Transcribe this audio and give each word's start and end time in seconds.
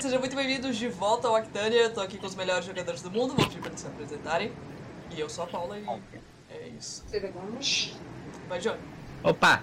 sejam 0.00 0.20
muito 0.20 0.36
bem-vindos 0.36 0.76
de 0.76 0.88
volta 0.88 1.28
ao 1.28 1.34
Actânia. 1.34 1.78
Eu 1.78 1.92
tô 1.94 2.00
aqui 2.00 2.18
com 2.18 2.26
os 2.26 2.34
melhores 2.34 2.64
jogadores 2.66 3.00
do 3.02 3.10
mundo, 3.10 3.34
vou 3.34 3.46
pedir 3.46 3.58
pra 3.60 3.68
eles 3.68 3.80
se 3.80 3.86
apresentarem. 3.86 4.52
E 5.16 5.20
eu 5.20 5.28
sou 5.28 5.44
a 5.44 5.46
Paula 5.46 5.78
e 5.78 5.84
é 6.50 6.68
isso. 6.78 7.04
Vai, 8.48 8.58
Johnny. 8.60 8.78
Opa! 9.22 9.62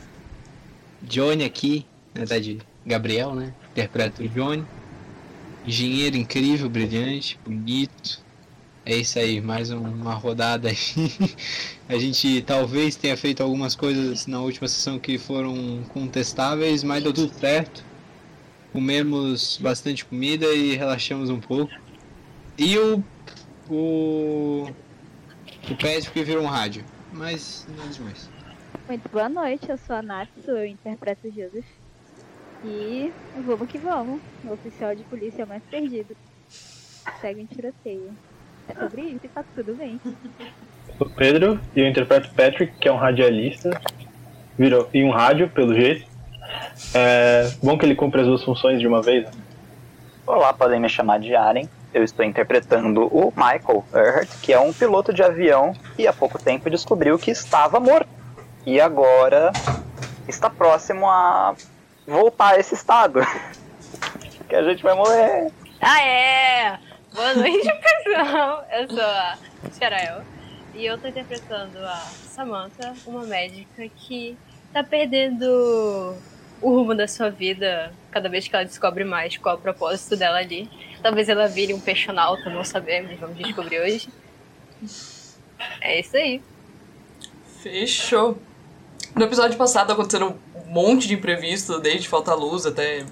Johnny 1.01 1.43
aqui, 1.43 1.85
na 2.13 2.19
verdade, 2.21 2.59
Gabriel, 2.85 3.35
né? 3.35 3.53
Interpreta 3.71 4.23
o 4.23 4.27
Johnny. 4.27 4.65
Engenheiro 5.65 6.17
incrível, 6.17 6.69
brilhante, 6.69 7.39
bonito. 7.45 8.21
É 8.85 8.97
isso 8.97 9.17
aí, 9.17 9.39
mais 9.39 9.71
um- 9.71 9.79
uma 9.79 10.13
rodada 10.13 10.67
aí. 10.69 10.75
A 11.87 11.97
gente 11.97 12.41
talvez 12.41 12.95
tenha 12.95 13.15
feito 13.15 13.41
algumas 13.41 13.75
coisas 13.75 14.25
na 14.27 14.41
última 14.41 14.67
sessão 14.67 14.99
que 14.99 15.17
foram 15.17 15.83
contestáveis, 15.93 16.83
mas 16.83 17.03
deu 17.03 17.13
tudo 17.13 17.33
certo. 17.39 17.83
Comemos 18.73 19.59
bastante 19.61 20.03
comida 20.03 20.47
e 20.47 20.75
relaxamos 20.75 21.29
um 21.29 21.39
pouco. 21.39 21.71
E 22.57 22.77
o. 22.77 23.03
O. 23.69 24.67
O 25.69 25.75
Patrick 25.75 26.23
virou 26.23 26.43
um 26.43 26.47
rádio. 26.47 26.83
Mas 27.13 27.67
nada 27.77 27.89
demais. 27.89 28.29
Muito 28.87 29.07
boa 29.09 29.29
noite, 29.29 29.69
eu 29.69 29.77
sou 29.77 29.95
a 29.95 30.01
Natsu, 30.01 30.49
eu 30.49 30.65
interpreto 30.65 31.27
o 31.27 31.31
Joseph. 31.31 31.65
E 32.65 33.13
vamos 33.45 33.69
que 33.69 33.77
vamos. 33.77 34.19
O 34.43 34.51
oficial 34.51 34.95
de 34.95 35.03
polícia 35.03 35.45
mais 35.45 35.61
perdido. 35.69 36.17
Segue 37.21 37.41
em 37.41 37.45
tiroteio. 37.45 38.11
É 38.67 38.73
sobre 38.73 39.01
isso 39.03 39.19
e 39.23 39.27
tá 39.27 39.43
tudo 39.53 39.75
bem. 39.75 39.99
Eu 40.05 40.95
sou 40.97 41.07
o 41.07 41.09
Pedro 41.11 41.59
e 41.75 41.81
eu 41.81 41.87
interpreto 41.87 42.29
o 42.29 42.33
Patrick, 42.33 42.75
que 42.79 42.87
é 42.87 42.91
um 42.91 42.97
radialista. 42.97 43.79
Virou, 44.57 44.89
e 44.93 45.03
um 45.03 45.11
rádio, 45.11 45.49
pelo 45.49 45.75
jeito. 45.75 46.12
É 46.93 47.51
bom 47.61 47.77
que 47.77 47.85
ele 47.85 47.95
cumpre 47.95 48.21
as 48.21 48.27
duas 48.27 48.43
funções 48.43 48.79
de 48.79 48.87
uma 48.87 49.01
vez. 49.01 49.25
né? 49.25 49.31
Olá, 50.25 50.53
podem 50.53 50.79
me 50.79 50.89
chamar 50.89 51.19
de 51.19 51.35
Aren. 51.35 51.67
Eu 51.93 52.03
estou 52.03 52.25
interpretando 52.25 53.05
o 53.07 53.31
Michael 53.35 53.85
Earhart, 53.93 54.29
que 54.41 54.51
é 54.51 54.59
um 54.59 54.73
piloto 54.73 55.13
de 55.13 55.21
avião 55.21 55.73
que 55.95 56.07
há 56.07 56.13
pouco 56.13 56.41
tempo 56.41 56.69
descobriu 56.69 57.19
que 57.19 57.29
estava 57.29 57.79
morto. 57.79 58.09
E 58.65 58.79
agora 58.79 59.51
está 60.27 60.49
próximo 60.49 61.07
a 61.07 61.53
voltar 62.07 62.55
a 62.55 62.59
esse 62.59 62.73
estado. 62.73 63.19
que 64.47 64.55
a 64.55 64.63
gente 64.63 64.81
vai 64.81 64.95
morrer. 64.95 65.51
Ah, 65.81 66.01
é! 66.01 66.79
Boa 67.13 67.33
noite, 67.33 67.67
pessoal! 68.03 68.65
Eu 68.71 68.89
sou 68.89 69.01
a 69.03 69.37
Xarael 69.77 70.21
e 70.73 70.85
eu 70.85 70.97
tô 70.97 71.07
interpretando 71.07 71.77
a 71.79 71.97
Samantha, 71.97 72.93
uma 73.05 73.23
médica 73.23 73.87
que 73.95 74.37
tá 74.71 74.83
perdendo 74.83 76.15
o 76.63 76.69
rumo 76.69 76.95
da 76.95 77.07
sua 77.07 77.29
vida 77.29 77.93
cada 78.09 78.29
vez 78.29 78.47
que 78.47 78.55
ela 78.55 78.63
descobre 78.63 79.03
mais 79.03 79.37
qual 79.37 79.55
é 79.55 79.57
o 79.57 79.61
propósito 79.61 80.15
dela 80.15 80.37
ali. 80.37 80.69
Talvez 81.01 81.27
ela 81.27 81.47
vire 81.47 81.73
um 81.73 81.79
peixonauta, 81.79 82.49
não 82.49 82.63
sabemos, 82.63 83.19
vamos 83.19 83.37
descobrir 83.37 83.81
hoje. 83.81 84.09
É 85.81 85.99
isso 85.99 86.15
aí. 86.15 86.41
Fechou. 87.61 88.37
No 89.13 89.25
episódio 89.25 89.57
passado 89.57 89.91
aconteceram 89.91 90.37
um 90.55 90.71
monte 90.71 91.07
de 91.07 91.13
imprevisto, 91.13 91.79
desde 91.79 92.07
faltar 92.07 92.37
luz 92.37 92.65
até 92.65 93.05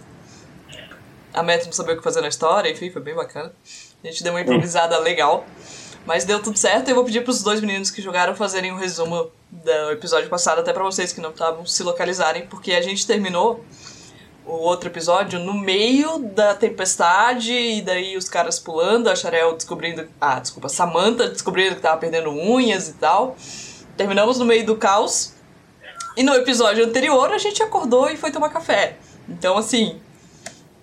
a 1.33 1.43
Matt 1.43 1.65
não 1.65 1.71
saber 1.71 1.93
o 1.93 1.97
que 1.97 2.03
fazer 2.03 2.21
na 2.21 2.27
história, 2.27 2.69
enfim, 2.69 2.89
foi 2.89 3.01
bem 3.01 3.13
bacana. 3.13 3.53
A 4.03 4.07
gente 4.07 4.23
deu 4.23 4.33
uma 4.33 4.41
improvisada 4.41 4.97
legal. 4.99 5.45
Mas 6.05 6.25
deu 6.25 6.41
tudo 6.41 6.57
certo 6.57 6.89
eu 6.89 6.95
vou 6.95 7.05
pedir 7.05 7.23
pros 7.23 7.43
dois 7.43 7.61
meninos 7.61 7.91
que 7.91 8.01
jogaram 8.01 8.35
fazerem 8.35 8.71
um 8.71 8.75
resumo 8.77 9.31
do 9.51 9.91
episódio 9.91 10.29
passado, 10.29 10.59
até 10.59 10.71
pra 10.71 10.83
vocês 10.83 11.11
que 11.11 11.19
não 11.19 11.31
estavam 11.31 11.65
se 11.65 11.83
localizarem, 11.83 12.47
porque 12.47 12.71
a 12.71 12.81
gente 12.81 13.05
terminou 13.05 13.63
o 14.45 14.53
outro 14.53 14.89
episódio 14.89 15.39
no 15.39 15.53
meio 15.53 16.19
da 16.19 16.55
tempestade 16.55 17.53
e 17.53 17.81
daí 17.81 18.17
os 18.17 18.27
caras 18.27 18.57
pulando, 18.57 19.09
a 19.09 19.15
Sharel 19.15 19.55
descobrindo. 19.55 20.07
Ah, 20.19 20.39
desculpa, 20.39 20.69
Samantha 20.69 21.27
descobrindo 21.29 21.75
que 21.75 21.81
tava 21.81 21.97
perdendo 21.97 22.31
unhas 22.31 22.87
e 22.89 22.93
tal. 22.93 23.35
Terminamos 23.97 24.39
no 24.39 24.45
meio 24.45 24.65
do 24.65 24.75
caos. 24.77 25.33
E 26.17 26.23
no 26.23 26.33
episódio 26.33 26.83
anterior 26.85 27.31
a 27.31 27.37
gente 27.37 27.61
acordou 27.61 28.09
e 28.09 28.17
foi 28.17 28.31
tomar 28.31 28.49
café. 28.49 28.97
Então, 29.29 29.57
assim. 29.57 29.99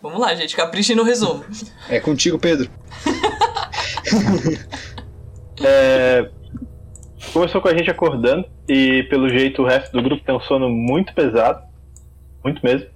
Vamos 0.01 0.21
lá, 0.21 0.33
gente, 0.35 0.55
caprichem 0.55 0.95
no 0.95 1.03
resumo. 1.03 1.45
É 1.89 1.99
contigo, 1.99 2.39
Pedro. 2.39 2.71
É, 5.61 6.31
começou 7.33 7.61
com 7.61 7.69
a 7.69 7.77
gente 7.77 7.91
acordando 7.91 8.45
e 8.69 9.05
pelo 9.05 9.29
jeito 9.29 9.63
o 9.63 9.67
resto 9.67 9.93
do 9.93 10.03
grupo 10.03 10.25
tem 10.25 10.35
um 10.35 10.41
sono 10.41 10.69
muito 10.69 11.15
pesado. 11.15 11.63
Muito 12.43 12.65
mesmo. 12.65 12.87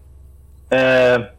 É, 0.71 1.31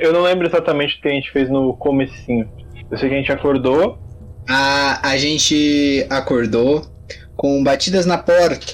eu, 0.00 0.12
não 0.12 0.22
lembro 0.22 0.46
exatamente 0.46 0.96
o 0.96 1.00
que 1.00 1.08
a 1.08 1.12
gente 1.12 1.30
fez 1.30 1.48
no 1.48 1.74
comecinho. 1.74 2.48
Eu 2.90 2.98
sei 2.98 3.08
que 3.08 3.14
a 3.14 3.18
gente 3.18 3.32
acordou. 3.32 3.98
A, 4.48 5.10
a 5.10 5.16
gente 5.16 6.06
acordou 6.08 6.86
com 7.36 7.62
batidas 7.62 8.06
na 8.06 8.18
porta. 8.18 8.72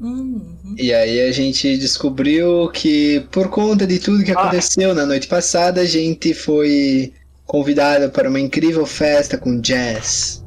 Uhum. 0.00 0.74
E 0.76 0.92
aí 0.92 1.20
a 1.20 1.32
gente 1.32 1.78
descobriu 1.78 2.68
que 2.70 3.26
por 3.30 3.48
conta 3.48 3.86
de 3.86 3.98
tudo 3.98 4.24
que 4.24 4.32
Ah. 4.32 4.40
aconteceu 4.40 4.94
na 4.94 5.06
noite 5.06 5.28
passada, 5.28 5.82
a 5.82 5.86
gente 5.86 6.34
foi 6.34 7.12
convidado 7.46 8.10
para 8.10 8.28
uma 8.28 8.40
incrível 8.40 8.86
festa 8.86 9.38
com 9.38 9.60
jazz. 9.60 10.44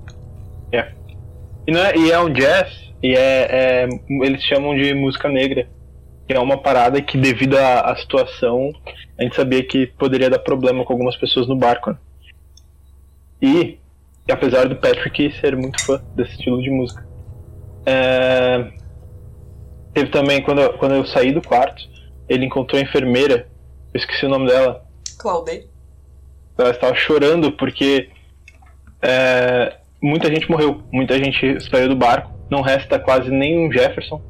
E, 1.68 1.72
não 1.72 1.82
é, 1.82 1.96
e 1.98 2.12
é 2.12 2.20
um 2.20 2.32
jazz, 2.32 2.72
e 3.04 3.14
é, 3.14 3.84
é- 3.84 3.90
eles 4.26 4.42
chamam 4.44 4.76
de 4.76 4.94
música 4.94 5.28
negra. 5.30 5.68
Que 6.28 6.34
é 6.34 6.40
uma 6.40 6.58
parada 6.58 7.02
que, 7.02 7.18
devido 7.18 7.58
à, 7.58 7.82
à 7.92 7.96
situação, 7.96 8.72
a 9.18 9.24
gente 9.24 9.36
sabia 9.36 9.64
que 9.64 9.88
poderia 9.88 10.30
dar 10.30 10.40
problema 10.40 10.84
com 10.84 10.94
algumas 10.94 11.16
pessoas 11.16 11.48
no 11.48 11.56
barco. 11.56 11.92
né? 11.92 11.98
E, 13.42 13.78
apesar 14.30 14.68
do 14.68 14.76
Patrick 14.76 15.32
ser 15.40 15.56
muito 15.56 15.82
fã 15.86 16.02
desse 16.16 16.32
estilo 16.34 16.62
de 16.62 16.70
música. 16.70 17.06
é, 17.86 18.72
teve 19.94 20.10
também, 20.12 20.42
quando 20.44 20.62
eu, 20.62 20.74
quando 20.74 20.96
eu 20.96 21.06
saí 21.06 21.32
do 21.32 21.42
quarto, 21.42 21.82
ele 22.28 22.46
encontrou 22.46 22.80
a 22.80 22.84
enfermeira, 22.84 23.48
eu 23.94 23.98
esqueci 24.00 24.26
o 24.26 24.30
nome 24.30 24.48
dela, 24.48 24.86
Claudei. 25.18 25.70
ela 26.58 26.72
estava 26.72 26.94
chorando 26.96 27.52
porque 27.54 28.10
é, 29.02 29.78
muita 30.02 30.28
gente 30.28 30.50
morreu, 30.50 30.84
muita 30.92 31.18
gente 31.18 31.60
saiu 31.70 31.90
do 31.90 31.96
barco, 31.96 32.32
não 32.50 32.62
resta 32.62 33.00
quase 33.00 33.30
nenhum 33.30 33.72
Jefferson. 33.72 34.22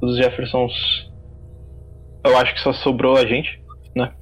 Os 0.00 0.16
Jeffersons, 0.16 0.72
eu 2.24 2.36
acho 2.36 2.54
que 2.54 2.60
só 2.60 2.72
sobrou 2.72 3.16
a 3.16 3.26
gente, 3.26 3.62
né? 3.94 4.12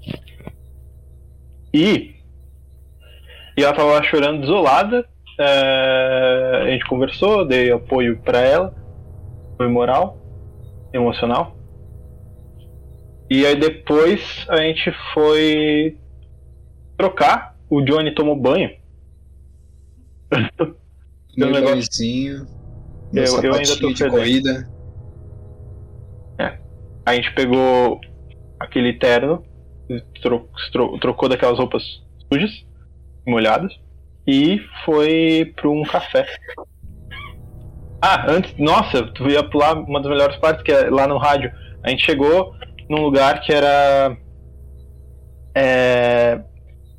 E, 1.72 2.14
e 3.56 3.62
ela 3.62 3.70
estava 3.70 3.92
lá 3.92 4.02
chorando 4.02 4.40
desolada. 4.40 5.06
é, 5.38 6.62
a 6.62 6.70
gente 6.70 6.84
conversou, 6.86 7.44
dei 7.44 7.70
apoio 7.70 8.18
para 8.18 8.40
ela, 8.40 8.74
foi 9.56 9.68
moral, 9.68 10.18
emocional. 10.92 11.56
E 13.30 13.44
aí 13.44 13.56
depois 13.56 14.46
a 14.48 14.56
gente 14.56 14.90
foi 15.12 15.98
trocar, 16.96 17.56
o 17.68 17.82
Johnny 17.82 18.14
tomou 18.14 18.34
banho. 18.34 18.77
Meu 21.36 21.50
negócio- 21.52 21.78
meu 23.12 23.24
Eu- 23.24 23.42
eu 23.42 23.54
ainda 23.54 23.76
tô 23.80 23.88
de 23.88 23.96
fedendo. 23.96 24.10
corrida. 24.10 24.68
A 27.06 27.14
gente 27.14 27.32
pegou 27.34 27.98
aquele 28.60 28.92
terno, 28.98 29.42
tro- 30.20 30.46
tro- 30.70 30.98
trocou 30.98 31.26
daquelas 31.26 31.56
roupas 31.58 31.82
sujas, 32.30 32.50
molhadas, 33.26 33.72
e 34.26 34.60
foi 34.84 35.50
para 35.56 35.70
um 35.70 35.82
café. 35.84 36.26
Ah, 38.02 38.30
antes, 38.30 38.54
nossa, 38.58 39.04
tu 39.04 39.26
ia 39.30 39.42
pular 39.42 39.74
uma 39.78 40.02
das 40.02 40.10
melhores 40.10 40.36
partes, 40.36 40.62
que 40.62 40.70
é 40.70 40.90
lá 40.90 41.06
no 41.06 41.16
rádio. 41.16 41.50
A 41.82 41.88
gente 41.88 42.04
chegou 42.04 42.52
num 42.90 43.00
lugar 43.02 43.40
que 43.40 43.54
era. 43.54 44.14
É, 45.54 46.42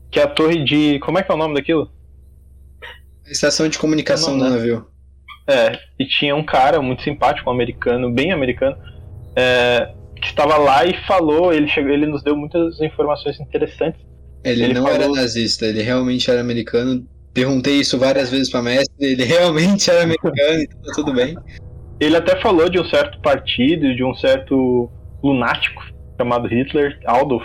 que 0.10 0.20
é 0.20 0.24
a 0.24 0.28
torre 0.28 0.64
de. 0.64 0.98
Como 1.02 1.20
é 1.20 1.24
que 1.24 1.32
é 1.32 1.36
o 1.36 1.38
nome 1.38 1.54
daquilo? 1.54 1.92
Estação 3.30 3.68
de 3.70 3.78
comunicação 3.78 4.38
do 4.38 4.44
né? 4.44 4.50
navio. 4.50 4.86
É, 5.48 5.80
e 6.00 6.06
tinha 6.06 6.36
um 6.36 6.44
cara 6.44 6.82
muito 6.82 7.02
simpático, 7.04 7.50
um 7.50 7.54
americano, 7.54 8.12
bem 8.12 8.32
americano, 8.32 8.78
é, 9.36 9.90
que 10.16 10.28
estava 10.28 10.58
lá 10.58 10.86
e 10.86 10.94
falou, 11.08 11.52
ele, 11.54 11.68
chegou, 11.68 11.92
ele 11.92 12.06
nos 12.06 12.22
deu 12.24 12.36
muitas 12.36 12.80
informações 12.82 13.40
interessantes. 13.40 14.00
Ele, 14.44 14.64
Ele 14.66 14.74
não 14.74 14.84
falou- 14.84 14.96
era 15.02 15.08
nazista, 15.10 15.66
ele 15.66 15.82
realmente 15.82 16.30
era 16.30 16.40
americano. 16.40 17.06
Perguntei 17.34 17.76
isso 17.80 17.98
várias 17.98 18.30
vezes 18.30 18.50
pra 18.50 18.62
mestre, 18.62 18.94
ele 19.00 19.24
realmente 19.26 19.90
era 19.90 20.04
americano, 20.04 20.62
então 20.62 20.82
tá 20.82 20.92
tudo 20.94 21.14
bem. 21.14 21.36
Ele 22.00 22.16
até 22.16 22.40
falou 22.42 22.70
de 22.70 22.80
um 22.80 22.86
certo 22.86 23.20
partido, 23.22 23.94
de 23.96 24.04
um 24.04 24.14
certo 24.16 24.90
lunático 25.24 25.84
chamado 26.18 26.48
Hitler, 26.48 27.00
Adolf, 27.06 27.44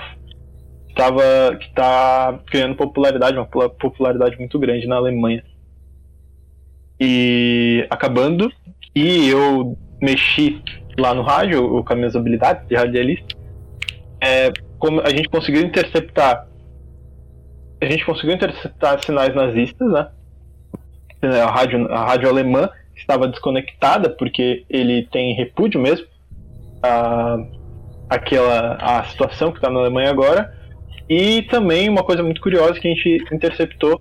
que, 0.89 0.95
tava, 0.95 1.57
que 1.61 1.73
tá 1.75 2.39
ganhando 2.53 2.77
popularidade, 2.77 3.37
uma 3.37 3.47
pula- 3.47 3.71
popularidade 3.71 4.37
muito 4.39 4.59
grande 4.59 4.87
na 4.87 4.97
Alemanha. 4.97 5.43
E 7.01 7.87
acabando, 7.91 8.51
e 8.95 9.29
eu 9.29 9.77
mexi 10.01 10.63
lá 10.99 11.13
no 11.15 11.23
rádio, 11.23 11.83
com 11.83 11.93
as 11.93 11.99
minhas 11.99 12.17
habilidades 12.17 12.67
de 12.69 12.75
radialista, 12.75 13.37
é, 14.21 14.53
como 14.79 15.01
a 15.01 15.11
gente 15.11 15.29
conseguiu 15.29 15.63
interceptar 15.63 16.47
a 17.85 17.91
gente 17.91 18.05
conseguiu 18.05 18.35
interceptar 18.35 19.03
sinais 19.05 19.35
nazistas, 19.35 19.91
né? 19.91 20.09
A 21.23 21.51
rádio, 21.51 21.91
a 21.93 22.05
rádio 22.05 22.29
alemã 22.29 22.69
estava 22.95 23.29
desconectada 23.29 24.11
porque 24.11 24.65
ele 24.69 25.07
tem 25.11 25.35
repúdio 25.35 25.81
mesmo 25.81 26.07
a, 26.83 27.39
aquela 28.09 28.75
a 28.75 29.05
situação 29.05 29.51
que 29.51 29.59
está 29.59 29.71
na 29.71 29.81
Alemanha 29.81 30.11
agora. 30.11 30.53
E 31.09 31.43
também 31.43 31.89
uma 31.89 32.03
coisa 32.03 32.23
muito 32.23 32.41
curiosa 32.41 32.79
que 32.79 32.89
a 32.89 32.95
gente 32.95 33.25
interceptou 33.33 34.01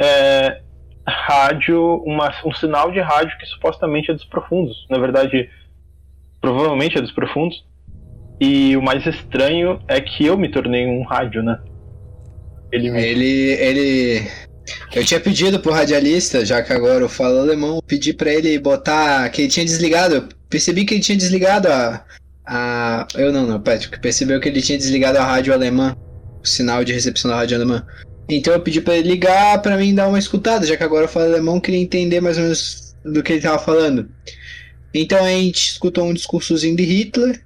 é 0.00 0.60
rádio, 1.06 2.02
uma, 2.04 2.32
um 2.44 2.52
sinal 2.52 2.90
de 2.90 3.00
rádio 3.00 3.36
que 3.38 3.46
supostamente 3.46 4.10
é 4.10 4.14
dos 4.14 4.24
profundos. 4.24 4.86
Na 4.88 4.98
verdade, 4.98 5.50
provavelmente 6.40 6.98
é 6.98 7.00
dos 7.00 7.12
profundos. 7.12 7.64
E 8.40 8.76
o 8.76 8.82
mais 8.82 9.06
estranho 9.06 9.80
é 9.86 10.00
que 10.00 10.26
eu 10.26 10.36
me 10.36 10.50
tornei 10.50 10.86
um 10.86 11.02
rádio, 11.04 11.42
né? 11.42 11.58
Ele, 12.72 12.90
me... 12.90 13.02
ele, 13.02 13.52
ele, 13.52 14.30
eu 14.94 15.04
tinha 15.04 15.20
pedido 15.20 15.60
pro 15.60 15.72
radialista, 15.72 16.44
já 16.44 16.62
que 16.62 16.72
agora 16.72 17.04
eu 17.04 17.08
falo 17.08 17.38
alemão, 17.38 17.80
pedi 17.86 18.12
para 18.12 18.32
ele 18.32 18.58
botar 18.58 19.28
que 19.30 19.42
ele 19.42 19.48
tinha 19.48 19.64
desligado. 19.64 20.14
Eu 20.16 20.28
percebi 20.48 20.84
que 20.84 20.94
ele 20.94 21.02
tinha 21.02 21.16
desligado 21.16 21.68
a, 21.68 22.04
a, 22.46 23.06
eu 23.14 23.32
não, 23.32 23.46
não, 23.46 23.60
Patrick, 23.60 24.00
percebeu 24.00 24.40
que 24.40 24.48
ele 24.48 24.60
tinha 24.60 24.78
desligado 24.78 25.18
a 25.18 25.24
rádio 25.24 25.54
alemã, 25.54 25.96
o 26.42 26.46
sinal 26.46 26.82
de 26.82 26.92
recepção 26.92 27.30
da 27.30 27.36
rádio 27.36 27.56
alemã. 27.56 27.86
Então 28.28 28.54
eu 28.54 28.60
pedi 28.60 28.80
para 28.80 28.96
ele 28.96 29.10
ligar 29.10 29.60
para 29.60 29.76
mim 29.76 29.94
dar 29.94 30.08
uma 30.08 30.18
escutada, 30.18 30.66
já 30.66 30.76
que 30.76 30.82
agora 30.82 31.04
eu 31.04 31.08
falo 31.08 31.26
alemão, 31.26 31.60
queria 31.60 31.80
entender 31.80 32.20
mais 32.20 32.36
ou 32.36 32.44
menos 32.44 32.94
do 33.04 33.22
que 33.22 33.34
ele 33.34 33.42
tava 33.42 33.58
falando. 33.58 34.08
Então 34.94 35.22
a 35.24 35.28
gente 35.28 35.72
escutou 35.72 36.04
um 36.04 36.14
discursozinho 36.14 36.76
de 36.76 36.84
Hitler, 36.84 37.42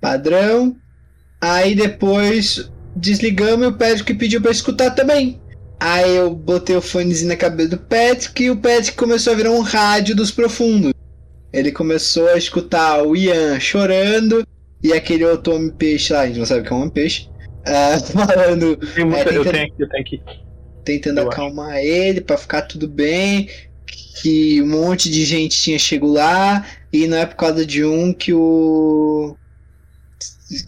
padrão. 0.00 0.76
Aí 1.40 1.74
depois 1.74 2.70
desligamos 2.94 3.66
e 3.66 3.68
o 3.68 3.72
Patrick 3.72 4.14
pediu 4.14 4.40
para 4.40 4.52
escutar 4.52 4.92
também. 4.92 5.40
Aí 5.80 6.14
eu 6.14 6.30
botei 6.32 6.76
o 6.76 6.80
fonezinho 6.80 7.28
na 7.28 7.36
cabeça 7.36 7.70
do 7.70 7.78
Patrick 7.78 8.44
e 8.44 8.50
o 8.50 8.56
Patrick 8.56 8.96
começou 8.96 9.32
a 9.32 9.36
virar 9.36 9.50
um 9.50 9.60
rádio 9.60 10.14
dos 10.14 10.30
profundos. 10.30 10.92
Ele 11.52 11.72
começou 11.72 12.28
a 12.28 12.38
escutar 12.38 13.02
o 13.02 13.16
Ian 13.16 13.58
chorando 13.58 14.46
e 14.82 14.92
aquele 14.92 15.24
outro 15.24 15.54
homem 15.54 15.70
peixe 15.70 16.12
lá, 16.12 16.20
a 16.20 16.26
gente 16.26 16.38
não 16.38 16.46
sabe 16.46 16.60
o 16.60 16.64
que 16.64 16.72
é 16.72 16.76
um 16.76 16.78
homem 16.78 16.90
peixe, 16.90 17.28
uh, 17.66 18.00
falando. 18.12 18.76
Tem 18.76 19.04
muita, 19.04 19.20
é, 19.20 19.24
tentando, 19.24 19.46
eu 19.46 19.52
tenho 19.52 19.64
aqui, 19.64 19.82
eu 19.82 19.88
tenho 19.88 20.02
aqui. 20.02 20.22
Tentando 20.84 21.20
eu 21.20 21.28
acalmar 21.28 21.76
acho. 21.76 21.86
ele 21.86 22.20
para 22.20 22.36
ficar 22.36 22.62
tudo 22.62 22.88
bem. 22.88 23.48
Que 24.22 24.62
um 24.62 24.68
monte 24.68 25.10
de 25.10 25.24
gente 25.24 25.60
tinha 25.60 25.78
chegado 25.78 26.12
lá 26.12 26.66
e 26.92 27.06
não 27.06 27.16
é 27.16 27.26
por 27.26 27.36
causa 27.36 27.66
de 27.66 27.84
um 27.84 28.12
que 28.12 28.32
o. 28.32 29.36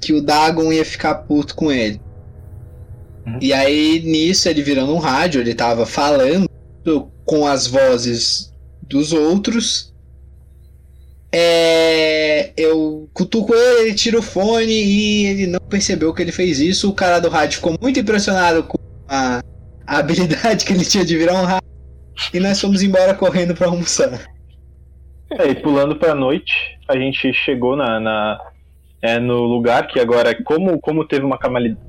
que 0.01 0.13
o 0.13 0.21
Dagon 0.21 0.73
ia 0.73 0.85
ficar 0.85 1.15
puto 1.15 1.55
com 1.55 1.71
ele. 1.71 2.01
Uhum. 3.27 3.39
E 3.41 3.53
aí, 3.53 4.01
nisso, 4.01 4.49
ele 4.49 4.63
virando 4.63 4.95
um 4.95 4.99
rádio, 4.99 5.41
ele 5.41 5.55
tava 5.55 5.87
falando 5.87 6.49
com 7.25 7.47
as 7.47 7.67
vozes 7.67 8.53
dos 8.83 9.13
outros. 9.13 9.94
É, 11.37 12.53
eu 12.57 13.11
cutuco 13.13 13.53
ele, 13.53 13.89
ele 13.89 13.95
tira 13.95 14.17
o 14.17 14.23
fone 14.23 14.73
e 14.73 15.27
ele 15.27 15.47
não 15.49 15.59
percebeu 15.59 16.15
que 16.15 16.23
ele 16.23 16.31
fez 16.31 16.61
isso. 16.61 16.89
O 16.89 16.95
cara 16.95 17.19
do 17.19 17.29
rádio 17.29 17.57
ficou 17.57 17.77
muito 17.83 17.99
impressionado 17.99 18.63
com 18.63 18.79
a, 19.09 19.43
a 19.85 19.99
habilidade 19.99 20.65
que 20.65 20.73
ele 20.73 20.85
tinha 20.85 21.05
de 21.05 21.19
virar 21.19 21.35
um 21.35 21.45
rádio. 21.45 21.69
E 22.33 22.39
nós 22.39 22.61
fomos 22.61 22.85
embora 22.85 23.15
correndo 23.15 23.53
para 23.53 23.67
almoçar. 23.67 24.31
É, 25.33 25.49
e 25.49 25.57
pulando 25.57 25.97
pra 25.97 26.15
noite, 26.15 26.53
a 26.87 26.97
gente 26.97 27.33
chegou 27.33 27.75
na, 27.75 27.99
na 27.99 28.41
é, 29.03 29.19
no 29.19 29.43
lugar 29.43 29.89
que 29.89 29.99
agora, 29.99 30.41
como, 30.45 30.79
como 30.79 31.05
teve 31.05 31.27
uma 31.27 31.37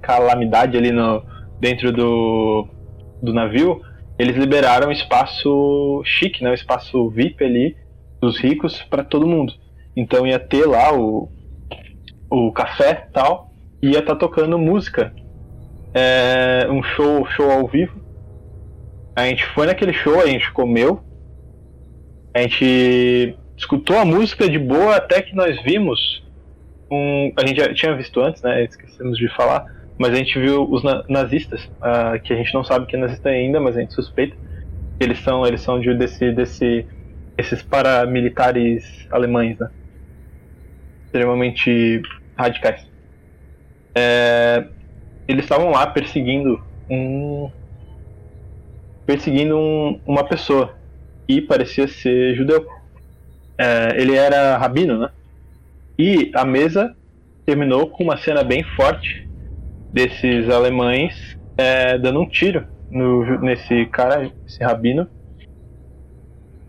calamidade 0.02 0.76
ali 0.76 0.92
no, 0.92 1.24
dentro 1.60 1.92
do, 1.92 2.68
do 3.22 3.32
navio, 3.32 3.80
eles 4.18 4.36
liberaram 4.36 4.92
espaço 4.92 6.02
chique, 6.04 6.44
né, 6.44 6.50
um 6.50 6.56
espaço 6.56 7.12
VIP 7.12 7.44
ali 7.44 7.85
dos 8.26 8.40
ricos 8.40 8.82
para 8.84 9.04
todo 9.04 9.28
mundo. 9.28 9.54
Então 9.96 10.26
ia 10.26 10.40
ter 10.40 10.66
lá 10.66 10.94
o, 10.94 11.30
o 12.30 12.52
café 12.52 13.08
tal, 13.14 13.52
e 13.82 13.92
ia 13.92 14.00
estar 14.00 14.14
tá 14.14 14.20
tocando 14.20 14.58
música, 14.58 15.14
é, 15.94 16.68
um 16.70 16.82
show, 16.84 17.26
show 17.28 17.52
ao 17.52 17.68
vivo. 17.68 18.04
A 19.16 19.26
gente 19.26 19.46
foi 19.48 19.68
naquele 19.68 19.94
show, 19.94 20.20
a 20.20 20.28
gente 20.28 20.52
comeu, 20.52 21.02
a 22.34 22.42
gente 22.42 23.38
escutou 23.56 23.98
a 23.98 24.04
música 24.04 24.50
de 24.50 24.60
boa 24.60 24.98
até 24.98 25.22
que 25.22 25.34
nós 25.36 25.62
vimos 25.64 26.24
um. 26.92 27.32
A 27.38 27.46
gente 27.46 27.58
já 27.58 27.74
tinha 27.74 27.96
visto 27.96 28.20
antes, 28.20 28.42
né? 28.42 28.66
Esquecemos 28.66 29.18
de 29.18 29.30
falar. 29.36 29.74
Mas 29.98 30.12
a 30.12 30.16
gente 30.16 30.38
viu 30.38 30.70
os 30.70 30.84
na 30.84 31.06
nazistas, 31.08 31.64
uh, 31.64 32.20
que 32.22 32.34
a 32.34 32.36
gente 32.36 32.54
não 32.54 32.66
sabe 32.66 32.86
que 32.86 32.98
é 32.98 33.00
nazista 33.00 33.30
ainda, 33.30 33.62
mas 33.62 33.78
a 33.78 33.80
gente 33.80 33.94
suspeita. 33.94 34.36
Eles 35.00 35.20
são, 35.20 35.48
eles 35.48 35.62
são 35.62 35.80
de, 35.80 35.94
desse, 35.94 36.34
desse, 36.34 36.86
esses 37.38 37.62
paramilitares 37.62 39.08
alemães, 39.12 39.58
né? 39.58 39.70
Extremamente 41.06 42.02
radicais. 42.38 42.86
É, 43.94 44.66
eles 45.28 45.46
estavam 45.46 45.72
lá 45.72 45.88
perseguindo 45.88 46.62
um. 46.90 47.50
perseguindo 49.06 49.58
um, 49.58 50.00
uma 50.06 50.24
pessoa. 50.24 50.76
E 51.28 51.42
parecia 51.42 51.88
ser 51.88 52.36
judeu. 52.36 52.68
É, 53.58 54.00
ele 54.00 54.16
era 54.16 54.58
rabino, 54.58 55.00
né? 55.00 55.10
E 55.98 56.32
a 56.36 56.44
mesa 56.44 56.96
terminou 57.46 57.90
com 57.90 58.04
uma 58.04 58.18
cena 58.18 58.44
bem 58.44 58.64
forte 58.76 59.28
desses 59.94 60.50
alemães 60.50 61.38
é, 61.58 61.98
dando 61.98 62.20
um 62.20 62.28
tiro 62.28 62.68
no, 62.90 63.40
nesse 63.40 63.86
cara, 63.88 64.30
esse 64.46 64.64
rabino. 64.64 65.08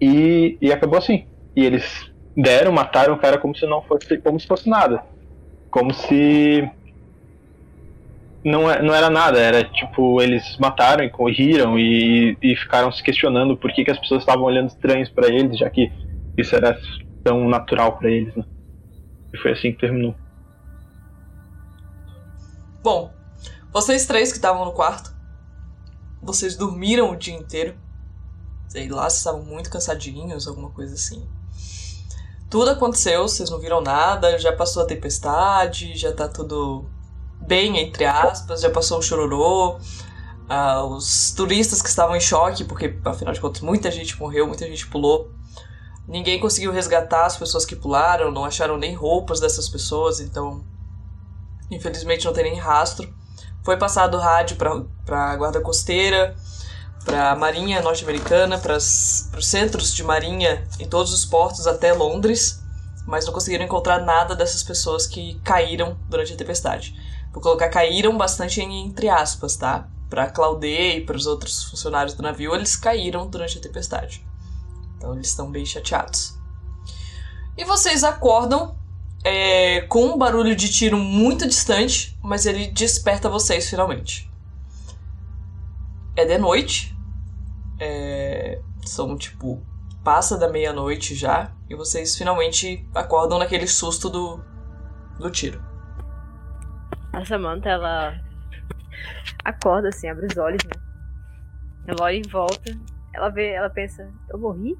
E, 0.00 0.58
e 0.60 0.72
acabou 0.72 0.98
assim. 0.98 1.26
E 1.54 1.64
eles 1.64 2.10
deram, 2.36 2.72
mataram 2.72 3.14
o 3.14 3.18
cara 3.18 3.38
como 3.38 3.56
se 3.56 3.66
não 3.66 3.82
fosse, 3.82 4.18
como 4.18 4.38
se 4.38 4.46
fosse 4.46 4.68
nada. 4.68 5.02
Como 5.70 5.92
se 5.92 6.68
não, 8.46 8.70
é, 8.70 8.80
não 8.80 8.94
era 8.94 9.10
nada, 9.10 9.40
era 9.40 9.64
tipo, 9.64 10.22
eles 10.22 10.56
mataram 10.58 11.02
e 11.04 11.10
corriram 11.10 11.76
e, 11.76 12.38
e 12.40 12.54
ficaram 12.54 12.92
se 12.92 13.02
questionando 13.02 13.56
por 13.56 13.72
que, 13.72 13.84
que 13.84 13.90
as 13.90 13.98
pessoas 13.98 14.22
estavam 14.22 14.44
olhando 14.44 14.68
estranhos 14.68 15.08
para 15.08 15.28
eles, 15.28 15.58
já 15.58 15.68
que 15.68 15.90
isso 16.38 16.54
era 16.54 16.78
tão 17.24 17.48
natural 17.48 17.98
para 17.98 18.08
eles, 18.08 18.34
né? 18.36 18.44
E 19.34 19.38
foi 19.38 19.50
assim 19.50 19.72
que 19.72 19.78
terminou. 19.78 20.14
Bom, 22.84 23.12
vocês 23.72 24.06
três 24.06 24.30
que 24.30 24.38
estavam 24.38 24.64
no 24.64 24.72
quarto, 24.72 25.12
vocês 26.22 26.56
dormiram 26.56 27.10
o 27.10 27.16
dia 27.16 27.34
inteiro. 27.34 27.74
Sei 28.76 28.90
lá, 28.90 29.06
estavam 29.06 29.42
muito 29.42 29.70
cansadinhos, 29.70 30.46
alguma 30.46 30.68
coisa 30.68 30.92
assim. 30.92 31.26
Tudo 32.50 32.72
aconteceu, 32.72 33.22
vocês 33.22 33.48
não 33.48 33.58
viram 33.58 33.80
nada, 33.80 34.38
já 34.38 34.52
passou 34.52 34.82
a 34.82 34.86
tempestade, 34.86 35.96
já 35.96 36.12
tá 36.12 36.28
tudo 36.28 36.84
bem, 37.40 37.78
entre 37.78 38.04
aspas, 38.04 38.60
já 38.60 38.68
passou 38.68 38.98
o 38.98 39.02
chororô. 39.02 39.78
Uh, 39.78 40.88
os 40.94 41.32
turistas 41.32 41.80
que 41.80 41.88
estavam 41.88 42.14
em 42.16 42.20
choque, 42.20 42.64
porque 42.64 42.98
afinal 43.02 43.32
de 43.32 43.40
contas 43.40 43.62
muita 43.62 43.90
gente 43.90 44.20
morreu, 44.20 44.46
muita 44.46 44.66
gente 44.66 44.86
pulou. 44.88 45.30
Ninguém 46.06 46.38
conseguiu 46.38 46.70
resgatar 46.70 47.24
as 47.24 47.38
pessoas 47.38 47.64
que 47.64 47.74
pularam, 47.74 48.30
não 48.30 48.44
acharam 48.44 48.76
nem 48.76 48.94
roupas 48.94 49.40
dessas 49.40 49.70
pessoas, 49.70 50.20
então 50.20 50.62
infelizmente 51.70 52.26
não 52.26 52.34
tem 52.34 52.44
nem 52.44 52.56
rastro. 52.56 53.10
Foi 53.64 53.78
passado 53.78 54.18
rádio 54.18 54.58
para 54.58 55.32
a 55.32 55.36
guarda 55.36 55.62
costeira, 55.62 56.36
para 57.06 57.30
a 57.30 57.36
marinha 57.36 57.80
norte-americana, 57.80 58.58
para 58.58 58.76
os 58.76 59.30
centros 59.40 59.94
de 59.94 60.02
marinha 60.02 60.66
em 60.80 60.88
todos 60.88 61.12
os 61.12 61.24
portos 61.24 61.64
até 61.66 61.92
Londres, 61.92 62.60
mas 63.06 63.24
não 63.24 63.32
conseguiram 63.32 63.64
encontrar 63.64 64.04
nada 64.04 64.34
dessas 64.34 64.64
pessoas 64.64 65.06
que 65.06 65.40
caíram 65.44 65.96
durante 66.08 66.32
a 66.32 66.36
tempestade. 66.36 66.94
Vou 67.32 67.40
colocar 67.40 67.68
caíram 67.68 68.18
bastante 68.18 68.60
entre 68.60 69.08
aspas, 69.08 69.54
tá? 69.54 69.88
Para 70.10 70.30
Claudê 70.30 70.96
e 70.96 71.00
para 71.00 71.16
os 71.16 71.26
outros 71.26 71.62
funcionários 71.64 72.14
do 72.14 72.22
navio, 72.22 72.54
eles 72.54 72.74
caíram 72.74 73.28
durante 73.28 73.58
a 73.58 73.60
tempestade. 73.60 74.26
Então 74.96 75.14
eles 75.14 75.28
estão 75.28 75.50
bem 75.50 75.64
chateados. 75.64 76.34
E 77.56 77.64
vocês 77.64 78.02
acordam 78.02 78.76
é, 79.22 79.82
com 79.82 80.06
um 80.06 80.18
barulho 80.18 80.56
de 80.56 80.68
tiro 80.68 80.98
muito 80.98 81.46
distante, 81.46 82.18
mas 82.20 82.46
ele 82.46 82.66
desperta 82.66 83.28
vocês 83.28 83.70
finalmente. 83.70 84.28
É 86.16 86.24
de 86.24 86.38
noite. 86.38 86.95
É, 87.78 88.60
são 88.84 89.16
tipo. 89.16 89.62
Passa 90.02 90.38
da 90.38 90.48
meia-noite 90.48 91.14
já. 91.14 91.52
E 91.68 91.74
vocês 91.74 92.16
finalmente 92.16 92.88
acordam 92.94 93.38
naquele 93.38 93.66
susto 93.66 94.08
do, 94.08 94.40
do 95.18 95.30
tiro. 95.30 95.60
A 97.12 97.24
Samantha, 97.24 97.70
ela 97.70 98.20
acorda 99.44 99.88
assim, 99.88 100.08
abre 100.08 100.26
os 100.26 100.36
olhos, 100.36 100.62
né? 100.62 100.80
Ela 101.88 102.02
olha 102.02 102.16
em 102.16 102.28
volta. 102.30 102.78
Ela 103.12 103.30
vê, 103.30 103.52
ela 103.52 103.70
pensa, 103.70 104.08
eu 104.30 104.38
morri? 104.38 104.76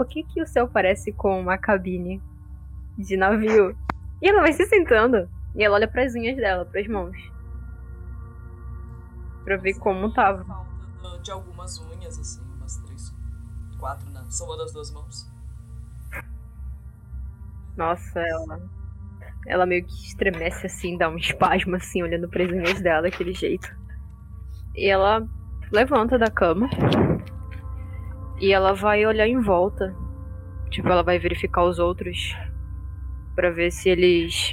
por 0.00 0.06
que, 0.06 0.22
que 0.22 0.40
o 0.40 0.46
céu 0.46 0.66
parece 0.66 1.12
com 1.12 1.38
uma 1.38 1.58
cabine 1.58 2.22
de 2.96 3.18
navio? 3.18 3.76
E 4.22 4.30
ela 4.30 4.40
vai 4.40 4.54
se 4.54 4.64
sentando. 4.64 5.28
E 5.54 5.62
ela 5.62 5.74
olha 5.74 5.86
para 5.86 6.04
as 6.04 6.14
unhas 6.14 6.38
dela, 6.38 6.64
para 6.64 6.80
as 6.80 6.88
mãos. 6.88 7.14
Pra 9.44 9.58
ver 9.58 9.74
como 9.74 10.10
tava. 10.10 10.42
Falta 11.00 11.18
de 11.18 11.30
algumas 11.30 11.78
unhas, 11.78 12.18
assim, 12.18 12.42
umas 12.56 12.76
três, 12.78 13.14
quatro 13.78 14.10
na 14.10 14.24
soma 14.30 14.56
das 14.56 14.72
duas 14.72 14.90
mãos. 14.90 15.30
Nossa, 17.76 18.20
ela. 18.20 18.60
Ela 19.46 19.64
meio 19.64 19.84
que 19.84 19.94
estremece 19.94 20.66
assim, 20.66 20.98
dá 20.98 21.08
um 21.08 21.16
espasmo 21.18 21.76
assim, 21.76 22.02
olhando 22.02 22.28
para 22.28 22.44
as 22.44 22.50
unhas 22.50 22.80
dela 22.80 23.02
daquele 23.02 23.32
jeito. 23.32 23.74
E 24.76 24.86
ela 24.86 25.26
levanta 25.72 26.18
da 26.18 26.30
cama. 26.30 26.68
E 28.38 28.52
ela 28.52 28.74
vai 28.74 29.04
olhar 29.06 29.26
em 29.26 29.40
volta. 29.40 29.94
Tipo, 30.70 30.88
ela 30.88 31.02
vai 31.02 31.18
verificar 31.18 31.64
os 31.64 31.78
outros. 31.78 32.36
Pra 33.34 33.50
ver 33.50 33.70
se 33.70 33.88
eles 33.88 34.52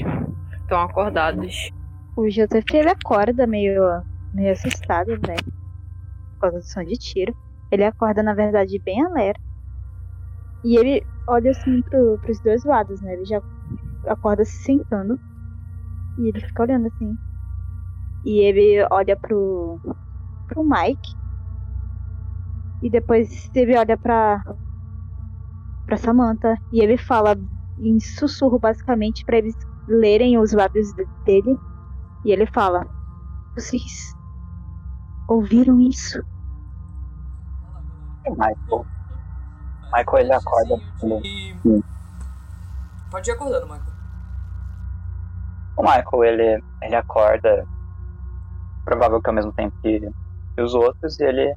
estão 0.62 0.82
acordados. 0.82 1.72
O 2.16 2.30
Joseph 2.30 2.74
ele 2.74 2.90
acorda 2.90 3.46
meio, 3.46 3.82
meio 4.34 4.54
assustado, 4.54 5.20
velho. 5.20 5.57
Por 6.40 6.52
causa 6.52 6.60
do 6.60 6.66
som 6.66 6.84
de 6.84 6.98
tiro. 6.98 7.36
Ele 7.72 7.84
acorda, 7.86 8.24
na 8.24 8.34
verdade, 8.34 8.80
bem 8.86 9.06
alerta. 9.06 9.40
E 10.64 10.78
ele 10.78 11.08
olha 11.28 11.50
assim 11.52 11.82
pro, 11.82 12.20
pros 12.20 12.40
dois 12.40 12.64
lados, 12.64 13.02
né? 13.02 13.14
Ele 13.14 13.26
já 13.26 13.42
acorda 14.06 14.46
se 14.46 14.62
sentando. 14.64 15.20
E 16.18 16.30
ele 16.30 16.42
fica 16.42 16.64
olhando 16.64 16.88
assim. 16.88 17.18
E 18.24 18.40
ele 18.48 18.86
olha 18.92 19.16
pro, 19.18 19.80
pro 20.48 20.64
Mike. 20.64 21.16
E 22.82 22.90
depois 22.90 23.50
ele 23.54 23.78
olha 23.78 23.98
pra, 23.98 24.42
pra 25.86 25.98
Samantha. 25.98 26.58
E 26.72 26.82
ele 26.82 26.98
fala 26.98 27.36
em 27.78 28.00
sussurro, 28.00 28.60
basicamente, 28.60 29.24
pra 29.26 29.38
eles 29.38 29.56
lerem 29.88 30.38
os 30.40 30.52
lábios 30.54 30.94
de- 30.94 31.08
dele. 31.26 31.60
E 32.26 32.32
ele 32.34 32.48
fala: 32.48 32.90
Vocês 33.56 34.16
ouviram 35.28 35.80
isso? 35.80 36.24
O 38.26 38.32
Michael. 38.32 38.86
Michael, 39.86 40.18
ele 40.20 40.34
acorda. 40.34 40.76
E... 41.24 41.56
Pode 43.10 43.30
ir 43.30 43.34
acordando, 43.34 43.66
Michael. 43.66 43.98
O 45.78 45.82
Michael, 45.82 46.24
ele, 46.24 46.64
ele 46.82 46.96
acorda, 46.96 47.66
provável 48.84 49.22
que 49.22 49.30
ao 49.30 49.36
mesmo 49.36 49.54
tempo 49.54 49.76
que, 49.82 50.00
que 50.56 50.62
os 50.62 50.74
outros, 50.74 51.20
e 51.20 51.24
ele. 51.24 51.56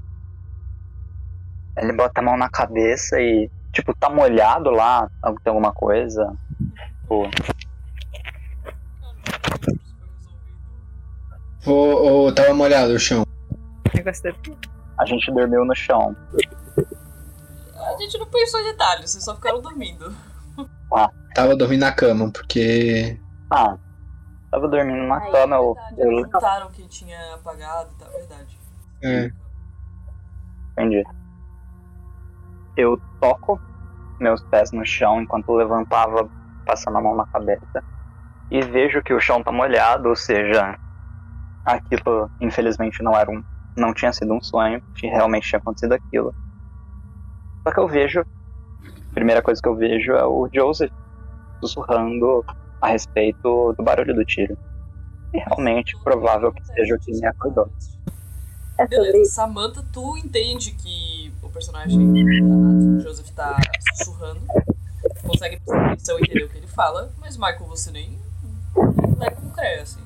Ele 1.77 1.93
bota 1.93 2.21
a 2.21 2.25
mão 2.25 2.37
na 2.37 2.51
cabeça 2.51 3.21
e, 3.21 3.51
tipo, 3.73 3.95
tá 3.95 4.11
molhado 4.11 4.71
lá, 4.71 5.09
tem 5.43 5.51
alguma 5.51 5.73
coisa. 5.73 6.37
Tipo, 7.01 7.31
Ou, 11.67 12.03
ou 12.03 12.35
tava 12.35 12.55
molhado 12.55 12.95
o 12.95 12.99
chão? 12.99 13.25
Negócio 13.95 14.23
da... 14.23 14.33
a 14.99 15.07
gente 15.07 15.33
dormiu 15.33 15.65
no 15.65 15.75
chão. 15.75 16.17
A 17.77 17.97
gente 17.99 18.19
não 18.19 18.27
pensou 18.27 18.61
em 18.61 18.65
detalhes, 18.65 19.11
vocês 19.11 19.25
só 19.25 19.35
ficaram 19.35 19.61
dormindo. 19.61 20.15
Tava 21.35 21.57
dormindo 21.57 21.81
na 21.81 21.93
cama, 21.93 22.31
porque. 22.31 23.19
Ah, 23.51 23.77
tava 24.51 24.69
dormindo 24.69 25.07
na 25.07 25.19
Aí, 25.19 25.31
cama, 25.31 25.57
é 25.57 25.61
verdade, 25.61 26.01
eu 26.01 26.13
eles 26.13 26.33
contaram 26.33 26.71
que 26.71 26.89
tinha 26.89 27.35
apagado, 27.35 27.91
tá 27.99 28.07
verdade. 28.07 28.59
É. 29.03 29.33
entendi. 30.73 31.05
Eu 32.77 33.01
toco 33.21 33.61
meus 34.19 34.43
pés 34.43 34.73
no 34.73 34.85
chão 34.85 35.23
enquanto 35.23 35.53
levantava, 35.53 36.29
passando 36.67 36.99
a 36.99 37.01
mão 37.01 37.17
na 37.17 37.27
cabeça. 37.27 37.83
E 38.51 38.61
vejo 38.63 39.03
que 39.03 39.15
o 39.15 39.21
chão 39.21 39.43
tá 39.43 39.53
molhado, 39.53 40.09
ou 40.09 40.17
seja, 40.17 40.79
aquilo 41.65 42.31
infelizmente 42.41 43.03
não 43.03 43.15
era 43.15 43.31
um. 43.31 43.43
Não 43.77 43.95
tinha 43.95 44.13
sido 44.13 44.33
um 44.33 44.41
sonho, 44.41 44.83
que 44.95 45.07
realmente 45.07 45.49
tinha 45.49 45.59
acontecido 45.59 45.93
aquilo. 45.93 46.35
Só 47.63 47.73
que 47.73 47.81
eu 47.81 47.89
vejo. 47.89 48.21
A 48.21 49.15
primeira 49.15 49.43
coisa 49.43 49.61
que 49.61 49.69
eu 49.69 49.75
vejo 49.75 50.13
é 50.13 50.25
o 50.25 50.49
Joseph 50.53 50.93
sussurrando 51.61 52.45
a 52.81 52.89
respeito 52.89 53.75
do 53.77 53.83
barulho 53.83 54.15
do 54.15 54.25
tiro. 54.25 54.57
E 55.35 55.39
realmente 55.39 55.97
provável 56.03 56.53
que 56.53 56.65
seja 56.65 56.95
o 56.95 56.99
que 56.99 57.13
me 57.13 57.27
acordou. 57.27 57.71
É 58.79 58.87
Beleza. 58.87 59.33
Samantha, 59.33 59.85
tu 59.93 60.17
entende 60.17 60.73
que 60.73 61.33
o 61.43 61.51
personagem 61.51 61.99
da 61.99 62.23
Nathan, 62.23 62.97
o 62.97 63.01
Joseph, 63.01 63.31
tá 63.31 63.57
sussurrando. 63.97 64.41
Consegue 65.23 65.61
prestar 65.61 65.93
atenção 65.93 66.19
e 66.19 66.23
entender 66.23 66.45
o 66.45 66.49
que 66.49 66.57
ele 66.57 66.67
fala, 66.67 67.13
mas 67.21 67.37
Michael, 67.37 67.67
você 67.67 67.91
nem 67.91 68.19
leva 69.19 69.37
com 69.37 69.51
cré, 69.51 69.81
assim. 69.81 70.01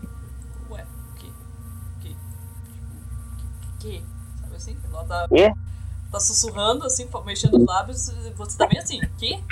O 3.84 3.86
que? 3.86 4.02
Sabe 4.40 4.56
assim? 4.56 4.76
Ela 4.90 5.04
tá, 5.04 5.28
Quê? 5.28 5.52
tá 6.10 6.18
sussurrando, 6.20 6.86
assim, 6.86 7.06
mexendo 7.26 7.58
os 7.58 7.66
lábios, 7.66 8.08
e 8.08 8.30
você 8.30 8.56
tá 8.56 8.66
bem 8.66 8.78
assim, 8.78 8.98
que? 9.18 9.44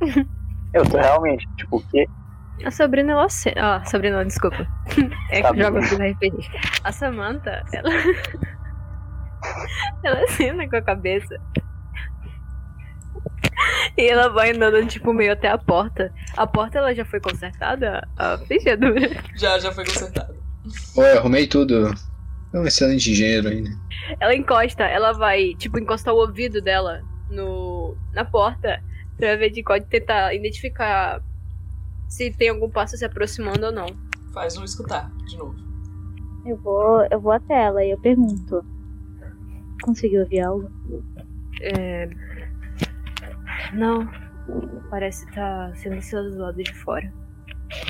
Eu 0.72 0.88
tô 0.88 0.96
realmente, 0.96 1.46
tipo, 1.56 1.76
o 1.76 1.82
quê? 1.88 2.08
A 2.64 2.70
Sabrina, 2.70 3.12
ela... 3.12 3.28
ce- 3.28 3.52
Ah, 3.56 3.84
Sabrina, 3.84 4.18
não, 4.18 4.24
desculpa. 4.26 4.66
É 5.30 5.42
que 5.42 5.62
joga 5.62 5.80
tudo 5.88 6.02
RPG. 6.02 6.50
A 6.84 6.92
Samantha, 6.92 7.62
ela... 7.72 7.90
ela 10.02 10.26
cena 10.28 10.68
com 10.68 10.76
a 10.76 10.82
cabeça. 10.82 11.36
E 13.96 14.08
ela 14.08 14.28
vai 14.30 14.52
andando, 14.52 14.86
tipo, 14.86 15.12
meio 15.12 15.32
até 15.32 15.48
a 15.48 15.58
porta. 15.58 16.12
A 16.36 16.46
porta, 16.46 16.78
ela 16.78 16.94
já 16.94 17.04
foi 17.04 17.20
consertada? 17.20 18.06
A 18.16 18.38
fechadura. 18.38 19.10
Já, 19.36 19.58
já 19.58 19.72
foi 19.72 19.84
consertado. 19.84 20.34
Oi, 20.96 21.12
arrumei 21.18 21.46
tudo. 21.46 21.92
É 22.52 22.58
um 22.58 22.66
excelente 22.66 23.10
engenheiro 23.10 23.48
aí, 23.48 23.62
né? 23.62 23.70
Ela 24.20 24.34
encosta, 24.34 24.84
ela 24.84 25.12
vai, 25.12 25.54
tipo, 25.54 25.78
encostar 25.78 26.12
o 26.12 26.18
ouvido 26.18 26.60
dela 26.60 27.02
no, 27.30 27.96
na 28.12 28.24
porta 28.24 28.82
pra 29.16 29.36
ver 29.36 29.50
de 29.50 29.62
pode 29.62 29.86
tentar 29.86 30.34
identificar 30.34 31.22
se 32.08 32.30
tem 32.32 32.50
algum 32.50 32.68
passo 32.68 32.96
se 32.96 33.04
aproximando 33.04 33.66
ou 33.66 33.72
não. 33.72 33.86
Faz 34.34 34.56
um 34.56 34.64
escutar, 34.64 35.10
de 35.26 35.36
novo. 35.36 35.56
Eu 36.44 36.56
vou, 36.58 37.06
eu 37.10 37.20
vou 37.20 37.32
até 37.32 37.54
ela 37.54 37.84
e 37.84 37.90
eu 37.90 37.98
pergunto: 37.98 38.64
Conseguiu 39.82 40.22
ouvir 40.22 40.40
algo? 40.40 40.70
É... 41.60 42.10
Não, 43.72 44.08
parece 44.90 45.26
estar 45.28 45.68
sendo 45.76 46.00
silencioso 46.02 46.36
do 46.36 46.42
lado 46.42 46.62
de 46.62 46.74
fora. 46.74 47.12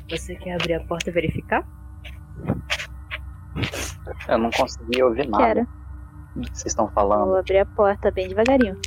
Você 0.08 0.36
quer 0.36 0.54
abrir 0.54 0.74
a 0.74 0.84
porta 0.84 1.10
e 1.10 1.12
verificar? 1.12 1.66
Eu 4.28 4.38
não 4.38 4.50
consegui 4.50 5.02
ouvir 5.02 5.28
nada 5.28 5.44
Quero. 5.46 5.68
do 6.36 6.42
que 6.42 6.48
vocês 6.58 6.66
estão 6.72 6.86
Vou 6.86 6.94
falando. 6.94 7.36
abrir 7.36 7.58
a 7.58 7.66
porta 7.66 8.10
bem 8.10 8.28
devagarinho. 8.28 8.78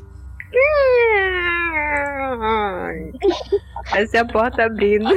Essa 3.94 4.18
é 4.18 4.20
a 4.22 4.26
porta 4.26 4.66
abrindo. 4.66 5.10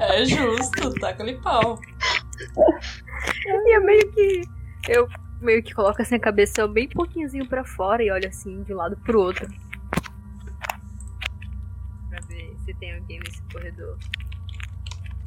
É 0.00 0.24
justo, 0.26 0.92
taca 1.00 1.22
ali 1.22 1.40
pau. 1.40 1.78
E 3.46 3.76
eu 3.76 3.82
meio 3.82 4.12
que. 4.12 4.42
Eu 4.88 5.08
meio 5.40 5.62
que 5.62 5.72
coloco 5.72 6.02
assim 6.02 6.16
a 6.16 6.20
cabeça 6.20 6.66
bem 6.68 6.88
pouquinhozinho 6.88 7.48
pra 7.48 7.64
fora 7.64 8.02
e 8.02 8.10
olho 8.10 8.28
assim 8.28 8.62
de 8.64 8.74
um 8.74 8.76
lado 8.76 8.96
pro 8.98 9.20
outro. 9.20 9.48
Pra 12.10 12.20
ver 12.28 12.54
se 12.64 12.74
tem 12.74 12.94
alguém 12.94 13.20
nesse 13.20 13.40
corredor. 13.50 13.96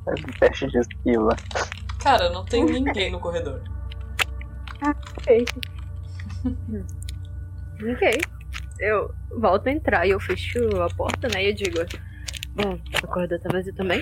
Faz 0.04 0.20
um 0.22 0.40
teste 0.40 0.68
de 0.68 0.78
esquiva. 0.80 1.36
Cara, 2.06 2.30
não 2.30 2.46
tem 2.46 2.64
ninguém 2.70 3.12
no 3.12 3.20
corredor. 3.20 3.64
Ok. 7.82 8.22
Eu 8.80 9.12
volto 9.40 9.66
a 9.68 9.72
entrar 9.72 10.06
e 10.06 10.12
eu 10.12 10.20
fecho 10.20 10.60
a 10.84 10.88
porta, 10.96 11.28
né? 11.34 11.44
E 11.44 11.50
eu 11.50 11.56
digo: 11.56 11.80
Bom, 12.54 12.80
o 13.04 13.08
corredor 13.08 13.40
tá 13.40 13.50
vazio 13.52 13.74
também? 13.74 14.02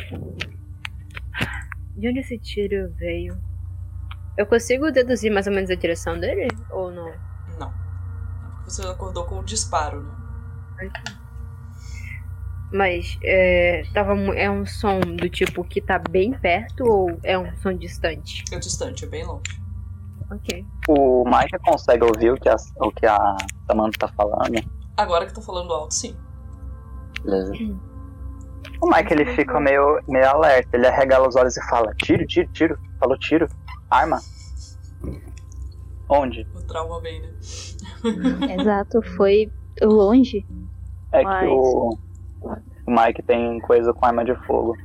De 1.96 2.10
onde 2.10 2.20
esse 2.20 2.38
tiro 2.40 2.94
veio? 2.98 3.42
Eu 4.38 4.48
consigo 4.48 4.92
deduzir 4.92 5.32
mais 5.32 5.48
ou 5.48 5.54
menos 5.54 5.70
a 5.70 5.76
direção 5.76 6.20
dele? 6.20 6.50
Ou 6.72 6.92
não? 6.92 7.10
Não. 7.58 7.74
Você 8.66 8.82
acordou 8.82 9.26
com 9.26 9.40
o 9.40 9.44
disparo, 9.46 10.04
né? 10.76 10.92
Mas 12.74 13.20
é, 13.24 13.84
tava, 13.94 14.14
é 14.36 14.50
um 14.50 14.66
som 14.66 15.00
do 15.00 15.30
tipo 15.30 15.64
que 15.64 15.80
tá 15.80 16.00
bem 16.00 16.34
perto 16.34 16.84
ou 16.84 17.20
é 17.22 17.38
um 17.38 17.56
som 17.58 17.72
distante? 17.72 18.44
É 18.52 18.58
distante, 18.58 19.06
é 19.06 19.08
bem 19.08 19.24
longe. 19.24 19.62
Ok. 20.32 20.66
O 20.90 21.24
Mike 21.24 21.60
consegue 21.64 22.04
ouvir 22.04 22.32
o 22.32 22.36
que 22.36 22.50
a, 22.50 22.56
o 22.80 22.92
que 22.92 23.06
a 23.06 23.38
Samantha 23.68 24.00
tá 24.00 24.08
falando. 24.08 24.60
Agora 24.98 25.28
que 25.28 25.34
tá 25.34 25.42
falando 25.42 25.72
alto, 25.72 25.94
sim. 25.94 26.18
Beleza. 27.24 27.54
O 28.82 28.90
Mike 28.90 29.14
ele 29.14 29.26
fica 29.36 29.60
meio, 29.60 30.02
meio 30.08 30.28
alerta, 30.28 30.76
ele 30.76 30.88
arregala 30.88 31.28
os 31.28 31.36
olhos 31.36 31.56
e 31.56 31.64
fala: 31.70 31.94
tiro, 32.04 32.26
tiro, 32.26 32.50
tiro. 32.54 32.80
Falou 33.00 33.18
tiro. 33.20 33.48
Arma. 33.90 34.20
Onde? 36.10 36.48
O 36.56 36.62
trauma 36.64 37.00
vem, 37.02 37.22
né? 37.22 37.30
Exato, 38.60 39.02
foi 39.16 39.52
longe. 39.82 40.46
É 41.12 41.20
que 41.20 41.24
Mas- 41.26 41.50
o, 41.50 41.98
o 42.44 42.92
Mike 42.92 43.24
tem 43.24 43.60
coisa 43.62 43.94
com 43.94 44.06
arma 44.06 44.24
de 44.26 44.36
fogo. 44.46 44.76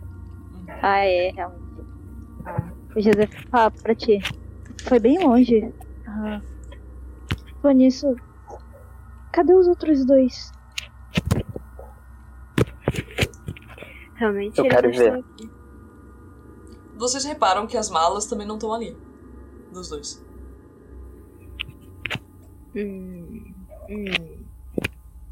Ah, 0.82 1.04
é, 1.04 1.30
realmente. 1.30 1.62
Ah, 2.44 2.68
O 2.96 3.00
José 3.00 3.26
fala 3.50 3.70
pra 3.70 3.94
ti. 3.94 4.18
Foi 4.84 4.98
bem 4.98 5.18
longe. 5.18 5.72
Ah. 6.06 6.40
Foi 7.60 7.74
nisso. 7.74 8.14
Cadê 9.32 9.52
os 9.54 9.66
outros 9.68 10.04
dois? 10.04 10.52
Realmente 14.14 14.58
Eu 14.58 14.64
eles 14.64 14.74
quero 14.74 14.88
não 14.88 14.94
estão 14.94 15.12
ver. 15.12 15.18
aqui. 15.20 15.50
Vocês 16.96 17.24
reparam 17.24 17.66
que 17.66 17.76
as 17.76 17.88
malas 17.90 18.26
também 18.26 18.46
não 18.46 18.56
estão 18.56 18.72
ali. 18.72 18.96
Dos 19.72 19.88
dois. 19.88 20.24
Hum. 22.74 23.52
Hum. 23.88 24.44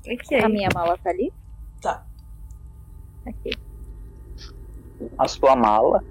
Ok. 0.08 0.40
A 0.40 0.48
minha 0.48 0.68
mala 0.72 0.96
tá 0.98 1.10
ali? 1.10 1.32
Aqui. 3.26 3.50
A 5.18 5.28
sua 5.28 5.56
mala? 5.56 6.02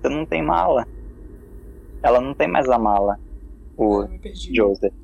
Você 0.00 0.08
não 0.08 0.26
tem 0.26 0.42
mala. 0.42 0.86
Ela 2.02 2.20
não 2.20 2.34
tem 2.34 2.48
mais 2.48 2.68
a 2.68 2.78
mala. 2.78 3.18
O 3.76 4.06
perdi. 4.20 4.54
Joseph. 4.54 4.94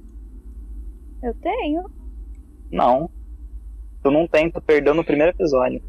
Eu 1.22 1.34
tenho. 1.34 1.84
Não. 2.70 3.10
Tu 4.02 4.10
não 4.10 4.26
tem, 4.26 4.50
tu 4.50 4.60
perdeu 4.60 4.94
no 4.94 5.04
primeiro 5.04 5.32
episódio. 5.32 5.82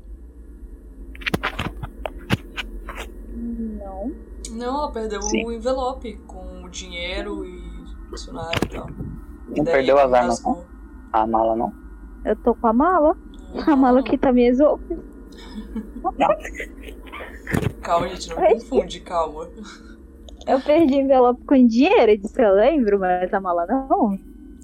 Não. 3.34 4.12
Não, 4.52 4.84
ela 4.84 4.92
perdeu 4.92 5.22
Sim. 5.22 5.46
o 5.46 5.52
envelope 5.52 6.18
com 6.28 6.64
o 6.64 6.70
dinheiro 6.70 7.46
e 7.46 7.60
dicionário 8.12 8.60
e 8.64 8.70
tal. 8.70 8.88
Não 9.56 9.64
daí 9.64 9.74
perdeu 9.74 9.98
as 9.98 10.14
armas, 10.14 10.44
rasgou. 10.44 10.66
A 11.12 11.26
mala 11.26 11.56
não. 11.56 11.74
Eu 12.26 12.36
tô 12.36 12.54
com 12.54 12.68
a 12.68 12.74
mala. 12.74 13.18
A 13.66 13.76
mala 13.76 14.04
que 14.04 14.18
tá 14.18 14.32
me 14.32 14.48
exope. 14.48 14.98
Calma, 17.82 18.08
gente, 18.10 18.30
não 18.30 18.38
confunde, 18.38 19.00
calma. 19.00 19.48
Eu 20.48 20.60
perdi 20.62 20.96
envelope 20.96 21.44
com 21.46 21.68
dinheiro, 21.68 22.18
disso 22.18 22.40
eu 22.42 22.54
lembro, 22.56 23.00
mas 23.00 23.34
a 23.34 23.40
mala 23.40 23.66
não. 23.66 24.18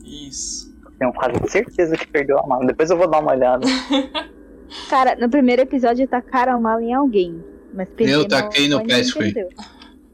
Isso. 0.04 0.74
Tenho 0.98 1.14
quase 1.14 1.36
certeza 1.50 1.98
que 1.98 2.08
perdeu 2.08 2.40
a 2.40 2.48
mala. 2.48 2.66
Depois 2.66 2.90
eu 2.90 2.98
vou 2.98 3.08
dar 3.10 3.20
uma 3.20 3.32
olhada. 3.32 3.66
Cara, 4.90 5.16
no 5.16 5.30
primeiro 5.30 5.62
episódio 5.62 6.08
tacaram 6.08 6.54
a 6.54 6.60
mala 6.60 6.82
em 6.82 6.94
alguém. 6.94 7.44
Mas 7.74 7.90
perdi 7.90 8.14
Eu 8.14 8.22
a 8.22 8.28
mala, 8.28 8.44
taquei 8.44 8.70
no. 8.70 8.82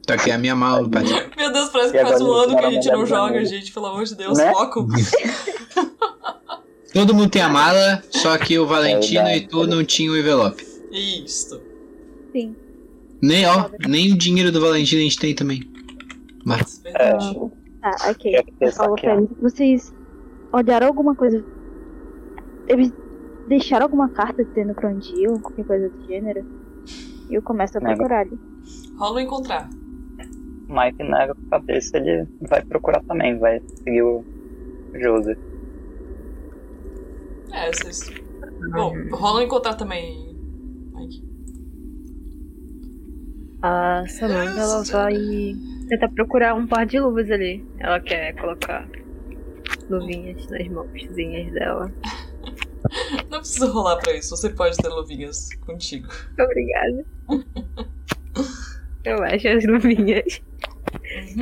Tá 0.06 0.16
aqui 0.16 0.32
a 0.32 0.38
minha 0.38 0.56
mala, 0.56 0.90
Patrick. 0.90 1.38
Meu 1.38 1.54
Deus, 1.54 1.70
parece 1.70 1.92
que 1.92 2.00
faz 2.00 2.20
um 2.22 2.32
ano 2.32 2.58
que 2.58 2.66
a 2.66 2.72
gente 2.72 2.92
não 2.92 3.06
joga, 3.06 3.46
gente. 3.46 3.72
Pelo 3.72 3.86
amor 3.86 4.04
de 4.04 4.16
Deus, 4.16 4.38
Né? 4.38 4.52
foco. 4.52 4.88
Todo 6.94 7.14
mundo 7.16 7.30
tem 7.30 7.42
a 7.42 7.50
mala, 7.50 8.04
só 8.10 8.38
que 8.38 8.60
o 8.60 8.68
Valentino 8.68 9.22
É 9.22 9.38
e 9.38 9.48
tu 9.48 9.66
não 9.66 9.84
tinham 9.84 10.14
o 10.14 10.18
envelope. 10.18 10.64
Isso. 10.92 11.62
Sim. 12.34 12.56
Nem, 13.22 13.46
ó, 13.46 13.70
nem 13.88 14.12
o 14.12 14.18
dinheiro 14.18 14.52
do 14.52 14.60
Valentino 14.60 15.00
a 15.00 15.04
gente 15.04 15.20
tem 15.20 15.34
também. 15.34 15.62
Mas, 16.44 16.82
Verdade. 16.84 17.34
Tá, 17.82 17.96
ok. 18.10 18.44
Eu 18.60 18.72
falo 18.72 18.96
pra 18.96 19.16
eles. 19.16 19.30
Vocês 19.42 19.94
olharam 20.52 20.88
alguma 20.88 21.16
coisa? 21.16 21.44
Eles 22.68 22.92
deixaram 23.48 23.86
alguma 23.86 24.10
carta 24.10 24.44
dizendo 24.44 24.74
pra 24.74 24.90
onde 24.90 25.14
iam, 25.16 25.40
qualquer 25.40 25.66
coisa 25.66 25.90
do 25.90 26.08
gênero? 26.08 26.46
E 27.30 27.34
eu 27.36 27.42
começo 27.42 27.78
a 27.78 27.82
procurar 27.82 28.22
ali. 28.22 28.38
Rola 28.98 29.22
encontrar. 29.22 29.70
O 30.68 30.74
Mike 30.74 31.04
nega 31.04 31.36
com 31.36 31.48
a 31.48 31.60
cabeça, 31.60 31.98
ele 31.98 32.28
vai 32.42 32.62
procurar 32.64 33.02
também, 33.04 33.38
vai 33.38 33.62
seguir 33.84 34.02
o 34.04 34.24
Joseph. 34.94 35.51
É, 37.54 37.72
vocês. 37.72 38.10
Bom, 38.72 38.94
rola 39.12 39.42
um 39.42 39.44
encontrar 39.44 39.76
também, 39.76 40.36
Mike. 40.94 41.24
A 43.62 44.04
Samantha 44.08 44.60
ela 44.60 44.84
vai 44.84 45.14
tentar 45.88 46.10
procurar 46.10 46.56
um 46.56 46.66
par 46.66 46.86
de 46.86 47.00
luvas 47.00 47.30
ali. 47.30 47.66
Ela 47.80 48.00
quer 48.00 48.34
colocar 48.36 48.88
luvinhas 49.90 50.48
nas 50.50 50.68
mãozinhas 50.68 51.54
dela. 51.54 51.92
Não 53.30 53.40
precisa 53.40 53.68
rolar 53.68 53.98
pra 53.98 54.14
isso, 54.14 54.36
você 54.36 54.50
pode 54.50 54.78
ter 54.78 54.90
luvinhas 54.90 55.50
contigo. 55.66 56.08
Obrigada. 56.40 57.06
Eu 59.04 59.24
acho 59.24 59.48
as 59.48 59.66
luvinhas. 59.66 60.42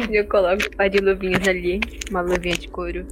E 0.10 0.15
eu 0.15 0.28
coloco 0.28 0.63
um 0.65 0.78
par 0.78 0.89
de 0.89 1.00
luvinhas 1.00 1.48
ali. 1.48 1.80
Uma 2.10 2.22
luvinha 2.22 2.56
de 2.56 2.67
couro. 2.67 3.06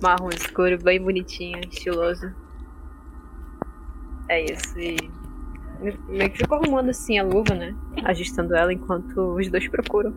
Marrom 0.00 0.28
escuro, 0.28 0.78
bem 0.78 1.00
bonitinha, 1.00 1.60
estiloso. 1.60 2.32
É 4.28 4.44
isso. 4.44 4.78
E 4.78 4.96
meio 6.08 6.30
que 6.30 6.38
fico 6.38 6.54
arrumando 6.54 6.90
assim 6.90 7.18
a 7.18 7.24
luva, 7.24 7.54
né? 7.54 7.74
Ajustando 8.04 8.54
ela 8.54 8.72
enquanto 8.72 9.36
os 9.36 9.48
dois 9.48 9.68
procuram. 9.68 10.12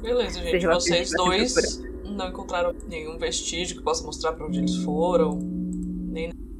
Beleza, 0.00 0.40
gente. 0.40 0.50
Seja 0.52 0.72
Vocês 0.72 1.10
dois 1.10 1.82
não 2.04 2.28
encontraram 2.28 2.74
nenhum 2.88 3.18
vestígio 3.18 3.76
que 3.76 3.82
possa 3.82 4.04
mostrar 4.04 4.32
pra 4.32 4.46
onde 4.46 4.58
eles 4.58 4.76
foram. 4.76 5.38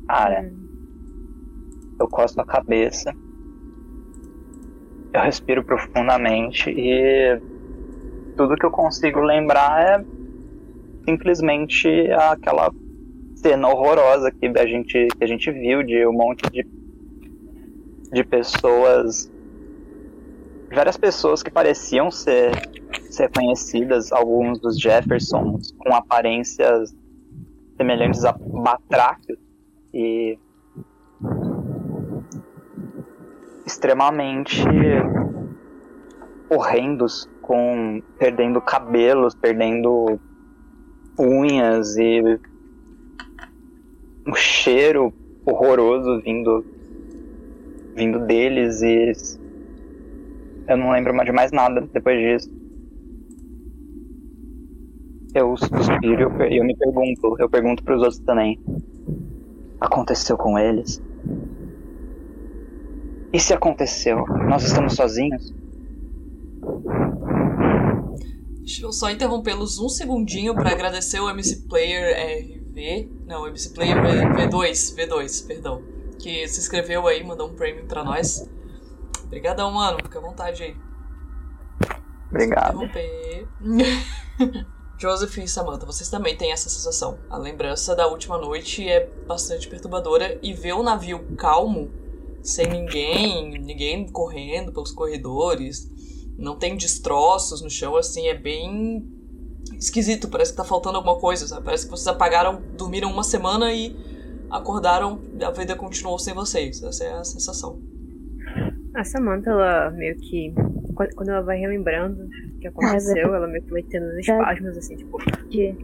Cara, 0.07 0.53
eu 1.99 2.09
costo 2.09 2.41
a 2.41 2.45
cabeça. 2.45 3.13
Eu 5.13 5.21
respiro 5.23 5.65
profundamente 5.65 6.69
e 6.69 7.41
tudo 8.37 8.55
que 8.57 8.67
eu 8.67 8.71
consigo 8.71 9.21
lembrar 9.21 9.81
é 9.81 10.16
simplesmente 11.07 11.89
aquela 12.11 12.71
cena 13.37 13.69
horrorosa 13.69 14.31
que 14.31 14.47
a 14.47 14.67
gente, 14.67 15.07
que 15.17 15.25
a 15.25 15.27
gente 15.27 15.51
viu 15.53 15.83
de 15.83 16.07
um 16.07 16.13
monte 16.13 16.43
de, 16.51 16.67
de 18.13 18.25
pessoas. 18.25 19.31
Várias 20.75 20.97
pessoas 20.97 21.45
que 21.45 21.51
pareciam 21.51 22.11
ser, 22.11 22.51
ser 23.09 23.31
conhecidas, 23.31 24.11
alguns 24.13 24.61
dos 24.61 24.79
Jeffersons 24.79 25.73
com 25.79 25.95
aparências 25.95 26.93
semelhantes 27.77 28.25
a 28.25 28.33
batráquios 28.33 29.39
e 29.95 30.39
extremamente 33.65 34.65
horrendos, 36.51 37.29
com 37.43 38.03
perdendo 38.19 38.61
cabelos, 38.61 39.35
perdendo 39.35 40.19
unhas 41.19 41.97
e 41.97 42.39
um 44.27 44.35
cheiro 44.35 45.13
horroroso 45.45 46.21
vindo 46.23 46.65
vindo 47.95 48.27
deles 48.27 48.83
e 48.83 49.13
eu 50.69 50.77
não 50.77 50.91
lembro 50.91 51.15
mais 51.15 51.27
de 51.27 51.33
mais 51.33 51.53
nada 51.53 51.89
depois 51.93 52.19
disso. 52.19 52.51
Eu 55.35 55.57
suspiro 55.57 56.33
e 56.51 56.57
eu, 56.57 56.65
me 56.65 56.75
pergunto, 56.75 57.37
eu 57.39 57.49
pergunto 57.49 57.85
pros 57.85 58.01
outros 58.01 58.19
também. 58.21 58.59
Aconteceu 59.81 60.37
com 60.37 60.59
eles? 60.59 61.01
E 63.33 63.39
se 63.39 63.53
aconteceu? 63.53 64.25
Nós 64.49 64.65
estamos 64.65 64.95
sozinhos? 64.95 65.53
Deixa 68.67 68.85
eu 68.85 68.93
só 68.93 69.09
interrompê-los 69.11 69.79
um 69.79 69.89
segundinho 69.89 70.53
pra 70.53 70.73
agradecer 70.73 71.21
o 71.21 71.31
MC 71.31 71.69
Player 71.69 72.17
RV. 72.17 73.09
Não, 73.25 73.47
MC 73.47 73.71
Player 73.71 73.95
V- 74.03 74.49
V2, 74.49 74.97
V2, 74.97 75.47
perdão. 75.47 75.85
Que 76.19 76.49
se 76.49 76.59
inscreveu 76.59 77.07
aí, 77.07 77.23
mandou 77.23 77.49
um 77.49 77.55
premium 77.55 77.87
pra 77.87 78.03
nós. 78.03 78.51
Obrigadão, 79.23 79.71
mano. 79.71 79.99
Fica 80.03 80.19
à 80.19 80.23
vontade 80.23 80.65
aí. 80.65 80.77
Obrigado. 82.29 82.81
Joseph 84.99 85.39
e 85.39 85.47
Samantha, 85.47 85.87
vocês 85.87 86.11
também 86.11 86.37
têm 86.37 86.51
essa 86.51 86.69
sensação. 86.69 87.21
A 87.31 87.39
lembrança 87.39 87.95
da 87.95 88.09
última 88.09 88.37
noite 88.37 88.89
é 88.89 89.07
bastante 89.29 89.69
perturbadora 89.69 90.41
e 90.43 90.53
ver 90.53 90.73
o 90.73 90.83
navio 90.83 91.21
calmo, 91.37 91.89
sem 92.43 92.67
ninguém, 92.67 93.61
ninguém 93.61 94.11
correndo 94.11 94.73
pelos 94.73 94.91
corredores, 94.91 95.89
não 96.39 96.57
tem 96.57 96.77
destroços 96.77 97.63
no 97.63 97.71
chão, 97.71 97.97
assim, 97.97 98.29
é 98.29 98.35
bem 98.35 99.07
esquisito. 99.79 100.29
Parece 100.29 100.53
que 100.53 100.57
tá 100.57 100.65
faltando 100.65 100.97
alguma 100.97 101.19
coisa, 101.19 101.47
sabe? 101.47 101.65
Parece 101.65 101.85
que 101.85 101.91
vocês 101.91 102.07
apagaram, 102.07 102.63
dormiram 102.77 103.11
uma 103.11 103.23
semana 103.23 103.73
e 103.73 103.97
acordaram 104.51 105.21
e 105.39 105.45
a 105.45 105.51
vida 105.51 105.75
continuou 105.75 106.19
sem 106.19 106.35
vocês. 106.35 106.83
Essa 106.83 107.05
é 107.05 107.13
a 107.13 107.25
sensação. 107.25 107.81
A 108.95 109.05
Samantha, 109.05 109.51
ela 109.51 109.91
meio 109.91 110.17
que. 110.17 110.55
Quando 111.15 111.29
ela 111.29 111.43
vai 111.43 111.59
relembrando 111.59 112.25
o 112.25 112.59
que 112.59 112.69
aconteceu, 112.69 113.35
ela 113.35 113.47
meio 113.47 113.63
que 113.63 113.71
vai 113.71 113.83
tendo 113.83 114.07
uns 114.07 114.21
espasmos, 114.21 114.79
assim, 114.79 114.97
tipo, 114.97 115.19
De, 115.51 115.77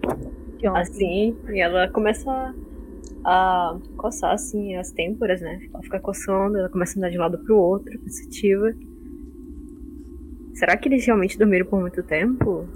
assim, 0.75 1.37
e 1.51 1.61
ela 1.61 1.89
começa 1.89 2.55
a 3.23 3.79
coçar, 3.99 4.33
assim, 4.33 4.75
as 4.77 4.91
têmporas, 4.93 5.43
né? 5.43 5.61
Ela 5.73 5.83
fica 5.83 6.01
coçando, 6.01 6.57
ela 6.57 6.71
começa 6.71 6.97
a 6.97 6.99
andar 6.99 7.11
de 7.11 7.19
um 7.19 7.21
lado 7.21 7.39
pro 7.45 7.59
outro, 7.59 7.99
pensativa. 7.99 8.73
Será 10.55 10.77
que 10.77 10.89
eles 10.89 11.05
realmente 11.05 11.39
dormiram 11.39 11.67
por 11.67 11.81
muito 11.81 12.03
tempo? 12.03 12.69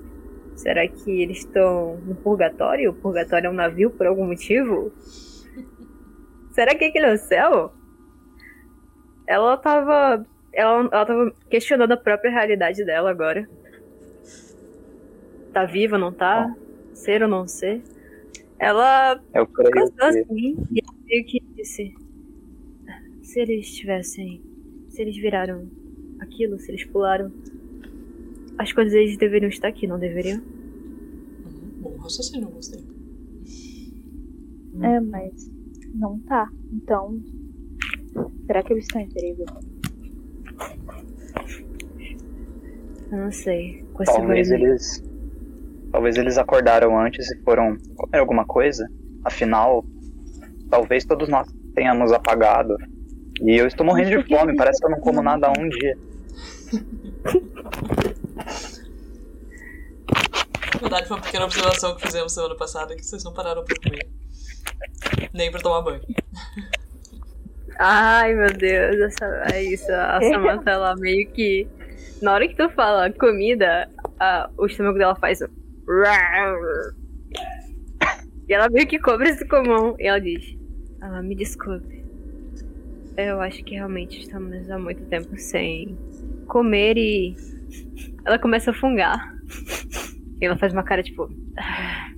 Será 0.55 0.87
que 0.89 1.23
eles 1.23 1.39
estão 1.39 1.99
no 1.99 2.15
purgatório? 2.15 2.91
O 2.91 2.95
purgatório 2.95 3.49
é 3.49 3.51
um 3.51 3.55
navio 3.55 3.91
por 3.91 4.07
algum 4.07 4.27
motivo? 4.27 4.93
Será 6.53 6.75
que 6.75 6.87
aquele 6.87 7.07
é 7.07 7.12
o 7.12 7.19
céu? 7.19 7.73
Ela 9.27 9.57
tava 9.59 10.27
ela, 10.57 10.89
ela 10.91 11.05
tava 11.05 11.35
questionando 11.51 11.93
a 11.93 11.97
própria 11.99 12.31
realidade 12.31 12.83
dela 12.83 13.11
agora. 13.11 13.47
Tá 15.53 15.67
viva, 15.67 15.99
não 15.99 16.11
tá? 16.11 16.55
Ser 16.95 17.23
ou 17.23 17.29
não 17.29 17.47
ser? 17.47 17.83
Ela 18.59 19.21
Eu 19.35 19.47
creio 19.47 19.93
que 19.93 20.03
assim 20.03 20.57
e 20.73 20.83
meio 21.05 21.25
que 21.27 21.41
disse: 21.55 21.95
Se 23.23 23.41
eles 23.41 23.71
tivessem. 23.71 24.43
Se 24.89 25.03
eles 25.03 25.17
viraram 25.17 25.69
aquilo, 26.21 26.59
se 26.59 26.71
eles 26.71 26.85
pularam. 26.85 27.31
As 28.59 28.73
coisas 28.73 28.95
eles 28.95 29.16
deveriam 29.19 29.49
estar 29.49 29.69
aqui, 29.69 29.87
não 29.87 29.99
deveriam? 29.99 30.38
Uhum, 30.38 31.83
bom 31.83 31.97
raciocínio, 31.99 32.49
gostei. 32.49 32.83
É, 34.83 35.01
mas 35.01 35.51
não 35.95 36.19
tá. 36.21 36.49
Então, 36.73 37.19
será 38.47 38.62
que 38.62 38.73
eles 38.73 38.85
estão 38.85 39.01
em 39.01 39.09
perigo? 39.09 39.45
Eu 43.11 43.19
não 43.19 43.31
sei. 43.33 43.85
Com 43.92 44.03
esse 44.03 44.12
talvez 44.12 44.49
barulho. 44.49 44.69
eles. 44.69 45.05
Talvez 45.92 46.16
eles 46.16 46.37
acordaram 46.37 46.99
antes 46.99 47.31
e 47.31 47.42
foram 47.42 47.77
comer 47.97 48.19
alguma 48.19 48.45
coisa. 48.45 48.87
Afinal, 49.25 49.85
talvez 50.69 51.05
todos 51.05 51.29
nós 51.29 51.49
tenhamos 51.75 52.12
apagado. 52.12 52.77
E 53.40 53.57
eu 53.57 53.66
estou 53.66 53.87
morrendo 53.87 54.11
de 54.11 54.29
fome, 54.29 54.57
parece 54.57 54.81
que 54.81 54.87
eu 54.87 54.90
não 54.90 55.01
como 55.01 55.23
nada 55.23 55.47
há 55.47 55.53
um 55.59 55.69
dia. 55.69 55.97
Na 60.77 60.89
verdade, 60.89 61.09
foi 61.09 61.17
uma 61.17 61.23
pequena 61.23 61.45
observação 61.47 61.95
que 61.97 62.03
fizemos 62.03 62.33
semana 62.33 62.55
passada 62.55 62.95
que 62.95 63.05
vocês 63.05 63.25
não 63.25 63.33
pararam 63.33 63.65
pra 63.65 63.77
comer. 63.83 64.09
Nem 65.33 65.51
pra 65.51 65.61
tomar 65.61 65.83
banho. 65.83 66.01
Ai, 67.79 68.35
meu 68.35 68.53
Deus, 68.57 68.97
essa, 68.97 69.25
é 69.53 69.62
isso. 69.65 69.91
A 69.93 70.21
Samantha, 70.21 70.71
ela 70.71 70.95
meio 70.97 71.29
que. 71.31 71.67
Na 72.23 72.33
hora 72.33 72.49
que 72.49 72.57
tu 72.57 72.69
fala 72.71 73.11
comida, 73.12 73.89
a- 74.19 74.49
o 74.57 74.67
estômago 74.67 74.99
dela 74.99 75.15
faz 75.17 75.41
um. 75.43 75.47
E 78.49 78.53
ela 78.55 78.69
meio 78.69 78.87
que 78.87 78.99
cobre 78.99 79.29
esse 79.31 79.47
comum. 79.47 79.95
E 79.99 80.07
ela 80.07 80.21
diz: 80.21 80.57
ah, 81.01 81.23
Me 81.23 81.35
desculpe. 81.35 82.05
Eu 83.17 83.41
acho 83.41 83.62
que 83.65 83.75
realmente 83.75 84.21
estamos 84.21 84.71
há 84.71 84.79
muito 84.79 85.03
tempo 85.07 85.37
sem 85.39 85.97
comer 86.49 86.97
e. 86.97 87.37
Ela 88.25 88.39
começa 88.39 88.71
a 88.71 88.75
fungar. 88.75 89.35
E 90.40 90.44
ela 90.44 90.57
faz 90.57 90.72
uma 90.72 90.83
cara 90.83 91.03
tipo. 91.03 91.31
"Ah, 91.59 92.11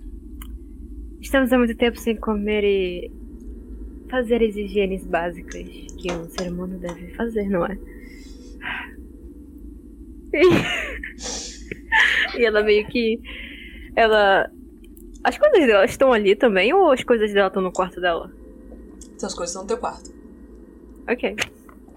Estamos 1.20 1.52
há 1.52 1.58
muito 1.58 1.74
tempo 1.76 1.98
sem 1.98 2.16
comer 2.16 2.64
e 2.64 3.10
fazer 4.08 4.42
as 4.42 4.56
higienes 4.56 5.04
básicas 5.04 5.66
que 5.98 6.10
um 6.12 6.28
ser 6.28 6.50
humano 6.50 6.78
deve 6.78 7.08
fazer, 7.14 7.48
não 7.48 7.66
é? 7.66 7.76
E, 10.32 10.42
e 12.38 12.44
ela 12.44 12.62
meio 12.62 12.86
que. 12.88 13.20
Ela. 13.96 14.50
As 15.24 15.36
coisas 15.36 15.66
dela 15.66 15.84
estão 15.84 16.12
ali 16.12 16.36
também 16.36 16.72
ou 16.72 16.92
as 16.92 17.02
coisas 17.02 17.32
dela 17.32 17.48
estão 17.48 17.60
no 17.62 17.72
quarto 17.72 18.00
dela? 18.00 18.32
Essas 19.16 19.34
coisas 19.34 19.50
estão 19.50 19.62
no 19.62 19.68
teu 19.68 19.78
quarto. 19.78 20.10
Ok. 21.10 21.34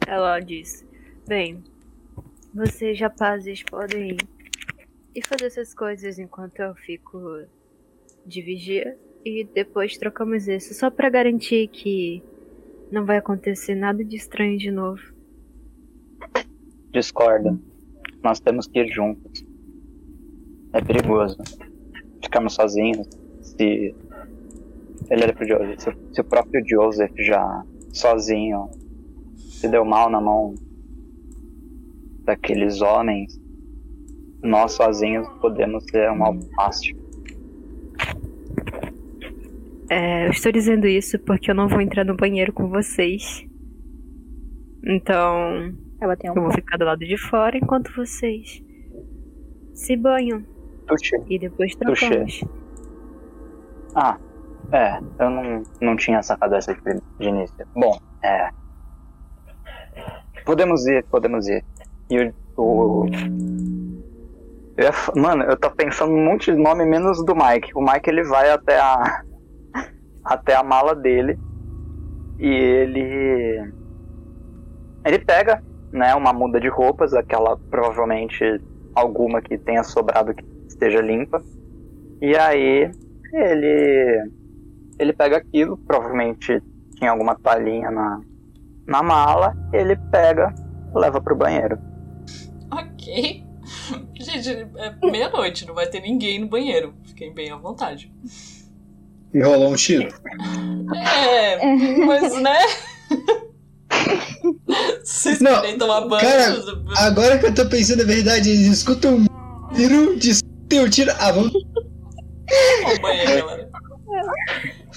Ela 0.08 0.40
diz: 0.40 0.86
Bem, 1.28 1.64
vocês 2.54 3.00
rapazes 3.00 3.62
podem 3.64 4.18
ir 5.14 5.26
fazer 5.26 5.46
essas 5.46 5.74
coisas 5.74 6.18
enquanto 6.20 6.60
eu 6.60 6.74
fico 6.76 7.20
de 8.26 8.42
vigia 8.42 8.98
e 9.26 9.44
depois 9.44 9.98
trocamos 9.98 10.48
isso, 10.48 10.74
só 10.74 10.90
pra 10.90 11.10
garantir 11.10 11.68
que 11.68 12.24
não 12.92 13.06
vai 13.06 13.18
acontecer 13.18 13.76
nada 13.76 14.04
de 14.04 14.16
estranho 14.16 14.58
de 14.58 14.72
novo. 14.72 15.02
Discorda. 16.92 17.58
Nós 18.24 18.40
temos 18.40 18.68
que 18.68 18.80
ir 18.80 18.92
juntos. 18.92 19.46
É 20.74 20.82
perigoso. 20.82 21.38
Ficarmos 22.22 22.54
sozinhos. 22.54 23.08
Se. 23.42 23.96
Ele 25.10 25.24
era 25.24 25.34
pro 25.34 25.48
Joseph. 25.48 25.80
Se, 25.80 26.14
se 26.14 26.22
o 26.22 26.24
próprio 26.24 26.64
Joseph 26.68 27.14
já 27.18 27.66
sozinho 27.92 28.70
se 29.36 29.68
deu 29.68 29.84
mal 29.86 30.10
na 30.10 30.22
mão 30.22 30.54
daqueles 32.24 32.82
homens, 32.82 33.41
nós 34.44 34.74
sozinhos 34.74 35.28
podemos 35.40 35.84
ser 35.86 36.10
um 36.12 36.24
alvo 36.24 36.42
fácil. 36.56 36.98
É, 39.90 40.26
eu 40.26 40.32
estou 40.32 40.52
dizendo 40.52 40.88
isso 40.88 41.20
porque 41.20 41.52
eu 41.52 41.56
não 41.56 41.68
vou 41.68 41.82
entrar 41.82 42.06
no 42.06 42.16
banheiro 42.16 42.54
com 42.54 42.70
vocês. 42.70 43.46
Então, 44.84 45.74
Ela 46.00 46.16
tem 46.16 46.32
um 46.32 46.34
eu 46.36 46.42
vou 46.44 46.52
ficar 46.52 46.78
do 46.78 46.86
lado 46.86 47.00
de 47.00 47.18
fora 47.18 47.58
enquanto 47.58 47.94
vocês 47.96 48.64
se 49.74 49.96
banham 49.96 50.44
Tuxi. 50.88 51.16
e 51.28 51.38
depois 51.38 51.76
trocamos. 51.76 52.44
Ah, 53.96 54.18
é, 54.72 54.98
eu 55.20 55.30
não, 55.30 55.64
não 55.82 55.96
tinha 55.98 56.24
sacado 56.24 56.56
essa 56.56 56.74
de, 56.74 57.02
de 57.20 57.28
início. 57.28 57.68
Bom, 57.76 58.00
é. 58.24 58.50
Podemos 60.46 60.86
ir, 60.88 61.04
podemos 61.06 61.48
ir. 61.48 61.64
E 62.10 62.34
o. 62.56 63.04
o 63.04 63.06
eu 64.84 65.22
mano, 65.22 65.44
eu 65.44 65.58
tô 65.58 65.70
pensando 65.72 66.12
num 66.12 66.26
monte 66.26 66.52
de 66.52 66.58
nome 66.58 66.86
menos 66.86 67.24
do 67.26 67.36
Mike. 67.36 67.72
O 67.76 67.82
Mike 67.82 68.10
ele 68.10 68.24
vai 68.24 68.50
até 68.50 68.80
a. 68.80 69.24
até 70.24 70.56
a 70.56 70.64
mala 70.64 70.96
dele. 70.96 71.40
E 72.40 72.48
ele. 72.48 73.74
Ele 75.06 75.20
pega, 75.20 75.64
né, 75.92 76.14
uma 76.16 76.32
muda 76.32 76.60
de 76.60 76.68
roupas, 76.68 77.14
aquela 77.14 77.58
provavelmente 77.70 78.44
alguma 78.94 79.42
que 79.42 79.58
tenha 79.58 79.84
sobrado 79.84 80.34
que 80.34 80.44
esteja 80.68 81.02
limpa. 81.02 81.42
E 82.22 82.36
aí 82.36 82.92
ele 83.34 84.32
ele 85.00 85.14
pega 85.14 85.38
aquilo, 85.38 85.78
provavelmente 85.78 86.62
tinha 86.96 87.10
alguma 87.10 87.36
toalhinha 87.36 87.90
na, 87.90 88.22
na 88.86 89.02
mala, 89.02 89.56
ele 89.74 89.96
pega, 90.12 90.54
leva 90.94 91.20
pro 91.20 91.36
banheiro. 91.36 91.80
Ok. 92.72 93.41
Gente, 94.32 94.50
é 94.78 94.96
meia-noite, 95.12 95.66
não 95.68 95.74
vai 95.74 95.88
ter 95.88 96.00
ninguém 96.02 96.40
no 96.40 96.48
banheiro. 96.48 96.94
Fiquem 97.06 97.34
bem 97.34 97.52
à 97.52 97.58
vontade. 97.58 98.12
E 99.34 99.42
rolou 99.42 99.72
um 99.72 99.76
tiro. 99.76 100.08
É, 100.96 101.58
mas 102.06 102.42
né? 102.42 102.58
Se 105.04 105.24
vocês 105.24 105.42
Não, 105.42 105.62
querem 105.62 105.78
tomar 105.78 106.02
banho. 106.02 106.22
cara, 106.22 106.56
Agora 106.98 107.38
que 107.40 107.46
eu 107.48 107.54
tô 107.54 107.68
pensando 107.68 108.02
a 108.02 108.06
verdade, 108.06 108.50
eles 108.50 108.68
escutam 108.68 109.16
um 109.18 109.26
tiro, 109.76 110.18
tem 110.68 110.80
um 110.82 110.90
tiro. 110.90 111.12
Ah, 111.20 111.32
vamos. 111.32 111.52
galera. 113.02 113.70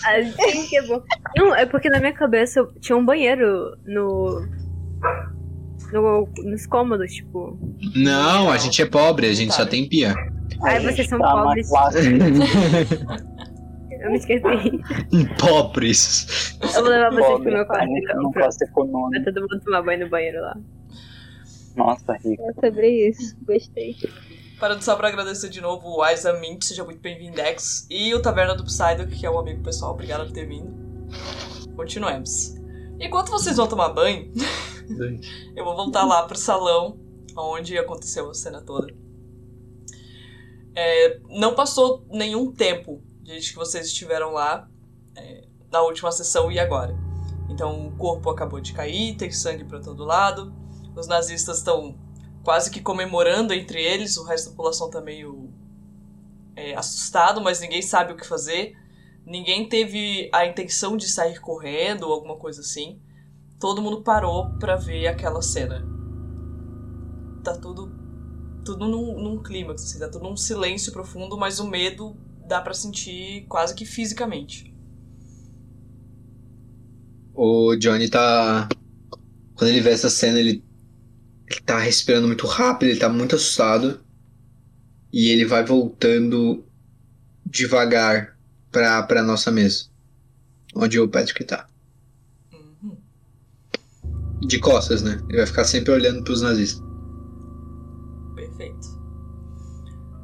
Assim 0.04 0.66
que 0.68 0.76
é 0.78 0.82
bom. 0.86 1.02
Não, 1.36 1.54
é 1.54 1.66
porque 1.66 1.88
na 1.88 1.98
minha 1.98 2.12
cabeça 2.12 2.60
eu 2.60 2.72
tinha 2.80 2.96
um 2.96 3.04
banheiro 3.04 3.76
no. 3.84 4.46
No 5.94 6.28
nos 6.44 6.66
cômodos, 6.66 7.12
tipo. 7.12 7.58
Não, 7.94 8.50
a 8.50 8.58
gente 8.58 8.82
é 8.82 8.86
pobre, 8.86 9.26
a 9.26 9.32
gente 9.32 9.54
só 9.54 9.64
tem 9.64 9.88
pia. 9.88 10.14
Ai, 10.62 10.80
vocês 10.80 11.08
são 11.08 11.18
tá 11.18 11.32
pobres. 11.32 11.70
Eu 14.00 14.10
me 14.10 14.18
esqueci. 14.18 14.42
Pobres. 15.40 16.58
Eu 16.60 16.82
vou 16.82 16.90
levar 16.90 17.10
vocês 17.10 17.40
pro 17.40 17.44
meu 17.44 17.60
a 17.62 17.64
quarto 17.64 17.88
então. 17.90 18.22
não 18.22 18.30
Pra, 18.30 18.48
pra 18.48 19.24
todo 19.24 19.40
mundo 19.40 19.60
tomar 19.64 19.82
banho 19.82 20.04
no 20.04 20.10
banheiro 20.10 20.42
lá. 20.42 20.56
Nossa, 21.74 22.12
rica. 22.22 22.42
É 22.42 22.52
sobre 22.66 23.08
isso. 23.08 23.34
Gostei. 23.46 23.96
Parando 24.60 24.84
só 24.84 24.94
pra 24.94 25.08
agradecer 25.08 25.48
de 25.48 25.60
novo 25.60 25.88
o 25.88 26.02
Aiza 26.02 26.32
Mint, 26.34 26.64
seja 26.64 26.84
muito 26.84 27.00
bem-vindo, 27.00 27.36
Dex. 27.36 27.86
E 27.90 28.14
o 28.14 28.20
Taverna 28.20 28.54
do 28.54 28.64
Psyduck, 28.64 29.06
que 29.06 29.26
é 29.26 29.30
um 29.30 29.38
amigo 29.38 29.62
pessoal, 29.62 29.92
obrigado 29.92 30.26
por 30.26 30.32
ter 30.32 30.46
vindo. 30.46 30.72
Continuemos. 31.74 32.54
Enquanto 33.00 33.30
vocês 33.30 33.56
vão 33.56 33.66
tomar 33.66 33.88
banho, 33.88 34.30
eu 35.56 35.64
vou 35.64 35.74
voltar 35.74 36.04
lá 36.04 36.26
pro 36.26 36.36
salão 36.36 36.98
onde 37.36 37.76
aconteceu 37.78 38.30
a 38.30 38.34
cena 38.34 38.60
toda. 38.60 38.94
É, 40.74 41.20
não 41.28 41.54
passou 41.54 42.04
nenhum 42.10 42.52
tempo 42.52 43.02
desde 43.22 43.50
que 43.50 43.56
vocês 43.56 43.86
estiveram 43.86 44.32
lá 44.32 44.68
é, 45.16 45.46
na 45.70 45.82
última 45.82 46.10
sessão 46.12 46.50
e 46.50 46.58
agora. 46.58 46.96
Então 47.48 47.88
o 47.88 47.96
corpo 47.96 48.30
acabou 48.30 48.60
de 48.60 48.72
cair, 48.72 49.16
tem 49.16 49.30
sangue 49.30 49.64
pra 49.64 49.80
todo 49.80 50.04
lado. 50.04 50.52
Os 50.96 51.06
nazistas 51.06 51.58
estão 51.58 51.96
quase 52.42 52.70
que 52.70 52.80
comemorando 52.80 53.52
entre 53.52 53.82
eles, 53.82 54.16
o 54.16 54.24
resto 54.24 54.46
da 54.46 54.50
população 54.50 54.90
tá 54.90 55.00
meio 55.00 55.52
é, 56.54 56.74
assustado, 56.74 57.40
mas 57.40 57.60
ninguém 57.60 57.82
sabe 57.82 58.12
o 58.12 58.16
que 58.16 58.26
fazer. 58.26 58.76
Ninguém 59.24 59.68
teve 59.68 60.28
a 60.32 60.46
intenção 60.46 60.96
de 60.96 61.08
sair 61.08 61.40
correndo 61.40 62.04
ou 62.04 62.12
alguma 62.12 62.36
coisa 62.36 62.60
assim. 62.60 63.00
Todo 63.64 63.80
mundo 63.80 64.02
parou 64.02 64.50
pra 64.58 64.76
ver 64.76 65.06
aquela 65.06 65.40
cena. 65.40 65.82
Tá 67.42 67.56
tudo 67.56 67.90
tudo 68.62 68.86
num, 68.86 69.18
num 69.18 69.42
clímax, 69.42 69.84
assim, 69.84 69.98
tá 69.98 70.06
tudo 70.06 70.28
num 70.28 70.36
silêncio 70.36 70.92
profundo, 70.92 71.34
mas 71.38 71.58
o 71.58 71.66
medo 71.66 72.14
dá 72.46 72.60
pra 72.60 72.74
sentir 72.74 73.46
quase 73.48 73.74
que 73.74 73.86
fisicamente. 73.86 74.70
O 77.32 77.74
Johnny 77.76 78.10
tá. 78.10 78.68
Quando 79.54 79.70
ele 79.70 79.80
vê 79.80 79.92
essa 79.92 80.10
cena, 80.10 80.38
ele 80.38 80.62
Ele 81.50 81.60
tá 81.62 81.78
respirando 81.78 82.26
muito 82.26 82.46
rápido, 82.46 82.90
ele 82.90 83.00
tá 83.00 83.08
muito 83.08 83.34
assustado. 83.34 84.04
E 85.10 85.30
ele 85.30 85.46
vai 85.46 85.64
voltando 85.64 86.66
devagar 87.46 88.38
pra, 88.70 89.02
pra 89.04 89.22
nossa 89.22 89.50
mesa. 89.50 89.86
Onde 90.74 91.00
o 91.00 91.08
Patrick 91.08 91.44
tá. 91.44 91.66
De 94.40 94.58
costas, 94.58 95.02
né? 95.02 95.20
Ele 95.28 95.38
vai 95.38 95.46
ficar 95.46 95.64
sempre 95.64 95.92
olhando 95.92 96.22
pros 96.22 96.42
nazistas. 96.42 96.82
Perfeito. 98.34 98.88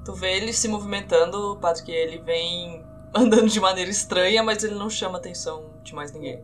Tu 0.04 0.14
vê 0.14 0.36
ele 0.36 0.52
se 0.52 0.68
movimentando, 0.68 1.56
Patrick, 1.60 1.90
ele 1.90 2.18
vem 2.18 2.82
andando 3.14 3.48
de 3.48 3.60
maneira 3.60 3.90
estranha, 3.90 4.42
mas 4.42 4.62
ele 4.64 4.74
não 4.74 4.90
chama 4.90 5.16
a 5.16 5.20
atenção 5.20 5.64
de 5.84 5.94
mais 5.94 6.12
ninguém. 6.12 6.42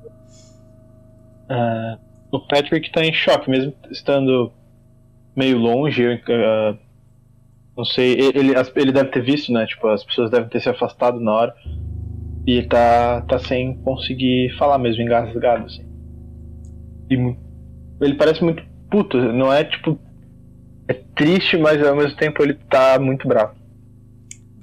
Ah, 1.49 1.99
o 2.33 2.41
Patrick 2.47 2.91
tá 2.93 3.05
em 3.05 3.13
choque, 3.13 3.51
mesmo 3.51 3.75
estando 3.91 4.53
meio 5.37 5.59
longe. 5.59 6.05
ah, 6.29 6.79
não 7.77 7.85
sei, 7.85 8.15
ele, 8.19 8.57
as- 8.57 8.73
ele 8.77 8.93
deve 8.93 9.11
ter 9.11 9.23
visto, 9.23 9.53
né? 9.53 9.67
Tipo, 9.67 9.89
as 9.89 10.05
pessoas 10.05 10.31
devem 10.31 10.49
ter 10.49 10.61
se 10.61 10.69
afastado 10.69 11.21
na 11.21 11.33
hora. 11.33 11.55
E 12.47 12.53
ele 12.59 12.69
tá, 12.69 13.23
tá 13.23 13.39
sem 13.39 13.75
conseguir 13.83 14.55
falar 14.59 14.79
mesmo, 14.79 15.03
engasgado, 15.03 15.67
assim. 15.67 15.85
E 17.11 17.17
mu- 17.17 17.37
ele 18.01 18.15
parece 18.15 18.43
muito 18.43 18.63
puto, 18.91 19.17
não 19.17 19.53
é 19.53 19.65
tipo. 19.65 19.99
É 20.89 20.95
triste, 20.95 21.57
mas 21.57 21.85
ao 21.85 21.97
mesmo 21.97 22.17
tempo 22.17 22.43
ele 22.43 22.55
tá 22.55 22.99
muito 22.99 23.27
bravo. 23.27 23.57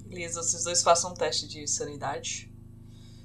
Beleza, 0.08 0.41
vocês 0.41 0.63
dois 0.63 0.82
façam 0.82 1.12
um 1.12 1.13
teste 1.13 1.48
de 1.48 1.67
sanidade. 1.67 2.50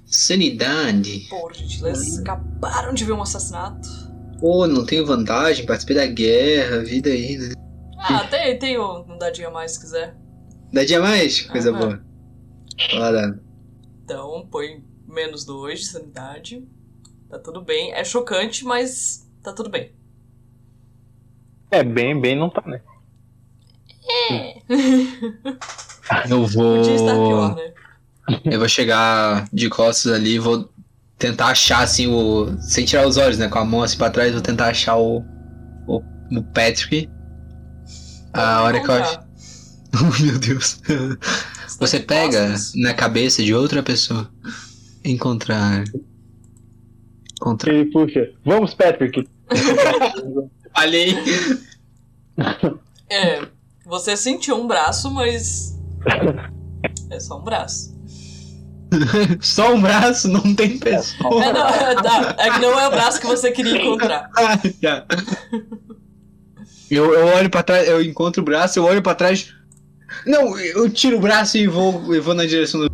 Sanidade. 0.05 1.27
Por 1.29 1.55
gentileza, 1.55 2.03
vocês 2.03 2.19
acabaram 2.19 2.93
de 2.93 3.05
ver 3.05 3.13
um 3.13 3.23
assassinato. 3.23 3.89
Pô, 4.41 4.67
não 4.67 4.85
tenho 4.85 5.07
vantagem, 5.07 5.67
participei 5.67 5.97
da 5.97 6.07
guerra, 6.07 6.83
vida 6.83 7.11
aí, 7.11 7.37
né? 7.37 7.53
Ah, 7.99 8.25
tem, 8.25 8.59
tem 8.59 8.79
um 8.79 9.01
um 9.13 9.19
dadinho 9.19 9.49
a 9.49 9.51
mais 9.51 9.73
se 9.73 9.81
quiser. 9.81 10.17
Dá 10.73 10.85
dia 10.85 11.01
mais? 11.01 11.43
Coisa 11.43 11.71
Aham. 11.71 11.79
boa. 11.79 12.05
Bora. 12.93 13.41
Então, 14.05 14.49
põe 14.51 14.83
menos 15.07 15.45
dois 15.45 15.81
de 15.81 15.87
sanidade. 15.87 16.67
Tá 17.29 17.39
tudo 17.39 17.63
bem. 17.63 17.93
É 17.93 18.05
chocante, 18.05 18.65
mas 18.65 19.29
tá 19.43 19.53
tudo 19.53 19.69
bem. 19.69 19.93
É, 21.71 21.83
bem, 21.83 22.19
bem 22.19 22.37
não 22.37 22.49
tá, 22.49 22.63
né? 22.67 22.81
Eu 26.29 26.47
vou. 26.47 26.79
Podia 26.79 26.95
estar 26.95 27.15
pior, 27.15 27.57
né? 27.57 27.73
Eu 28.45 28.59
vou 28.59 28.69
chegar 28.69 29.49
de 29.53 29.69
costas 29.69 30.13
ali 30.13 30.35
e 30.35 30.39
vou 30.39 30.69
tentar 31.19 31.49
achar 31.49 31.83
assim 31.83 32.07
o. 32.07 32.57
Sem 32.61 32.85
tirar 32.85 33.07
os 33.07 33.17
olhos, 33.17 33.39
né? 33.39 33.49
Com 33.49 33.59
a 33.59 33.65
mão 33.65 33.83
assim 33.83 33.99
pra 33.99 34.11
trás, 34.11 34.33
vou 34.33 34.41
tentar 34.41 34.69
achar 34.69 34.97
o. 34.97 35.25
O, 35.87 36.03
o 36.33 36.43
Patrick. 36.55 37.09
A 38.33 38.63
hora 38.63 38.81
que 38.81 38.89
eu 38.89 38.95
acho. 38.95 39.29
Oh, 39.95 40.23
meu 40.23 40.39
Deus. 40.39 40.83
Você 41.81 41.99
pega 41.99 42.51
costas. 42.51 42.75
na 42.75 42.93
cabeça 42.93 43.43
de 43.43 43.55
outra 43.55 43.83
pessoa. 43.83 44.31
Encontrar. 45.03 45.83
Encontrar. 47.41 47.73
E 47.73 47.87
puxa, 47.87 48.31
vamos, 48.45 48.75
Patrick! 48.75 49.27
Falhei. 50.79 51.17
É, 53.11 53.43
você 53.85 54.17
sentiu 54.17 54.57
um 54.57 54.69
braço, 54.69 55.11
mas. 55.11 55.77
É 57.11 57.19
só 57.19 57.41
um 57.41 57.43
braço. 57.43 57.99
Só 59.43 59.75
um 59.75 59.83
braço, 59.83 60.29
não 60.29 60.55
tem 60.55 60.79
pessoa. 60.79 61.45
É, 61.45 61.53
não, 61.53 61.69
é, 61.69 61.95
tá. 61.95 62.35
É 62.39 62.51
que 62.51 62.59
não 62.59 62.81
é 62.81 62.89
o 62.89 62.91
braço 62.91 63.21
que 63.21 63.27
você 63.27 63.51
queria 63.51 63.77
encontrar. 63.83 64.31
Ah, 64.37 64.57
tá. 64.57 65.07
Eu, 66.91 67.13
eu 67.13 67.27
olho 67.27 67.51
pra 67.51 67.63
trás, 67.63 67.87
eu 67.87 68.03
encontro 68.03 68.41
o 68.41 68.45
braço, 68.45 68.79
eu 68.79 68.85
olho 68.85 69.03
pra 69.03 69.15
trás. 69.15 69.53
Não, 70.27 70.59
eu 70.59 70.89
tiro 70.89 71.19
o 71.19 71.21
braço 71.21 71.59
e 71.59 71.67
vou, 71.67 72.15
e 72.15 72.21
vou 72.21 72.35
na 72.35 72.47
direção 72.47 72.81
do. 72.81 72.91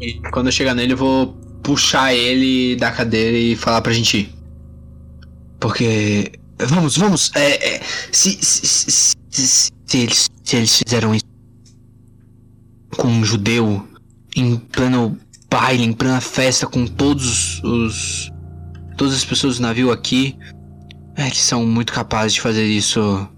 E 0.00 0.14
quando 0.32 0.46
eu 0.46 0.52
chegar 0.52 0.74
nele, 0.74 0.94
eu 0.94 0.96
vou 0.96 1.28
puxar 1.62 2.12
ele 2.12 2.74
da 2.74 2.90
cadeira 2.90 3.36
e 3.36 3.54
falar 3.54 3.82
pra 3.82 3.92
gente 3.92 4.18
ir. 4.18 4.34
Porque. 5.60 6.32
Vamos, 6.58 6.96
vamos. 6.96 7.32
É, 7.34 7.76
é, 7.76 7.80
se, 8.12 8.30
se, 8.42 8.66
se, 8.66 8.90
se- 9.30 9.70
se 9.86 9.98
eles, 9.98 10.30
se 10.44 10.56
eles 10.56 10.78
fizeram 10.78 11.14
isso 11.14 11.24
com 12.96 13.08
um 13.08 13.24
judeu 13.24 13.86
em 14.36 14.56
pleno 14.56 15.18
baile, 15.50 15.82
em 15.84 15.92
plena 15.92 16.20
festa, 16.20 16.66
com 16.66 16.86
todos 16.86 17.62
os. 17.64 18.30
Todas 18.96 19.14
as 19.14 19.24
pessoas 19.24 19.56
do 19.56 19.62
navio 19.62 19.90
aqui. 19.90 20.36
É, 21.16 21.26
eles 21.26 21.38
são 21.38 21.66
muito 21.66 21.92
capazes 21.92 22.34
de 22.34 22.40
fazer 22.40 22.64
isso 22.64 23.28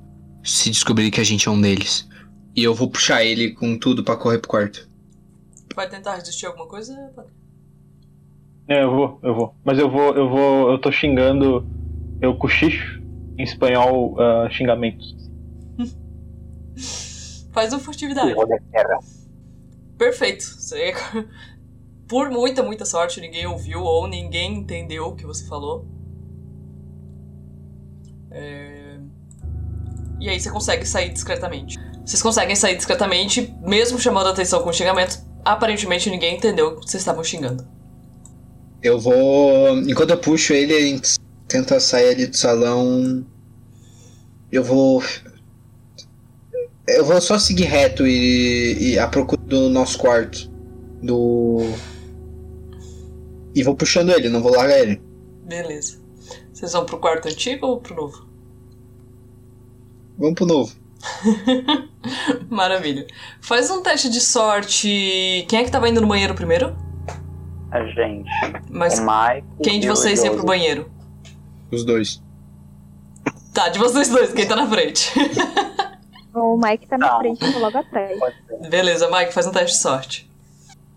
se 0.44 0.70
descobrir 0.70 1.10
que 1.10 1.20
a 1.20 1.24
gente 1.24 1.48
é 1.48 1.50
um 1.50 1.60
deles. 1.60 2.08
E 2.54 2.62
eu 2.62 2.74
vou 2.74 2.88
puxar 2.88 3.24
ele 3.24 3.50
com 3.52 3.76
tudo 3.78 4.04
pra 4.04 4.16
correr 4.16 4.38
pro 4.38 4.50
quarto. 4.50 4.88
Vai 5.74 5.88
tentar 5.88 6.16
resistir 6.16 6.46
a 6.46 6.50
alguma 6.50 6.68
coisa? 6.68 6.94
Patrick? 7.16 7.34
É, 8.68 8.82
eu 8.84 8.90
vou, 8.90 9.18
eu 9.22 9.34
vou. 9.34 9.54
Mas 9.64 9.78
eu 9.78 9.90
vou, 9.90 10.14
eu 10.14 10.28
vou, 10.28 10.70
eu 10.70 10.78
tô 10.78 10.92
xingando, 10.92 11.66
eu 12.20 12.34
cochicho 12.36 13.02
em 13.38 13.42
espanhol 13.42 14.16
ah, 14.20 14.48
xingamentos. 14.50 15.14
Faz 17.52 17.72
uma 17.72 17.80
furtividade. 17.80 18.34
Perfeito. 19.96 20.44
Você... 20.44 20.92
Por 22.06 22.30
muita, 22.30 22.62
muita 22.62 22.84
sorte, 22.84 23.20
ninguém 23.20 23.46
ouviu 23.46 23.80
ou 23.80 24.06
ninguém 24.06 24.58
entendeu 24.58 25.06
o 25.06 25.16
que 25.16 25.24
você 25.24 25.46
falou. 25.46 25.86
É, 28.30 28.98
E 30.20 30.28
aí 30.28 30.38
você 30.38 30.50
consegue 30.50 30.84
sair 30.86 31.10
discretamente. 31.10 31.78
Vocês 32.04 32.20
conseguem 32.20 32.54
sair 32.54 32.76
discretamente, 32.76 33.54
mesmo 33.62 33.98
chamando 33.98 34.26
a 34.26 34.30
atenção 34.30 34.62
com 34.62 34.70
xingamento. 34.72 35.18
Aparentemente 35.44 36.10
ninguém 36.10 36.36
entendeu 36.36 36.68
o 36.68 36.80
que 36.80 36.90
vocês 36.90 37.00
estavam 37.00 37.24
xingando. 37.24 37.66
Eu 38.82 39.00
vou. 39.00 39.78
Enquanto 39.88 40.10
eu 40.10 40.18
puxo 40.18 40.52
ele, 40.52 40.74
a 40.74 40.80
gente 40.80 41.18
tenta 41.48 41.80
sair 41.80 42.10
ali 42.10 42.26
do 42.26 42.36
salão. 42.36 43.24
Eu 44.50 44.62
vou. 44.62 45.02
Eu 46.86 47.04
vou 47.04 47.20
só 47.20 47.38
seguir 47.38 47.64
reto 47.64 48.06
e, 48.06 48.92
e 48.92 48.98
à 48.98 49.08
procura 49.08 49.42
do 49.42 49.68
nosso 49.68 49.98
quarto. 49.98 50.50
Do. 51.02 51.60
E 53.54 53.62
vou 53.62 53.74
puxando 53.74 54.10
ele, 54.10 54.28
não 54.28 54.42
vou 54.42 54.52
largar 54.54 54.80
ele. 54.80 55.00
Beleza. 55.44 55.98
Vocês 56.52 56.72
vão 56.72 56.84
pro 56.84 56.98
quarto 56.98 57.28
antigo 57.28 57.66
ou 57.66 57.80
pro 57.80 57.94
novo? 57.94 58.26
Vamos 60.18 60.34
pro 60.34 60.46
novo. 60.46 60.72
Maravilha. 62.48 63.06
Faz 63.40 63.70
um 63.70 63.82
teste 63.82 64.08
de 64.08 64.20
sorte. 64.20 65.44
Quem 65.48 65.60
é 65.60 65.64
que 65.64 65.70
tava 65.70 65.88
indo 65.88 66.00
no 66.00 66.06
banheiro 66.06 66.34
primeiro? 66.34 66.76
A 67.70 67.84
gente. 67.86 68.30
Mas 68.70 68.98
o 68.98 69.02
Mike. 69.02 69.46
quem 69.62 69.80
de 69.80 69.88
vocês 69.88 70.22
ia 70.22 70.30
pro 70.30 70.44
banheiro? 70.44 70.90
Os 71.74 71.84
dois. 71.84 72.22
Tá, 73.52 73.68
de 73.68 73.78
vocês 73.78 74.08
dois, 74.08 74.32
quem 74.32 74.46
tá 74.46 74.56
na 74.56 74.66
frente? 74.68 75.12
O 76.36 76.56
Mike 76.56 76.88
tá 76.88 76.98
na 76.98 77.12
Não. 77.12 77.18
frente, 77.20 77.44
eu 77.44 77.52
tô 77.52 77.60
logo 77.60 77.78
atrás. 77.78 78.18
Beleza, 78.68 79.08
Mike, 79.08 79.32
faz 79.32 79.46
um 79.46 79.52
teste 79.52 79.76
de 79.76 79.82
sorte. 79.82 80.28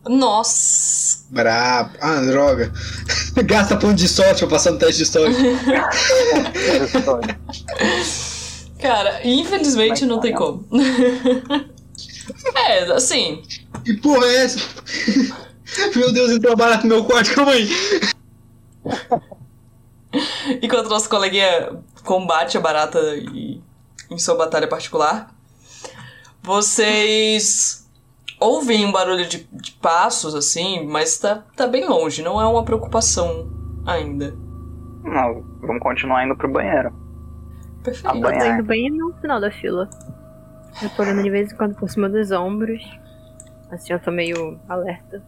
Nossa! 0.10 1.28
Brabo. 1.30 1.92
Ah, 2.02 2.20
droga. 2.22 2.74
Gasta 3.46 3.78
ponto 3.78 3.94
de 3.94 4.08
sorte 4.08 4.40
pra 4.40 4.48
passar 4.48 4.72
no 4.72 4.80
teste 4.80 5.04
de 5.04 5.10
sorte. 5.10 5.38
Cara, 8.82 9.22
infelizmente 9.28 10.02
Mas 10.02 10.10
não 10.10 10.20
tem 10.20 10.32
não. 10.34 10.40
como. 10.40 10.68
é, 12.56 12.92
assim, 12.92 13.44
Que 13.86 13.94
porra 13.98 14.26
é 14.26 14.36
essa? 14.44 14.60
Meu 15.96 16.12
Deus, 16.12 16.32
entrou 16.32 16.58
barato 16.58 16.88
no 16.88 16.96
meu 16.96 17.06
quarto, 17.06 17.36
calma 17.36 17.52
aí. 17.52 17.70
enquanto 20.62 20.90
nosso 20.90 21.10
coleguinha 21.10 21.82
combate 22.04 22.58
a 22.58 22.62
barata 22.62 23.00
e- 23.16 23.62
em 24.10 24.18
sua 24.18 24.36
batalha 24.36 24.68
particular, 24.68 25.34
vocês 26.42 27.86
ouvem 28.40 28.86
um 28.86 28.92
barulho 28.92 29.28
de, 29.28 29.48
de 29.52 29.72
passos, 29.74 30.34
assim, 30.36 30.86
mas 30.86 31.18
tá, 31.18 31.44
tá 31.56 31.68
bem 31.68 31.88
longe, 31.88 32.22
não 32.22 32.40
é 32.40 32.46
uma 32.46 32.64
preocupação 32.64 33.48
ainda. 33.86 34.34
Não, 35.04 35.44
vamos 35.62 35.82
continuar 35.82 36.26
indo 36.26 36.36
pro 36.36 36.52
banheiro. 36.52 36.94
Perfeito. 37.84 38.16
Eu 38.18 38.22
tô 38.22 38.46
indo 38.46 38.64
bem 38.64 38.90
no 38.90 39.14
final 39.22 39.40
da 39.40 39.52
fila. 39.52 39.90
Eu 40.82 40.90
tô 40.90 41.02
olhando 41.02 41.24
de 41.24 41.30
vez 41.30 41.52
em 41.52 41.56
quando 41.56 41.76
por 41.76 41.90
cima 41.90 42.10
dos 42.10 42.32
ombros. 42.32 42.82
Assim, 43.72 43.94
eu 43.94 44.00
tô 44.00 44.12
meio 44.12 44.60
alerta. 44.68 45.24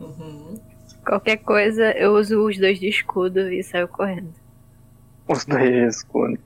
Uhum. 0.00 0.60
Qualquer 1.04 1.36
coisa, 1.38 1.92
eu 1.92 2.14
uso 2.14 2.44
os 2.46 2.58
dois 2.58 2.78
de 2.78 2.88
escudo 2.88 3.52
e 3.52 3.62
saio 3.62 3.88
correndo. 3.88 4.32
Os 5.28 5.44
dois 5.44 5.70
de 5.70 5.86
escudo. 5.86 6.38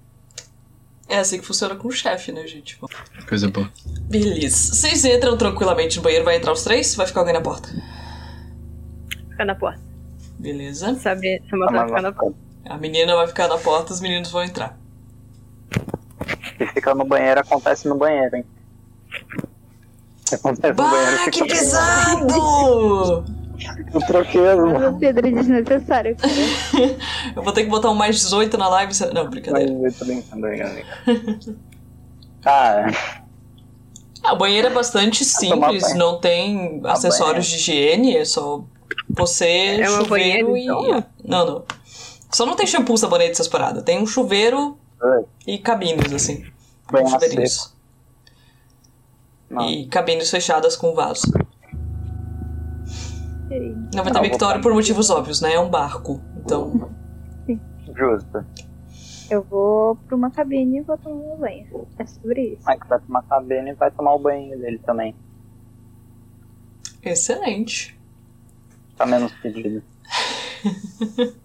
É 1.08 1.18
assim 1.18 1.38
que 1.40 1.46
funciona 1.46 1.74
com 1.74 1.88
o 1.88 1.92
chefe, 1.92 2.32
né, 2.32 2.46
gente? 2.46 2.78
Coisa 3.28 3.48
boa. 3.48 3.70
Beleza. 4.10 4.74
Vocês 4.74 5.04
entram 5.04 5.38
tranquilamente 5.38 5.96
no 5.96 6.02
banheiro, 6.02 6.24
vai 6.24 6.36
entrar 6.36 6.52
os 6.52 6.62
três? 6.62 6.94
Vai 6.94 7.06
ficar 7.06 7.20
alguém 7.20 7.32
na 7.34 7.40
porta? 7.40 7.68
Fica 9.30 9.44
na 9.44 9.54
porta. 9.54 9.80
Beleza. 10.38 10.94
Sabe, 10.96 11.42
Samantha 11.48 11.72
vai 11.72 11.86
ficar 11.86 12.02
na 12.02 12.12
porta. 12.12 12.36
A 12.66 12.76
menina 12.76 13.14
vai 13.16 13.26
ficar 13.26 13.48
na 13.48 13.56
porta, 13.56 13.92
os 13.94 14.00
meninos 14.00 14.30
vão 14.30 14.44
entrar. 14.44 14.78
que 16.58 16.66
fica 16.66 16.94
no 16.94 17.04
banheiro 17.06 17.40
acontece 17.40 17.88
no 17.88 17.96
banheiro, 17.96 18.36
hein? 18.36 18.44
Acontece 20.30 20.68
no 20.68 20.74
banheiro 20.74 21.16
Bah, 21.16 21.30
que 21.30 21.40
no 21.40 23.37
banheiro. 23.58 23.84
pesado! 23.84 23.98
O 23.98 24.06
troqueiro, 24.06 24.66
mano. 24.66 24.88
Uma 24.90 24.98
pedra 24.98 25.30
desnecessária, 25.30 26.14
cara. 26.14 26.32
Eu 27.36 27.42
vou 27.42 27.52
ter 27.52 27.64
que 27.64 27.70
botar 27.70 27.90
um 27.90 27.94
mais 27.94 28.16
18 28.16 28.56
na 28.58 28.68
live. 28.68 28.92
Não, 29.14 29.28
brincadeira. 29.28 29.72
Mas 29.72 29.92
eu 29.94 29.98
tô 29.98 30.04
brincando, 30.04 30.42
brincando. 30.42 31.58
Cara, 32.42 32.92
Ah, 34.22 34.32
o 34.32 34.36
banheiro 34.36 34.68
é 34.68 34.70
bastante 34.70 35.24
simples, 35.24 35.94
não 35.94 36.18
tem 36.20 36.80
acessórios 36.84 37.46
de 37.46 37.56
higiene, 37.56 38.16
é 38.16 38.24
só 38.24 38.64
você, 39.08 39.80
É 39.80 39.84
chuveiro 39.86 40.56
e. 40.56 40.64
então? 40.64 41.04
Não, 41.24 41.46
não. 41.46 41.64
Só 42.30 42.44
não 42.44 42.54
tem 42.56 42.66
shampoo, 42.66 42.96
sabonete, 42.96 43.32
essas 43.32 43.48
paradas. 43.48 43.82
Tem 43.84 43.98
um 44.00 44.06
chuveiro 44.06 44.78
É. 45.02 45.24
e 45.46 45.58
cabines, 45.58 46.12
assim. 46.12 46.44
a 46.92 47.06
Chuveirinhos. 47.06 47.74
E 49.68 49.86
cabines 49.86 50.30
fechadas 50.30 50.76
com 50.76 50.94
vaso. 50.94 51.22
Não 53.94 54.04
vai 54.04 54.12
ter 54.12 54.20
Victória 54.22 54.60
pra- 54.60 54.70
por 54.70 54.74
motivos 54.74 55.08
óbvios, 55.10 55.40
né? 55.40 55.54
É 55.54 55.60
um 55.60 55.68
barco. 55.70 56.20
Então. 56.38 56.90
Justo. 57.96 58.44
Eu 59.30 59.42
vou 59.42 59.96
pra 59.96 60.16
uma 60.16 60.30
cabine 60.30 60.78
e 60.78 60.80
vou 60.82 60.96
tomar 60.98 61.34
um 61.34 61.36
banho. 61.38 61.86
É 61.98 62.06
sobre 62.06 62.54
isso. 62.54 62.62
Mike 62.68 62.86
vai 62.88 62.98
tomar 63.00 63.22
cabine 63.22 63.70
e 63.70 63.74
vai 63.74 63.90
tomar 63.90 64.14
o 64.14 64.18
banho 64.18 64.58
dele 64.58 64.78
também. 64.78 65.14
Excelente. 67.02 67.98
Tá 68.96 69.04
menos 69.06 69.32
pedido. 69.42 69.82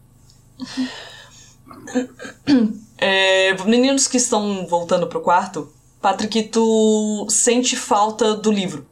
É, 2.97 3.53
meninos 3.65 4.07
que 4.07 4.17
estão 4.17 4.65
voltando 4.67 5.07
pro 5.07 5.21
quarto, 5.21 5.71
Patrick, 6.01 6.43
tu 6.43 7.25
sente 7.29 7.75
falta 7.75 8.35
do 8.35 8.51
livro. 8.51 8.85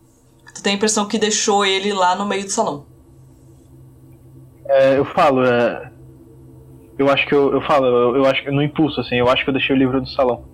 Tu 0.53 0.61
tem 0.61 0.73
a 0.73 0.75
impressão 0.75 1.07
que 1.07 1.17
deixou 1.17 1.65
ele 1.65 1.93
lá 1.93 2.15
no 2.15 2.25
meio 2.25 2.43
do 2.43 2.49
salão. 2.49 2.85
É, 4.71 4.97
eu 4.97 5.03
falo, 5.03 5.43
é. 5.43 5.91
Eu 6.97 7.09
acho 7.09 7.27
que 7.27 7.33
eu, 7.33 7.51
eu 7.53 7.61
falo, 7.61 7.85
eu, 7.85 8.15
eu 8.17 8.25
acho 8.25 8.43
que 8.43 8.51
no 8.51 8.61
impulso, 8.61 9.01
assim, 9.01 9.15
eu 9.15 9.27
acho 9.27 9.43
que 9.43 9.49
eu 9.49 9.53
deixei 9.53 9.75
o 9.75 9.79
livro 9.79 9.99
no 9.99 10.07
salão. 10.07 10.45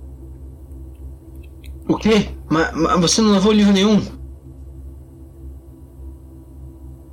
O 1.88 1.96
quê? 1.96 2.30
Mas, 2.50 2.74
mas 2.74 3.00
você 3.00 3.22
não 3.22 3.32
levou 3.32 3.52
livro 3.52 3.72
nenhum? 3.72 4.02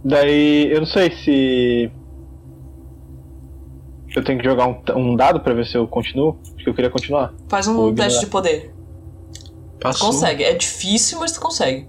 Daí 0.05 0.71
eu 0.73 0.81
não 0.81 0.87
sei 0.87 1.11
se. 1.11 1.91
Eu 4.15 4.23
tenho 4.23 4.39
que 4.39 4.45
jogar 4.45 4.67
um, 4.67 4.83
um 4.97 5.17
dado 5.17 5.41
pra 5.41 5.55
ver 5.55 5.67
se 5.67 5.77
eu 5.77 5.87
continuo. 5.87 6.39
Acho 6.55 6.65
que 6.65 6.69
eu 6.71 6.75
queria 6.75 6.91
continuar. 6.91 7.35
Faz 7.49 7.67
um 7.67 7.75
Vou 7.75 7.89
ignorar. 7.89 8.09
teste 8.09 8.25
de 8.25 8.31
poder. 8.31 8.75
Passou. 9.81 10.09
Consegue. 10.09 10.45
É 10.45 10.55
difícil, 10.55 11.19
mas 11.19 11.33
tu 11.33 11.41
consegue. 11.41 11.89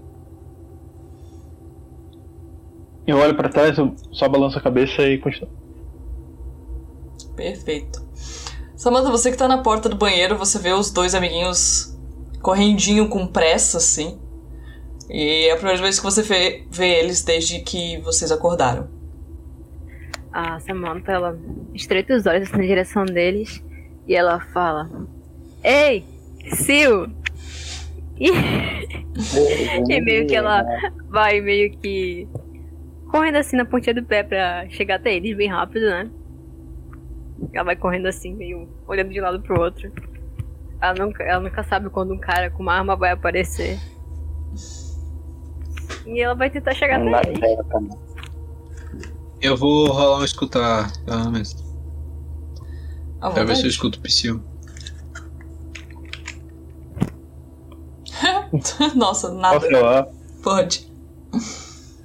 Eu 3.06 3.18
olho 3.18 3.36
pra 3.36 3.48
trás, 3.48 3.78
eu 3.78 3.94
só 4.12 4.28
balanço 4.28 4.58
a 4.58 4.62
cabeça 4.62 5.02
e 5.02 5.18
continuo. 5.18 5.50
Perfeito. 7.36 8.04
Samantha, 8.76 9.10
você 9.10 9.30
que 9.30 9.36
tá 9.36 9.46
na 9.46 9.58
porta 9.58 9.88
do 9.88 9.96
banheiro, 9.96 10.36
você 10.36 10.58
vê 10.58 10.72
os 10.72 10.90
dois 10.90 11.14
amiguinhos 11.14 11.96
correndinho 12.42 13.08
com 13.08 13.26
pressa, 13.26 13.78
assim. 13.78 14.18
E 15.08 15.46
é 15.48 15.52
a 15.52 15.56
primeira 15.56 15.80
vez 15.80 15.98
que 15.98 16.04
você 16.04 16.22
vê, 16.22 16.66
vê 16.70 16.98
eles 16.98 17.22
desde 17.22 17.60
que 17.60 17.98
vocês 17.98 18.32
acordaram. 18.32 18.88
A 20.32 20.58
Samantha, 20.60 21.12
ela 21.12 21.38
estreita 21.72 22.14
os 22.14 22.26
olhos 22.26 22.48
assim, 22.48 22.58
na 22.58 22.66
direção 22.66 23.04
deles 23.04 23.62
e 24.06 24.14
ela 24.14 24.40
fala: 24.52 24.90
Ei, 25.62 26.04
Sil! 26.50 27.10
E, 28.18 28.30
e 29.92 30.00
meio 30.00 30.26
que 30.26 30.34
ela 30.34 30.64
vai 31.08 31.40
meio 31.40 31.70
que 31.78 32.26
correndo 33.10 33.36
assim 33.36 33.56
na 33.56 33.64
pontinha 33.64 33.94
do 33.94 34.04
pé 34.04 34.22
pra 34.22 34.68
chegar 34.68 34.96
até 34.96 35.14
eles 35.14 35.36
bem 35.36 35.48
rápido, 35.48 35.86
né? 35.86 36.10
Ela 37.52 37.64
vai 37.64 37.76
correndo 37.76 38.06
assim, 38.06 38.34
meio 38.34 38.68
olhando 38.86 39.12
de 39.12 39.20
lado 39.20 39.40
pro 39.40 39.60
outro. 39.60 39.92
Ela 40.80 40.94
nunca, 40.94 41.22
ela 41.22 41.40
nunca 41.40 41.62
sabe 41.62 41.88
quando 41.90 42.12
um 42.12 42.18
cara 42.18 42.50
com 42.50 42.62
uma 42.62 42.74
arma 42.74 42.96
vai 42.96 43.10
aparecer. 43.12 43.78
E 46.06 46.20
ela 46.20 46.34
vai 46.34 46.50
tentar 46.50 46.74
chegar 46.74 46.98
Não 46.98 47.14
até 47.14 47.28
eles. 47.28 47.38
ideia 47.38 47.64
também. 47.64 47.98
Eu 49.40 49.56
vou 49.56 49.88
rolar 49.88 50.20
um 50.20 50.24
escutar, 50.24 50.90
tá, 51.04 51.30
mestre? 51.30 51.64
À 53.20 53.30
Pra 53.30 53.44
ver 53.44 53.56
se 53.56 53.64
eu 53.64 53.68
escuto 53.68 53.98
o 53.98 54.02
psiu. 54.02 54.42
Nossa, 58.94 59.32
nada. 59.32 59.60
Posso 59.60 59.70
falar? 59.70 60.06
Pode. 60.42 60.85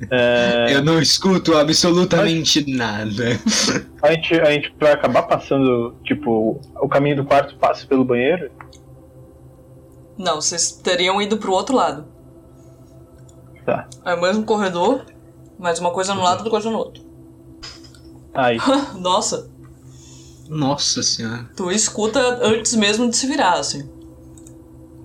É, 0.10 0.68
Eu 0.74 0.84
não 0.84 1.00
escuto 1.00 1.56
absolutamente 1.56 2.66
nada. 2.74 3.40
a, 4.02 4.12
gente, 4.14 4.34
a 4.40 4.52
gente, 4.52 4.72
pra 4.74 4.94
acabar 4.94 5.24
passando, 5.24 5.96
tipo, 6.04 6.60
o 6.82 6.90
caminho 6.90 7.18
do 7.18 7.26
quarto 7.26 7.56
passa 7.58 7.86
pelo 7.86 8.04
banheiro. 8.04 8.50
Não, 10.18 10.42
vocês 10.42 10.72
teriam 10.72 11.22
ido 11.22 11.38
pro 11.38 11.52
outro 11.52 11.76
lado. 11.76 12.06
Tá. 13.66 13.88
É 14.06 14.14
o 14.16 14.22
mesmo 14.22 14.44
corredor, 14.44 15.06
mas 15.60 15.80
uma 15.80 15.92
coisa 15.92 16.16
num 16.16 16.24
lado 16.24 16.36
e 16.36 16.38
outra 16.38 16.52
coisa 16.52 16.70
no 16.72 16.78
outro. 16.78 17.04
Aí. 18.34 18.58
Nossa, 18.98 19.50
Nossa 20.50 21.04
senhora. 21.04 21.50
tu 21.56 21.72
escuta 21.72 22.20
antes 22.42 22.74
mesmo 22.76 23.10
de 23.10 23.16
se 23.16 23.28
virar, 23.28 23.54
assim. 23.60 23.90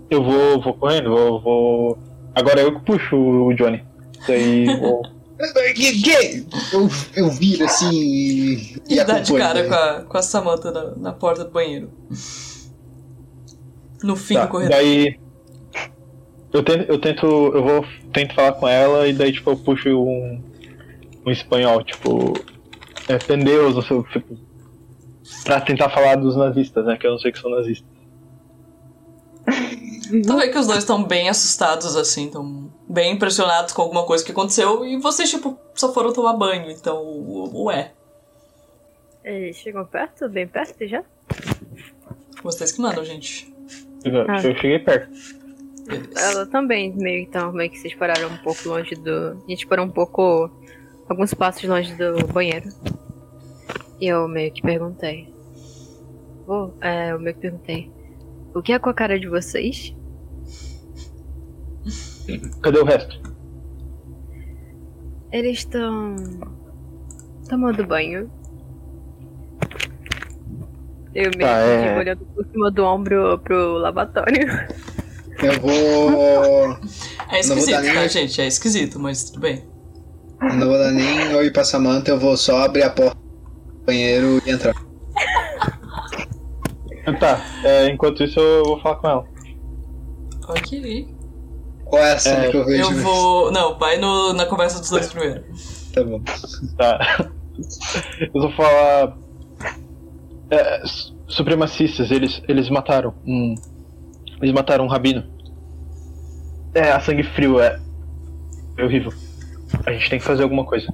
Eu 0.09 0.23
vou, 0.23 0.61
vou 0.63 0.75
correndo, 0.75 1.11
vou, 1.11 1.41
vou. 1.43 1.99
Agora 2.35 2.61
eu 2.61 2.79
que 2.79 2.85
puxo 2.87 3.17
o 3.17 3.55
Johnny. 3.55 3.85
Que, 5.75 6.03
que? 6.03 6.47
Eu, 6.73 6.89
eu 7.15 7.31
viro 7.31 7.65
assim 7.65 7.91
e. 7.93 8.83
E 8.89 9.05
dá 9.05 9.19
de 9.21 9.35
cara 9.35 9.63
né? 9.63 9.69
com 9.69 9.75
a, 9.75 10.01
com 10.05 10.17
a 10.19 10.23
Samantha 10.23 10.71
na, 10.71 10.91
na 10.97 11.13
porta 11.13 11.45
do 11.45 11.51
banheiro. 11.51 11.91
No 14.03 14.17
fim 14.17 14.35
Tá, 14.35 14.47
do 14.47 14.51
corredor. 14.51 14.77
daí. 14.77 15.19
Eu 16.53 16.63
tento, 16.63 16.91
eu 16.91 16.99
tento. 17.01 17.27
Eu 17.27 17.63
vou. 17.63 17.85
Tento 18.13 18.35
falar 18.35 18.53
com 18.53 18.67
ela 18.67 19.07
e 19.07 19.13
daí 19.13 19.33
tipo 19.33 19.51
eu 19.51 19.57
puxo 19.57 19.89
um. 19.91 20.43
Um 21.27 21.31
espanhol, 21.31 21.83
tipo. 21.85 22.33
É 23.09 23.19
Pendeus, 23.19 23.75
não 23.75 23.83
sei, 23.83 24.03
tipo. 24.05 24.39
Pra 25.45 25.61
tentar 25.61 25.91
falar 25.91 26.17
dos 26.17 26.35
nazistas, 26.37 26.87
né? 26.87 26.97
Que 26.97 27.07
eu 27.07 27.11
não 27.13 27.19
sei 27.19 27.31
que 27.33 27.39
são 27.39 27.51
nazistas. 27.51 27.89
Tu 30.11 30.37
vê 30.37 30.49
que 30.49 30.59
os 30.59 30.67
dois 30.67 30.79
estão 30.79 31.03
bem 31.03 31.29
assustados, 31.29 31.97
assim, 31.97 32.27
estão 32.27 32.66
bem 32.89 33.13
impressionados 33.13 33.73
com 33.73 33.83
alguma 33.83 34.05
coisa 34.05 34.25
que 34.25 34.33
aconteceu 34.33 34.85
e 34.85 34.97
vocês, 34.99 35.31
tipo, 35.31 35.59
só 35.75 35.93
foram 35.93 36.13
tomar 36.13 36.35
banho, 36.35 36.71
então, 36.71 37.03
ué. 37.55 37.93
Eles 39.25 39.57
chegam 39.57 39.85
perto, 39.85 40.29
bem 40.29 40.47
perto 40.47 40.87
já? 40.87 41.03
Vocês 42.43 42.71
que 42.73 42.81
mandam, 42.81 43.05
gente. 43.05 43.53
Eu, 44.05 44.23
Ah. 44.31 44.37
eu 44.37 44.55
cheguei 44.57 44.79
perto. 44.79 45.11
Ela 46.17 46.47
também, 46.47 46.93
meio 46.97 47.23
então, 47.23 47.53
meio 47.53 47.71
que 47.71 47.79
vocês 47.79 47.95
pararam 47.95 48.29
um 48.29 48.37
pouco 48.39 48.69
longe 48.69 48.95
do. 48.95 49.43
A 49.47 49.51
gente 49.51 49.67
parou 49.67 49.85
um 49.87 49.91
pouco. 49.91 50.51
alguns 51.09 51.33
passos 51.35 51.63
longe 51.65 51.95
do 51.95 52.27
banheiro. 52.33 52.69
E 54.01 54.07
eu 54.09 54.27
meio 54.29 54.53
que 54.53 54.61
perguntei. 54.63 55.33
Oh, 56.49 56.71
é, 56.81 57.13
eu 57.13 57.19
meio 57.21 57.35
que 57.35 57.41
perguntei. 57.43 57.91
O 58.55 58.61
que 58.63 58.73
é 58.73 58.79
com 58.79 58.91
a 58.91 58.95
cara 58.95 59.19
de 59.19 59.29
vocês? 59.29 59.95
Cadê 62.63 62.79
o 62.79 62.85
resto? 62.85 63.21
Eles 65.33 65.59
estão. 65.59 66.17
tomando 67.49 67.87
banho. 67.87 68.31
Eu 71.15 71.31
meio 71.37 71.39
Tá, 71.41 71.59
é. 71.61 71.89
fico 71.89 71.99
olhando 72.01 72.27
por 72.35 72.47
cima 72.47 72.71
do 72.71 72.85
ombro 72.85 73.39
pro 73.39 73.79
lavatório. 73.79 74.47
Eu 75.43 75.61
vou. 75.61 76.77
É 77.29 77.41
Não 77.43 77.49
vou 77.49 77.59
esquisito, 77.59 77.71
dar 77.73 77.83
nem- 77.83 77.95
tá, 77.95 78.07
gente? 78.07 78.41
É 78.41 78.47
esquisito, 78.47 79.01
mas 79.01 79.25
tudo 79.31 79.41
bem. 79.41 79.65
Não 80.41 80.69
vou 80.69 80.79
dar 80.79 80.93
nem 80.93 81.35
oi 81.35 81.51
pra 81.51 81.65
Samantha, 81.65 82.13
eu 82.13 82.21
vou 82.21 82.37
só 82.37 82.59
abrir 82.65 82.85
a 82.85 82.91
porta 82.91 83.17
do 83.17 83.85
banheiro 83.85 84.41
e 84.47 84.51
entrar. 84.51 84.73
Tá, 87.19 87.41
é, 87.65 87.89
enquanto 87.89 88.23
isso 88.23 88.39
eu 88.39 88.65
vou 88.65 88.81
falar 88.81 88.97
com 88.97 89.09
ela. 89.09 89.25
Ok. 90.49 91.09
Qual 91.87 92.03
é 92.03 92.13
a 92.13 92.19
cena 92.19 92.45
É, 92.47 92.51
que 92.51 92.57
eu 92.57 92.65
vejo? 92.65 92.83
Eu 92.93 92.97
vou. 93.03 93.51
Não, 93.53 93.79
vai 93.79 93.97
no, 93.97 94.33
na 94.33 94.45
conversa 94.47 94.81
dos 94.81 94.91
dois 94.91 95.07
primeiro. 95.13 95.45
Tá 95.95 96.05
bom. 96.05 96.21
Tá. 96.77 97.31
Eu 98.35 98.43
vou 98.43 98.53
falar. 98.53 99.17
É, 100.51 100.87
su- 100.87 101.17
supremacistas, 101.27 102.11
eles, 102.11 102.43
eles 102.49 102.69
mataram 102.69 103.15
um. 103.27 103.55
Eles 104.43 104.53
mataram 104.53 104.85
um 104.85 104.89
rabino. 104.89 105.25
É, 106.75 106.91
a 106.93 107.01
sangue 107.01 107.23
frio, 107.23 107.59
é. 107.61 107.81
É 108.77 108.85
horrível. 108.85 109.13
A 109.87 109.93
gente 109.93 110.11
tem 110.11 110.19
que 110.19 110.25
fazer 110.25 110.43
alguma 110.43 110.65
coisa. 110.67 110.87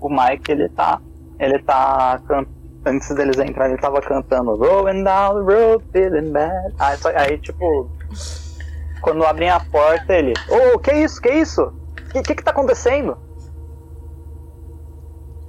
O 0.00 0.08
Mike, 0.08 0.52
ele 0.52 0.68
tá. 0.68 1.00
Ele 1.38 1.58
tá 1.60 2.20
can- 2.28 2.46
antes 2.86 3.08
deles 3.14 3.38
entrarem, 3.38 3.72
ele 3.72 3.80
tava 3.82 4.00
cantando 4.00 4.56
Going 4.56 5.02
down 5.02 5.44
the 5.44 5.52
road, 5.54 5.84
feeling 5.92 6.30
bad. 6.30 6.74
Aí, 6.78 6.96
só- 6.98 7.08
aí, 7.16 7.38
tipo, 7.38 7.90
quando 9.00 9.24
abrem 9.24 9.50
a 9.50 9.60
porta, 9.60 10.14
ele, 10.14 10.32
ô, 10.48 10.78
que 10.78 10.92
isso, 10.92 11.20
que 11.20 11.30
isso? 11.30 11.62
O 11.62 12.12
que, 12.12 12.22
que 12.22 12.34
que 12.36 12.44
tá 12.44 12.52
acontecendo? 12.52 13.18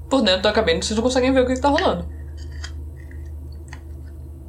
Por 0.09 0.21
dentro 0.21 0.43
da 0.43 0.53
cabine 0.53 0.83
vocês 0.83 0.95
não 0.95 1.03
conseguem 1.03 1.33
ver 1.33 1.41
o 1.41 1.47
que, 1.47 1.53
que 1.53 1.61
tá 1.61 1.69
rolando. 1.69 2.05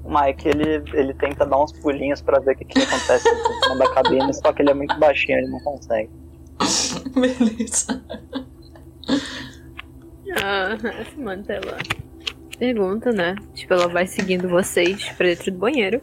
O 0.04 0.08
Mike, 0.08 0.48
ele, 0.48 0.84
ele 0.92 1.14
tenta 1.14 1.44
dar 1.44 1.62
uns 1.62 1.72
pulinhos 1.72 2.20
pra 2.22 2.38
ver 2.38 2.54
o 2.54 2.56
que, 2.56 2.64
que 2.64 2.78
acontece 2.78 3.28
em 3.28 3.62
cima 3.62 3.76
da 3.76 3.92
cabine, 3.92 4.34
só 4.34 4.52
que 4.52 4.62
ele 4.62 4.70
é 4.70 4.74
muito 4.74 4.98
baixinho, 4.98 5.38
ele 5.38 5.50
não 5.50 5.60
consegue. 5.60 6.10
Beleza. 7.14 8.04
Ah, 10.42 10.76
Samantha, 11.14 11.54
ela 11.54 11.78
pergunta, 12.58 13.12
né? 13.12 13.36
Tipo, 13.54 13.74
ela 13.74 13.88
vai 13.88 14.06
seguindo 14.06 14.48
vocês 14.48 15.08
pra 15.10 15.26
dentro 15.26 15.52
do 15.52 15.58
banheiro. 15.58 16.00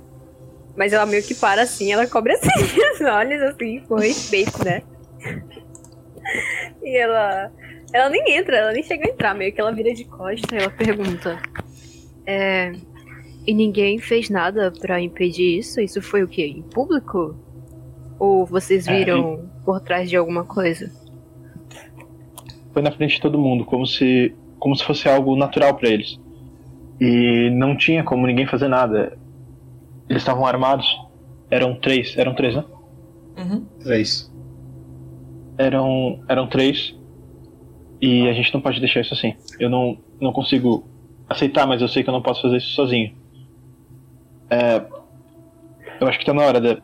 Mas 0.75 0.91
ela 0.93 1.05
meio 1.05 1.23
que 1.23 1.35
para 1.35 1.61
assim, 1.61 1.91
ela 1.91 2.07
cobre 2.07 2.33
assim 2.33 2.49
os 2.95 3.01
olhos, 3.01 3.41
assim, 3.41 3.79
com 3.81 3.95
respeito, 3.95 4.63
né? 4.63 4.81
E 6.81 6.97
ela. 6.97 7.51
Ela 7.93 8.09
nem 8.09 8.37
entra, 8.37 8.57
ela 8.57 8.71
nem 8.71 8.81
chega 8.81 9.05
a 9.07 9.09
entrar, 9.11 9.35
meio 9.35 9.53
que 9.53 9.61
ela 9.61 9.71
vira 9.71 9.93
de 9.93 10.03
costa 10.05 10.55
e 10.55 10.57
ela 10.57 10.69
pergunta. 10.71 11.39
É. 12.25 12.71
E 13.45 13.53
ninguém 13.53 13.99
fez 13.99 14.29
nada 14.29 14.71
pra 14.71 14.99
impedir 14.99 15.59
isso? 15.59 15.79
Isso 15.79 16.01
foi 16.01 16.23
o 16.23 16.27
quê? 16.27 16.45
Em 16.45 16.61
público? 16.63 17.35
Ou 18.17 18.45
vocês 18.45 18.87
É, 18.87 18.97
viram 18.97 19.47
por 19.65 19.79
trás 19.81 20.09
de 20.09 20.15
alguma 20.15 20.43
coisa? 20.45 20.89
Foi 22.71 22.81
na 22.81 22.91
frente 22.91 23.15
de 23.15 23.21
todo 23.21 23.37
mundo, 23.37 23.65
como 23.65 23.85
se, 23.85 24.33
como 24.57 24.75
se 24.75 24.83
fosse 24.83 25.07
algo 25.07 25.35
natural 25.35 25.75
pra 25.75 25.89
eles. 25.89 26.17
E 26.99 27.49
não 27.51 27.75
tinha 27.75 28.03
como 28.03 28.25
ninguém 28.25 28.47
fazer 28.47 28.69
nada. 28.69 29.17
Eles 30.13 30.21
estavam 30.21 30.45
armados. 30.45 30.85
Eram 31.49 31.73
três, 31.73 32.15
eram 32.15 32.35
três, 32.35 32.55
né? 32.55 32.63
Uhum. 33.35 33.65
Três. 33.81 34.31
Eram, 35.57 36.23
eram 36.27 36.47
três. 36.47 36.95
E 37.99 38.29
a 38.29 38.33
gente 38.33 38.53
não 38.53 38.61
pode 38.61 38.79
deixar 38.79 39.01
isso 39.01 39.15
assim. 39.15 39.35
Eu 39.59 39.71
não, 39.71 39.97
não 40.21 40.31
consigo 40.31 40.87
aceitar, 41.27 41.65
mas 41.65 41.81
eu 41.81 41.87
sei 41.87 42.03
que 42.03 42.09
eu 42.09 42.13
não 42.13 42.21
posso 42.21 42.43
fazer 42.43 42.57
isso 42.57 42.75
sozinho. 42.75 43.17
É, 44.51 44.85
eu 45.99 46.07
acho 46.07 46.19
que 46.19 46.25
tá 46.25 46.33
na 46.33 46.43
hora 46.43 46.61
de, 46.61 46.79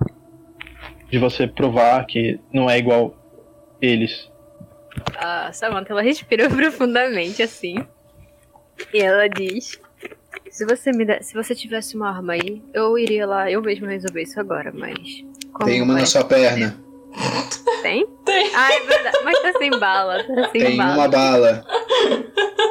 de 1.11 1.19
você 1.19 1.45
provar 1.45 2.03
que 2.07 2.39
não 2.51 2.67
é 2.67 2.79
igual 2.79 3.13
eles. 3.79 4.27
A 5.15 5.53
Samantha 5.53 5.93
ela 5.93 6.01
respira 6.01 6.49
profundamente 6.49 7.43
assim. 7.43 7.75
E 8.91 8.99
ela 8.99 9.29
diz: 9.29 9.79
Se 10.51 10.65
você 10.65 10.91
me 10.91 11.05
der, 11.05 11.23
se 11.23 11.33
você 11.33 11.53
tivesse 11.55 11.95
uma 11.95 12.09
arma 12.09 12.33
aí, 12.33 12.61
eu 12.73 12.97
iria 12.97 13.25
lá, 13.25 13.49
eu 13.51 13.61
mesmo 13.61 13.85
resolver 13.87 14.21
isso 14.23 14.39
agora, 14.39 14.71
mas. 14.73 15.23
Tem 15.65 15.81
uma 15.81 15.93
na 15.95 16.05
sua 16.05 16.23
perna. 16.23 16.77
Tem? 17.81 18.05
Tem. 18.25 18.51
Ah, 18.53 18.73
é 18.73 18.79
verdade. 18.85 19.17
Mas 19.23 19.41
tá 19.41 19.53
sem 19.57 19.71
bala. 19.79 20.23
Tá 20.23 20.49
sem 20.51 20.61
Tem 20.61 20.77
bala. 20.77 20.93
uma 20.93 21.07
bala. 21.07 21.65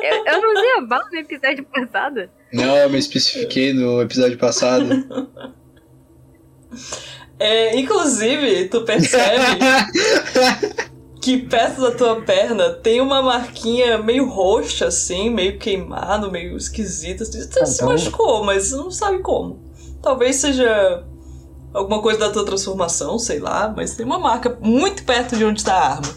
Eu, 0.02 0.24
eu 0.26 0.42
não 0.42 0.54
usei 0.54 0.72
a 0.76 0.80
bala 0.82 1.04
no 1.12 1.18
episódio 1.18 1.64
passado. 1.64 2.30
Não, 2.52 2.76
eu 2.76 2.90
me 2.90 2.98
especifiquei 2.98 3.72
no 3.72 4.00
episódio 4.02 4.38
passado. 4.38 4.86
É, 7.38 7.76
inclusive, 7.78 8.68
tu 8.68 8.84
percebe 8.84 9.44
que 11.20 11.38
perto 11.38 11.80
da 11.80 11.90
tua 11.90 12.22
perna 12.22 12.70
tem 12.74 13.00
uma 13.00 13.20
marquinha 13.22 13.98
meio 13.98 14.28
roxa, 14.28 14.86
assim, 14.86 15.28
meio 15.30 15.58
queimado, 15.58 16.30
meio 16.30 16.56
esquisita. 16.56 17.24
Você 17.24 17.42
se 17.66 17.74
Então- 17.76 17.88
machucou, 17.88 18.44
mas 18.44 18.70
não 18.72 18.90
sabe 18.90 19.18
como. 19.20 19.60
Talvez 20.02 20.36
seja 20.36 21.04
alguma 21.74 22.00
coisa 22.00 22.20
da 22.20 22.30
tua 22.30 22.44
transformação, 22.44 23.18
sei 23.18 23.38
lá, 23.40 23.72
mas 23.76 23.96
tem 23.96 24.06
uma 24.06 24.18
marca 24.18 24.56
muito 24.60 25.04
perto 25.04 25.36
de 25.36 25.44
onde 25.44 25.64
tá 25.64 25.74
a 25.74 25.88
arma. 25.96 26.08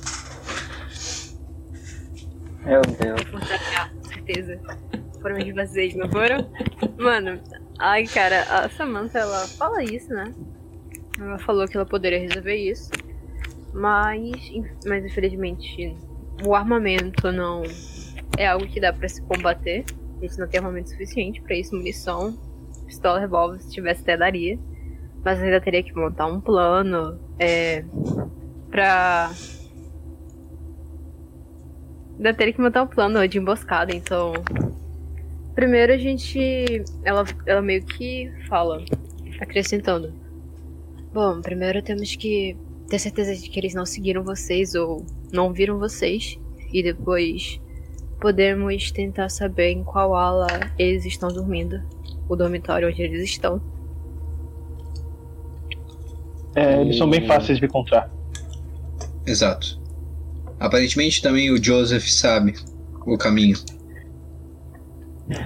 Meu 2.65 2.81
Deus. 2.81 3.21
Com 3.31 4.07
certeza. 4.07 4.59
Foram 5.21 5.37
de 5.39 5.51
vocês, 5.51 5.95
não 5.95 6.09
foram? 6.09 6.47
Mano, 6.97 7.39
ai, 7.79 8.05
cara, 8.07 8.43
a 8.43 8.69
Samantha, 8.69 9.19
ela 9.19 9.47
fala 9.47 9.83
isso, 9.83 10.09
né? 10.09 10.33
Ela 11.19 11.37
falou 11.39 11.67
que 11.67 11.75
ela 11.77 11.85
poderia 11.85 12.19
resolver 12.19 12.55
isso. 12.55 12.89
Mas, 13.73 14.51
mas 14.85 15.05
infelizmente, 15.05 15.95
o 16.45 16.53
armamento 16.53 17.31
não 17.31 17.63
é 18.37 18.47
algo 18.47 18.67
que 18.67 18.79
dá 18.79 18.91
pra 18.91 19.07
se 19.07 19.21
combater. 19.23 19.85
A 20.17 20.21
gente 20.21 20.37
não 20.37 20.47
tem 20.47 20.59
armamento 20.59 20.89
suficiente 20.89 21.41
pra 21.41 21.55
isso, 21.55 21.75
munição, 21.75 22.37
pistola, 22.85 23.19
revólver, 23.19 23.59
se 23.59 23.71
tivesse 23.71 24.01
até 24.01 24.17
daria. 24.17 24.59
Mas 25.23 25.41
ainda 25.41 25.61
teria 25.61 25.83
que 25.83 25.95
montar 25.95 26.25
um 26.25 26.41
plano, 26.41 27.19
é, 27.39 27.85
pra 28.69 29.31
ainda 32.21 32.33
teria 32.35 32.53
que 32.53 32.61
montar 32.61 32.83
um 32.83 32.87
plano 32.87 33.27
de 33.27 33.39
emboscada, 33.39 33.93
então. 33.93 34.33
Primeiro 35.55 35.93
a 35.93 35.97
gente. 35.97 36.83
Ela, 37.03 37.25
ela 37.45 37.61
meio 37.61 37.83
que 37.83 38.31
fala, 38.47 38.83
acrescentando. 39.39 40.13
Bom, 41.11 41.41
primeiro 41.41 41.81
temos 41.81 42.15
que 42.15 42.55
ter 42.91 42.99
certeza 42.99 43.33
de 43.33 43.49
que 43.49 43.57
eles 43.57 43.73
não 43.73 43.85
seguiram 43.85 44.21
vocês 44.21 44.75
ou 44.75 45.05
não 45.31 45.53
viram 45.53 45.79
vocês. 45.79 46.37
E 46.73 46.83
depois 46.83 47.61
podemos 48.19 48.91
tentar 48.91 49.29
saber 49.29 49.71
em 49.71 49.81
qual 49.83 50.13
ala 50.13 50.47
eles 50.77 51.05
estão 51.05 51.29
dormindo. 51.29 51.81
O 52.27 52.35
dormitório 52.35 52.89
onde 52.89 53.01
eles 53.01 53.23
estão. 53.23 53.61
É, 56.53 56.81
eles 56.81 56.97
são 56.97 57.09
bem 57.09 57.25
fáceis 57.25 57.59
de 57.59 57.65
encontrar. 57.65 58.11
Exato. 59.25 59.79
Aparentemente 60.59 61.21
também 61.21 61.49
o 61.49 61.63
Joseph 61.63 62.03
sabe 62.07 62.53
o 63.05 63.17
caminho. 63.17 63.57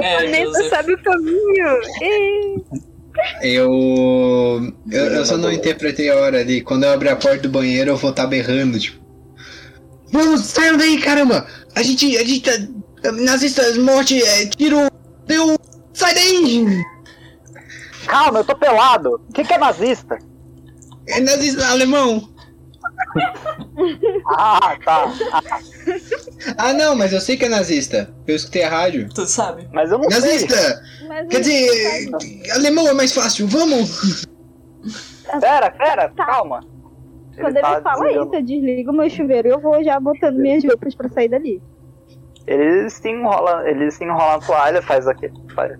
É, 0.00 0.28
Nem 0.28 0.44
Joseph. 0.44 0.68
sabe 0.68 0.92
o 0.92 1.02
caminho! 1.02 1.66
Ê! 2.02 2.93
Eu, 3.42 4.72
eu. 4.90 5.04
Eu 5.04 5.24
só 5.24 5.36
não 5.36 5.52
interpretei 5.52 6.10
a 6.10 6.16
hora 6.16 6.40
ali. 6.40 6.60
Quando 6.60 6.84
eu 6.84 6.92
abrir 6.92 7.10
a 7.10 7.16
porta 7.16 7.38
do 7.38 7.48
banheiro, 7.48 7.90
eu 7.90 7.96
vou 7.96 8.10
estar 8.10 8.26
berrando, 8.26 8.78
tipo. 8.78 9.02
Vamos, 10.10 10.42
saiam 10.42 10.76
daí, 10.76 11.00
caramba! 11.00 11.46
A 11.74 11.82
gente. 11.82 12.16
A 12.16 12.24
gente 12.24 12.40
tá. 12.42 13.12
Nazistas, 13.12 13.76
morte, 13.78 14.20
é, 14.22 14.46
tiro. 14.46 14.90
Deu. 15.26 15.56
Sai 15.92 16.14
daí! 16.14 16.84
Calma, 18.06 18.40
eu 18.40 18.44
tô 18.44 18.56
pelado. 18.56 19.20
O 19.28 19.32
que, 19.32 19.44
que 19.44 19.52
é 19.52 19.58
nazista? 19.58 20.18
É 21.06 21.20
nazista 21.20 21.66
alemão! 21.68 22.33
Ah, 24.36 24.76
tá. 24.84 25.12
Ah, 26.56 26.72
não, 26.72 26.94
mas 26.96 27.12
eu 27.12 27.20
sei 27.20 27.36
que 27.36 27.44
é 27.44 27.48
nazista. 27.48 28.12
Eu 28.26 28.36
escutei 28.36 28.62
a 28.64 28.70
rádio. 28.70 29.08
Tu 29.14 29.26
sabe? 29.26 29.68
Mas 29.72 29.90
eu 29.90 29.98
não 29.98 30.10
sei. 30.10 30.20
Nazista! 30.20 30.82
Quer 31.30 31.40
dizer, 31.40 32.10
alemão 32.54 32.88
é 32.88 32.92
mais 32.92 33.12
fácil, 33.12 33.46
vamos! 33.46 34.24
Pera, 35.40 35.70
pera, 35.70 36.08
Tá. 36.16 36.26
calma. 36.26 36.60
Quando 37.36 37.56
ele 37.56 37.60
tá 37.62 37.80
fala 37.82 38.00
desligando. 38.04 38.26
isso, 38.26 38.34
eu 38.36 38.42
desligo 38.42 38.92
meu 38.92 39.10
chuveiro 39.10 39.48
e 39.48 39.50
eu 39.50 39.60
vou 39.60 39.82
já 39.82 39.98
botando 39.98 40.36
minhas 40.36 40.62
roupas 40.64 40.94
pra 40.94 41.08
sair 41.08 41.28
dali. 41.28 41.60
Ele 42.46 42.88
se 42.90 43.08
enrola, 43.08 43.68
ele 43.68 43.90
se 43.90 44.04
enrola 44.04 44.34
na 44.38 44.46
toalha, 44.46 44.82
faz 44.82 45.08
aqui, 45.08 45.30
faz, 45.54 45.72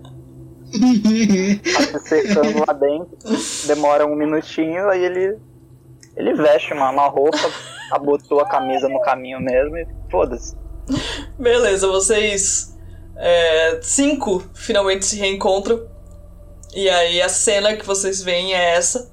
tá 1.93 1.99
secando 2.01 2.64
lá 2.66 2.72
dentro, 2.72 3.16
demora 3.66 4.05
um 4.07 4.16
minutinho, 4.16 4.89
aí 4.89 5.05
ele 5.05 5.37
ele 6.17 6.35
veste 6.35 6.73
uma, 6.73 6.91
uma 6.91 7.09
roupa, 7.09 7.51
abotou 7.91 8.41
a 8.41 8.49
camisa 8.49 8.89
no 8.89 9.01
caminho 9.01 9.41
mesmo 9.41 9.77
e 9.77 9.87
foda-se. 10.11 10.57
Beleza, 11.39 11.87
vocês. 11.89 12.77
é, 13.17 13.81
cinco 13.83 14.45
finalmente 14.55 15.05
se 15.05 15.17
reencontram. 15.17 15.87
E 16.75 16.89
aí 16.91 17.23
a 17.23 17.29
cena 17.29 17.77
que 17.77 17.87
vocês 17.87 18.23
veem 18.23 18.53
é 18.55 18.75
essa. 18.75 19.12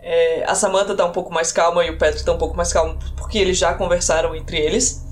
É, 0.00 0.44
a 0.46 0.54
Samantha 0.54 0.94
tá 0.94 1.04
um 1.04 1.12
pouco 1.12 1.32
mais 1.32 1.50
calma 1.50 1.84
e 1.84 1.90
o 1.90 1.98
Patrick 1.98 2.24
tá 2.24 2.32
um 2.32 2.38
pouco 2.38 2.56
mais 2.56 2.72
calmo 2.72 2.98
porque 3.16 3.38
eles 3.38 3.58
já 3.58 3.74
conversaram 3.74 4.34
entre 4.34 4.58
eles. 4.58 5.04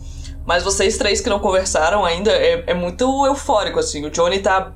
Mas 0.45 0.63
vocês 0.63 0.97
três 0.97 1.21
que 1.21 1.29
não 1.29 1.41
conversaram 1.41 2.05
ainda 2.05 2.31
é, 2.31 2.65
é 2.69 2.75
muito 2.75 3.27
eufórico, 3.27 3.81
assim. 3.81 4.05
O 4.07 4.11
Johnny 4.11 4.39
tá 4.39 4.73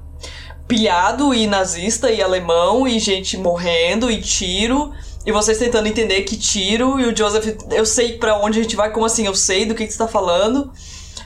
pilhado 0.66 1.32
e 1.32 1.46
nazista 1.46 2.10
e 2.10 2.22
alemão 2.22 2.88
e 2.88 2.98
gente 2.98 3.36
morrendo 3.36 4.10
e 4.10 4.20
tiro. 4.20 4.92
E 5.26 5.32
vocês 5.32 5.58
tentando 5.58 5.86
entender 5.86 6.22
que 6.22 6.36
tiro. 6.36 6.98
E 6.98 7.06
o 7.06 7.16
Joseph, 7.16 7.56
eu 7.70 7.84
sei 7.84 8.18
pra 8.18 8.38
onde 8.38 8.58
a 8.58 8.62
gente 8.62 8.74
vai, 8.76 8.90
como 8.90 9.04
assim? 9.06 9.26
Eu 9.26 9.34
sei 9.34 9.66
do 9.66 9.74
que, 9.74 9.86
que 9.86 9.92
você 9.92 9.98
tá 9.98 10.08
falando. 10.08 10.72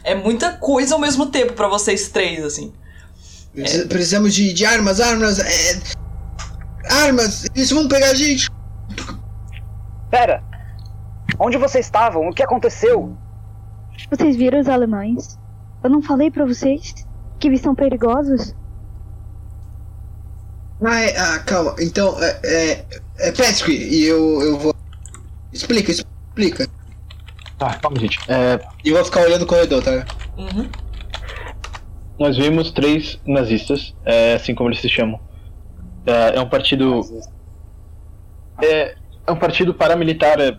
É 0.03 0.15
muita 0.15 0.53
coisa 0.53 0.95
ao 0.95 1.01
mesmo 1.01 1.27
tempo 1.27 1.53
pra 1.55 1.69
vocês 1.69 2.09
três, 2.09 2.45
assim. 2.45 2.73
Precis- 3.55 3.85
Precisamos 3.87 4.35
de, 4.35 4.53
de 4.53 4.67
armas, 4.67 5.01
armas, 5.01 5.39
é... 5.39 5.81
Armas! 7.07 7.47
Eles 7.55 7.71
vão 7.71 7.89
pegar 7.89 8.11
a 8.11 8.15
gente! 8.15 8.51
Pera! 10.11 10.43
Onde 11.39 11.57
vocês 11.57 11.87
estavam? 11.87 12.29
O 12.29 12.33
que 12.35 12.43
aconteceu? 12.43 13.17
Vocês 14.11 14.37
viram 14.37 14.61
os 14.61 14.69
alemães? 14.69 15.39
Eu 15.83 15.89
não 15.91 16.03
falei 16.03 16.31
pra 16.31 16.45
vocês 16.45 16.95
que 17.39 17.47
eles 17.49 17.61
são 17.61 17.75
perigosos? 17.75 18.55
Ah, 20.85 21.01
é, 21.01 21.17
ah, 21.17 21.39
calma. 21.41 21.75
Então, 21.79 22.17
é, 22.23 22.41
é, 22.45 22.85
é 23.19 23.33
Pesky, 23.33 23.73
e 23.73 24.05
eu, 24.05 24.43
eu 24.43 24.59
vou. 24.59 24.75
Explica, 25.53 25.91
explica. 25.91 26.69
Tá, 27.59 27.75
calma, 27.79 27.99
gente. 27.99 28.19
É, 28.29 28.61
E 28.85 28.89
eu 28.89 28.97
vou 28.97 29.05
ficar 29.05 29.21
olhando 29.21 29.43
o 29.43 29.47
corredor, 29.47 29.83
tá? 29.83 30.05
Uhum. 30.37 30.69
nós 32.19 32.37
vimos 32.37 32.73
três 32.73 33.21
nazistas, 33.25 33.95
é, 34.05 34.35
assim 34.35 34.55
como 34.55 34.69
eles 34.69 34.81
se 34.81 34.89
chamam. 34.89 35.21
É, 36.07 36.37
é 36.37 36.41
um 36.41 36.49
partido. 36.49 37.01
É, 38.61 38.97
é 39.27 39.33
um 39.33 39.37
partido 39.37 39.73
paramilitar. 39.75 40.41
É 40.41 40.57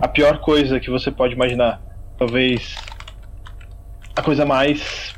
a 0.00 0.08
pior 0.08 0.40
coisa 0.40 0.78
que 0.78 0.90
você 0.90 1.10
pode 1.10 1.34
imaginar. 1.34 1.80
Talvez 2.18 2.74
a 4.14 4.22
coisa 4.22 4.44
mais 4.44 5.14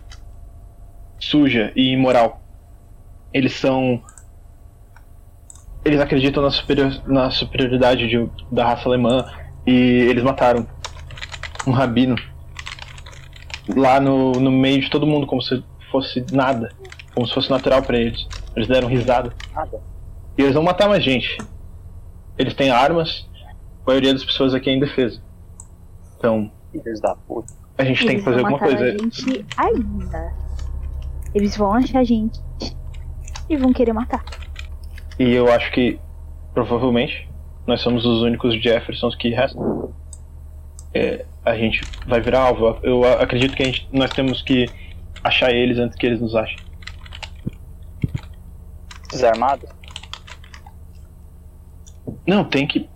suja 1.19 1.73
e 1.75 1.93
imoral. 1.93 2.41
Eles 3.33 3.53
são. 3.55 4.03
Eles 5.87 6.01
acreditam 6.01 6.43
na, 6.43 6.51
superior, 6.51 6.93
na 7.07 7.31
superioridade 7.31 8.09
de- 8.09 8.29
da 8.51 8.65
raça 8.67 8.89
alemã 8.89 9.25
e 9.65 9.73
eles 9.73 10.25
mataram 10.25 10.67
um 11.65 11.71
rabino 11.71 12.17
lá 13.77 14.01
no, 14.01 14.33
no 14.33 14.51
meio 14.51 14.81
de 14.81 14.91
todo 14.91 15.07
mundo, 15.07 15.27
como 15.29 15.41
se 15.41 15.63
fosse 15.93 16.25
nada, 16.33 16.73
como 17.15 17.25
se 17.27 17.33
fosse 17.33 17.49
natural 17.51 17.83
pra 17.83 17.97
eles. 17.97 18.27
Eles 18.57 18.67
deram 18.69 18.89
risada. 18.89 19.33
E 20.37 20.43
eles 20.43 20.55
vão 20.55 20.63
matar 20.65 20.89
mais 20.89 21.05
gente. 21.05 21.39
Eles 22.37 22.53
têm 22.55 22.71
armas, 22.71 23.29
a 23.85 23.87
maioria 23.87 24.13
das 24.13 24.25
pessoas 24.25 24.55
aqui 24.55 24.69
é 24.69 24.75
indefesa. 24.75 25.21
Então, 26.19 26.51
Filhos 26.73 27.01
da 27.01 27.15
puta. 27.15 27.53
a 27.79 27.85
gente 27.85 28.01
tem 28.05 28.17
Eles 28.17 28.25
que 28.25 28.31
fazer 28.31 28.41
alguma 28.41 28.59
coisa. 28.59 28.85
a 28.85 28.91
gente 28.91 29.47
ainda. 29.57 30.33
Eles 31.33 31.57
vão 31.57 31.73
achar 31.75 32.01
a 32.01 32.05
gente 32.05 32.41
e 33.49 33.57
vão 33.57 33.73
querer 33.73 33.93
matar. 33.93 34.25
E 35.19 35.33
eu 35.33 35.51
acho 35.51 35.71
que, 35.73 35.99
provavelmente, 36.53 37.29
nós 37.67 37.81
somos 37.81 38.05
os 38.05 38.23
únicos 38.23 38.61
Jeffersons 38.63 39.15
que 39.15 39.31
restam. 39.31 39.93
É, 40.95 41.25
a 41.45 41.57
gente 41.57 41.83
vai 42.07 42.21
virar 42.21 42.41
alvo. 42.41 42.79
Eu 42.83 43.05
acredito 43.21 43.57
que 43.57 43.63
a 43.63 43.67
gente, 43.67 43.89
nós 43.93 44.11
temos 44.11 44.43
que 44.43 44.67
achar 45.23 45.53
eles 45.53 45.79
antes 45.79 45.97
que 45.97 46.07
eles 46.07 46.21
nos 46.21 46.35
achem. 46.35 46.59
Desarmado? 49.11 49.67
Não, 52.27 52.45
tem 52.45 52.67
que. 52.67 52.89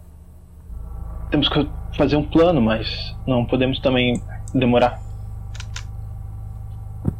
Temos 1.30 1.48
que 1.48 1.68
fazer 1.96 2.16
um 2.16 2.24
plano, 2.24 2.60
mas 2.60 3.16
não 3.26 3.44
podemos 3.44 3.78
também 3.80 4.20
demorar. 4.54 5.00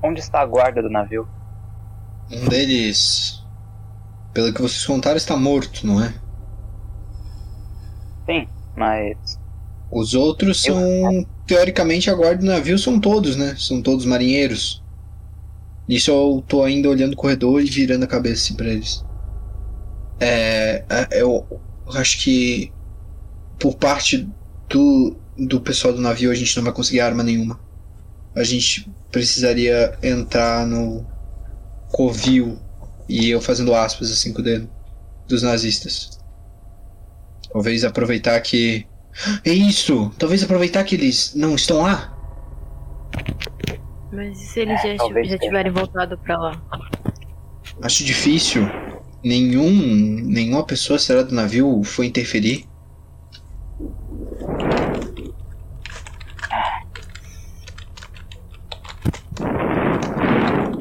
Onde 0.03 0.21
está 0.21 0.41
a 0.41 0.47
guarda 0.47 0.83
do 0.83 0.91
navio? 0.91 1.29
Um 2.31 2.49
deles, 2.49 3.40
pelo 4.33 4.53
que 4.53 4.63
vocês 4.63 4.85
contaram, 4.85 5.17
está 5.17 5.37
morto, 5.37 5.87
não 5.87 6.03
é? 6.03 6.15
Sim, 8.27 8.47
mas. 8.77 9.17
Os 9.91 10.15
outros 10.15 10.65
Eu- 10.65 10.75
são, 10.75 11.27
teoricamente, 11.47 12.09
a 12.09 12.15
guarda 12.15 12.41
do 12.41 12.47
navio 12.47 12.79
são 12.79 13.01
todos, 13.01 13.37
né? 13.37 13.57
São 13.59 13.83
todos 13.83 14.05
marinheiros. 14.05 14.83
Isso 15.89 16.11
eu 16.11 16.45
tô 16.47 16.63
ainda 16.63 16.89
olhando 16.89 17.15
o 17.15 17.17
corredor 17.17 17.61
e 17.61 17.67
virando 17.67 18.05
a 18.05 18.09
cabeça 18.09 18.45
assim 18.45 18.55
pra 18.55 18.69
eles. 18.69 19.05
É, 20.21 20.85
é, 20.89 21.21
eu 21.21 21.45
acho 21.95 22.23
que 22.23 22.73
por 23.59 23.75
parte 23.77 24.29
do, 24.69 25.17
do 25.37 25.61
pessoal 25.61 25.93
do 25.93 26.01
navio 26.01 26.31
a 26.31 26.35
gente 26.35 26.57
não 26.57 26.63
vai 26.63 26.73
conseguir 26.73 27.01
arma 27.01 27.25
nenhuma. 27.25 27.59
A 28.37 28.45
gente 28.45 28.89
precisaria 29.11 29.99
entrar 30.03 30.65
no 30.67 31.05
covil 31.89 32.57
e 33.11 33.29
eu 33.29 33.41
fazendo 33.41 33.75
aspas 33.75 34.13
assim 34.13 34.33
com 34.33 34.41
o 34.41 34.45
dedo 34.45 34.71
dos 35.27 35.43
nazistas. 35.43 36.21
Talvez 37.53 37.85
aproveitar 37.85 38.41
que 38.41 38.87
é 39.45 39.51
isso! 39.51 40.13
Talvez 40.17 40.45
aproveitar 40.45 40.85
que 40.85 40.95
eles 40.95 41.35
não 41.35 41.57
estão 41.57 41.83
lá. 41.83 42.17
Mas 44.13 44.41
e 44.41 44.47
se 44.47 44.61
eles 44.61 44.81
já, 44.81 44.97
talvez 44.97 45.29
já 45.29 45.37
tenha. 45.39 45.51
tiverem 45.51 45.73
voltado 45.73 46.17
pra 46.19 46.39
lá? 46.39 46.63
Acho 47.83 48.05
difícil. 48.05 48.63
Nenhum, 49.25 49.71
nenhuma 50.25 50.65
pessoa 50.65 50.99
será 50.99 51.23
do 51.23 51.35
navio 51.35 51.83
foi 51.83 52.07
interferir. 52.07 52.65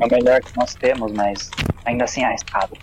É 0.01 0.05
o 0.05 0.09
melhor 0.11 0.39
que 0.41 0.57
nós 0.57 0.75
temos, 0.75 1.11
mas 1.11 1.49
ainda 1.85 2.03
assim 2.03 2.23
há 2.23 2.33
escada. 2.33 2.75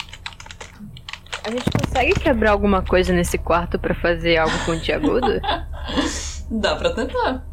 A 1.45 1.51
gente 1.51 1.71
consegue 1.71 2.15
quebrar 2.15 2.51
alguma 2.51 2.83
coisa 2.83 3.13
nesse 3.13 3.39
quarto 3.39 3.79
pra 3.79 3.95
fazer 3.95 4.37
algo 4.37 4.55
pontiagudo? 4.65 5.41
Dá 6.51 6.77
pra 6.77 6.93
tentar. 6.93 7.47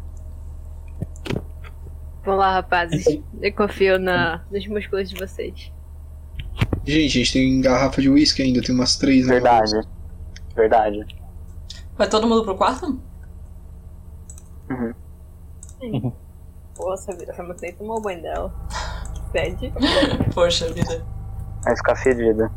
Vamos 2.24 2.40
lá, 2.40 2.54
rapazes. 2.54 3.04
Eu 3.40 3.52
confio 3.52 3.98
na, 3.98 4.44
nos 4.50 4.66
músculos 4.66 5.10
de 5.10 5.16
vocês. 5.16 5.72
Gente, 6.84 7.18
a 7.18 7.24
gente 7.24 7.32
tem 7.32 7.60
garrafa 7.60 8.00
de 8.00 8.08
uísque 8.08 8.42
ainda, 8.42 8.60
tem 8.62 8.74
umas 8.74 8.96
três 8.96 9.26
na 9.26 9.34
Verdade. 9.34 9.80
Verdade. 10.54 11.06
Vai 11.96 12.08
todo 12.08 12.26
mundo 12.26 12.44
pro 12.44 12.56
quarto? 12.56 13.00
Nossa, 16.78 17.12
essa 17.12 17.42
moça 17.42 17.66
aí 17.66 17.72
tomou 17.72 17.98
o 17.98 18.00
banho 18.00 18.22
dela. 18.22 18.52
Sede. 19.30 19.72
Poxa 20.34 20.72
vida. 20.72 21.04
Vai 21.64 21.76
ficar 21.76 21.96
fedida. 21.96 22.50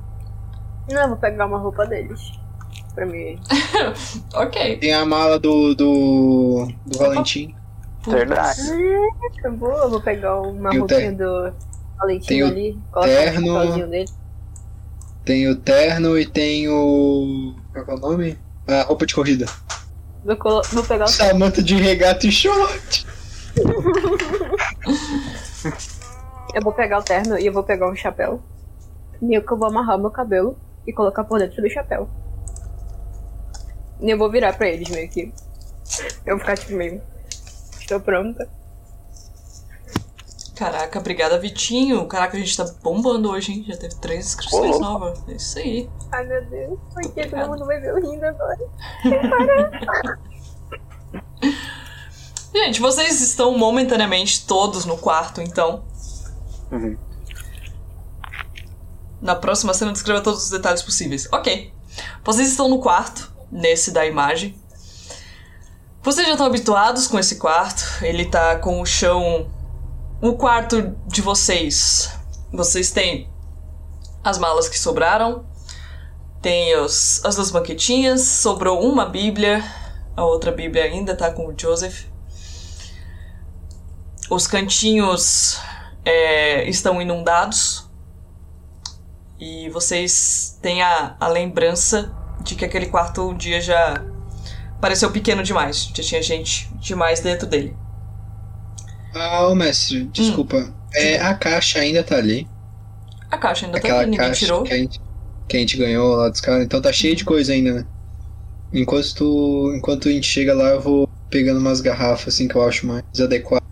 Não, 0.91 1.01
eu 1.01 1.08
vou 1.10 1.18
pegar 1.18 1.45
uma 1.45 1.58
roupa 1.58 1.86
deles. 1.86 2.20
Pra 2.93 3.05
mim. 3.05 3.39
Ok. 4.34 4.78
Tem 4.78 4.93
a 4.93 5.05
mala 5.05 5.39
do. 5.39 5.74
do. 5.76 6.68
do 6.86 6.97
Valentim. 6.97 7.55
Verdade. 8.08 8.60
Eu 9.43 9.55
vou, 9.58 9.72
eu 9.72 9.89
vou 9.89 10.01
pegar 10.01 10.39
uma 10.41 10.74
E 10.74 10.78
roupinha 10.80 10.99
ter- 10.99 11.12
do 11.18 11.53
Valentim 11.97 12.41
ali. 12.41 12.80
Colocar 12.91 13.12
terno. 13.12 13.47
o 13.51 13.53
chapéuzinho 13.53 13.88
dele. 13.89 14.10
Tem 15.26 15.49
o 15.49 15.55
terno 15.58 16.18
e 16.18 16.26
tem 16.26 16.70
o. 16.70 17.55
Qual 17.74 17.86
é 17.86 17.93
o 17.95 17.99
nome? 17.99 18.39
A 18.68 18.84
roupa 18.84 19.05
de 19.05 19.14
corrida. 19.14 19.45
Vou, 20.26 20.36
colo- 20.38 20.62
vou 20.72 20.84
pegar 20.84 21.05
o 21.05 21.08
Samanta 21.10 21.62
de 21.62 21.76
regata 21.76 22.26
e 22.28 22.32
short. 22.32 23.05
Eu 26.53 26.62
vou 26.62 26.74
pegar 26.74 26.99
o 26.99 27.03
terno 27.03 27.38
e 27.38 27.45
eu 27.45 27.53
vou 27.53 27.64
pegar 27.64 27.89
um 27.89 27.95
chapéu. 27.95 28.41
E 29.22 29.34
eu 29.34 29.45
que 29.45 29.51
eu 29.51 29.57
vou 29.57 29.68
amarrar 29.68 29.97
meu 29.97 30.11
cabelo 30.11 30.57
e 30.86 30.93
colocar 30.93 31.24
por 31.24 31.39
dentro 31.39 31.61
do 31.61 31.70
chapéu. 31.70 32.09
E 33.99 34.09
eu 34.09 34.18
vou 34.18 34.30
virar 34.30 34.53
pra 34.53 34.68
eles 34.68 34.89
meio 34.89 35.09
que. 35.09 35.34
Eu 36.26 36.36
vou 36.36 36.39
ficar 36.39 36.57
tipo 36.57 36.74
meio. 36.74 37.01
Estou 37.80 37.99
pronta. 37.99 38.47
Caraca, 40.55 40.99
obrigada, 40.99 41.38
Vitinho. 41.38 42.05
Caraca, 42.07 42.36
a 42.36 42.39
gente 42.39 42.57
tá 42.57 42.65
bombando 42.82 43.30
hoje, 43.30 43.51
hein? 43.51 43.65
Já 43.68 43.78
teve 43.78 43.95
três 43.95 44.26
inscrições 44.26 44.80
novas. 44.80 45.24
É 45.28 45.34
isso 45.34 45.59
aí. 45.59 45.89
Ai 46.11 46.26
meu 46.26 46.43
Deus, 46.45 46.80
por 46.93 47.13
que 47.13 47.28
todo 47.28 47.47
mundo 47.47 47.65
vai 47.65 47.80
ver 47.80 47.89
eu 47.89 48.01
rindo 48.01 48.26
agora? 48.26 48.57
Gente, 52.53 52.82
vocês 52.82 53.22
estão 53.22 53.55
momentaneamente 53.55 54.47
todos 54.47 54.86
no 54.86 54.97
quarto, 54.97 55.41
então. 55.41 55.84
Uhum. 56.72 56.97
Na 59.22 59.36
próxima 59.36 59.74
cena, 59.74 59.91
descreva 59.91 60.22
todos 60.22 60.43
os 60.43 60.49
detalhes 60.49 60.82
possíveis. 60.82 61.28
Ok. 61.32 61.74
Vocês 62.24 62.49
estão 62.49 62.70
no 62.70 62.80
quarto, 62.80 63.32
nesse 63.51 63.91
da 63.91 64.05
imagem. 64.05 64.55
Vocês 66.03 66.26
já 66.26 66.34
estão 66.34 66.47
habituados 66.47 67.07
com 67.07 67.18
esse 67.18 67.38
quarto. 67.38 67.84
Ele 68.01 68.26
tá 68.26 68.57
com 68.57 68.80
o 68.80 68.86
chão. 68.86 69.49
O 70.22 70.34
quarto 70.34 70.95
de 71.07 71.22
vocês. 71.22 72.11
Vocês 72.51 72.91
têm 72.91 73.30
as 74.24 74.38
malas 74.38 74.70
que 74.70 74.78
sobraram. 74.78 75.45
Tem 76.41 76.78
os, 76.78 77.24
as 77.26 77.36
duas 77.36 77.51
banquetinhas. 77.51 78.22
Sobrou 78.22 78.88
uma 78.88 79.05
Bíblia. 79.05 79.63
A 80.15 80.24
outra 80.24 80.51
Bíblia 80.51 80.84
ainda 80.84 81.15
tá 81.15 81.32
com 81.32 81.47
o 81.47 81.53
Joseph. 81.59 82.05
Os 84.30 84.45
cantinhos 84.47 85.59
é, 86.05 86.70
estão 86.70 87.01
inundados. 87.01 87.87
E 89.40 89.70
vocês 89.70 90.58
têm 90.62 90.82
a, 90.82 91.16
a 91.20 91.28
lembrança 91.28 92.12
de 92.44 92.56
que 92.56 92.66
aquele 92.66 92.88
quarto 92.88 93.30
um 93.30 93.38
dia 93.38 93.62
já 93.62 94.04
pareceu 94.82 95.12
pequeno 95.12 95.44
demais. 95.44 95.92
Já 95.94 96.04
tinha 96.04 96.22
gente 96.22 96.70
demais 96.76 97.20
dentro 97.20 97.48
dele. 97.48 97.76
Ah, 99.14 99.48
ô 99.48 99.56
mestre, 99.56 100.06
desculpa. 100.06 100.74
É, 100.94 101.20
a 101.20 101.34
caixa 101.36 101.80
ainda 101.80 102.04
tá 102.04 102.16
ali. 102.16 102.48
A 103.30 103.38
caixa 103.38 103.66
ainda 103.66 103.80
tá 103.80 103.88
Aquela 103.88 104.02
aqui, 104.02 104.12
ninguém 104.12 104.28
caixa 104.28 104.46
tirou. 104.46 104.64
que 104.64 104.74
a, 104.74 104.78
gente, 104.78 105.02
que 105.48 105.58
a 105.58 105.60
gente 105.60 105.78
ganhou 105.78 106.16
lá 106.16 106.30
dos 106.30 106.42
caras. 106.42 106.64
Então 106.64 106.82
tá 106.82 106.92
cheio 106.92 107.16
de 107.16 107.26
coisa 107.26 107.54
ainda, 107.54 107.74
né? 107.74 107.86
Enquanto, 108.74 109.16
tu, 109.16 109.74
enquanto 109.76 110.10
a 110.10 110.12
gente 110.12 110.28
chega 110.28 110.54
lá, 110.54 110.70
eu 110.70 110.82
vou 110.82 111.10
pegando 111.30 111.60
umas 111.60 111.82
garrafas 111.82 112.34
assim 112.34 112.48
que 112.48 112.56
eu 112.56 112.68
acho 112.68 112.86
mais 112.88 113.04
adequadas. 113.20 113.68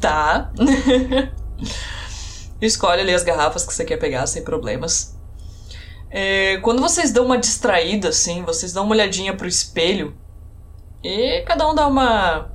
Tá. 0.00 0.52
Escolhe 2.60 3.02
ali 3.02 3.14
as 3.14 3.22
garrafas 3.22 3.64
que 3.64 3.72
você 3.72 3.84
quer 3.84 3.98
pegar 3.98 4.26
sem 4.26 4.42
problemas. 4.42 5.16
É, 6.10 6.56
quando 6.58 6.80
vocês 6.80 7.12
dão 7.12 7.26
uma 7.26 7.38
distraída, 7.38 8.08
assim, 8.08 8.42
vocês 8.42 8.72
dão 8.72 8.84
uma 8.84 8.94
olhadinha 8.94 9.36
pro 9.36 9.46
espelho 9.46 10.16
e 11.02 11.42
cada 11.42 11.68
um 11.68 11.74
dá 11.74 11.86
uma. 11.86 12.50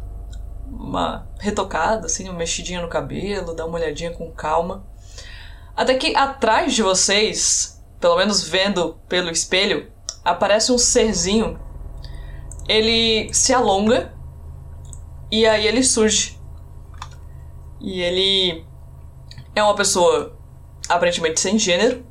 uma 0.67 1.27
retocada, 1.39 2.07
assim, 2.07 2.27
uma 2.27 2.37
mexidinha 2.37 2.81
no 2.81 2.89
cabelo, 2.89 3.53
dá 3.53 3.65
uma 3.65 3.77
olhadinha 3.77 4.11
com 4.11 4.31
calma. 4.31 4.85
Até 5.75 5.95
que 5.95 6.15
atrás 6.15 6.73
de 6.73 6.83
vocês, 6.83 7.81
pelo 7.99 8.17
menos 8.17 8.47
vendo 8.47 8.97
pelo 9.07 9.31
espelho, 9.31 9.91
aparece 10.23 10.71
um 10.71 10.77
serzinho. 10.77 11.59
Ele 12.67 13.33
se 13.33 13.53
alonga 13.53 14.13
e 15.31 15.45
aí 15.45 15.65
ele 15.65 15.83
surge. 15.83 16.39
E 17.81 18.01
ele 18.01 18.65
é 19.55 19.63
uma 19.63 19.75
pessoa 19.75 20.35
aparentemente 20.89 21.39
sem 21.39 21.57
gênero. 21.57 22.03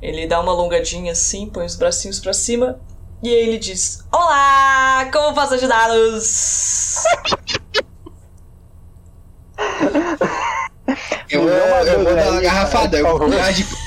Ele 0.00 0.26
dá 0.26 0.40
uma 0.40 0.52
alongadinha 0.52 1.12
assim, 1.12 1.48
põe 1.48 1.64
os 1.64 1.74
bracinhos 1.76 2.20
pra 2.20 2.32
cima 2.32 2.78
e 3.22 3.28
aí 3.28 3.48
ele 3.48 3.58
diz: 3.58 4.04
Olá, 4.12 5.08
como 5.12 5.34
posso 5.34 5.54
ajudá-los? 5.54 7.04
Eu 11.30 11.42
vou, 11.42 11.50
Não, 11.50 11.70
mas 11.70 11.88
eu 11.88 12.02
vou 12.04 12.12
é 12.12 12.14
dar 12.14 12.30
uma 12.30 12.40
garrafada. 12.40 12.98
Eu 12.98 13.18
vou 13.18 13.28
dar 13.30 13.52
de. 13.52 13.66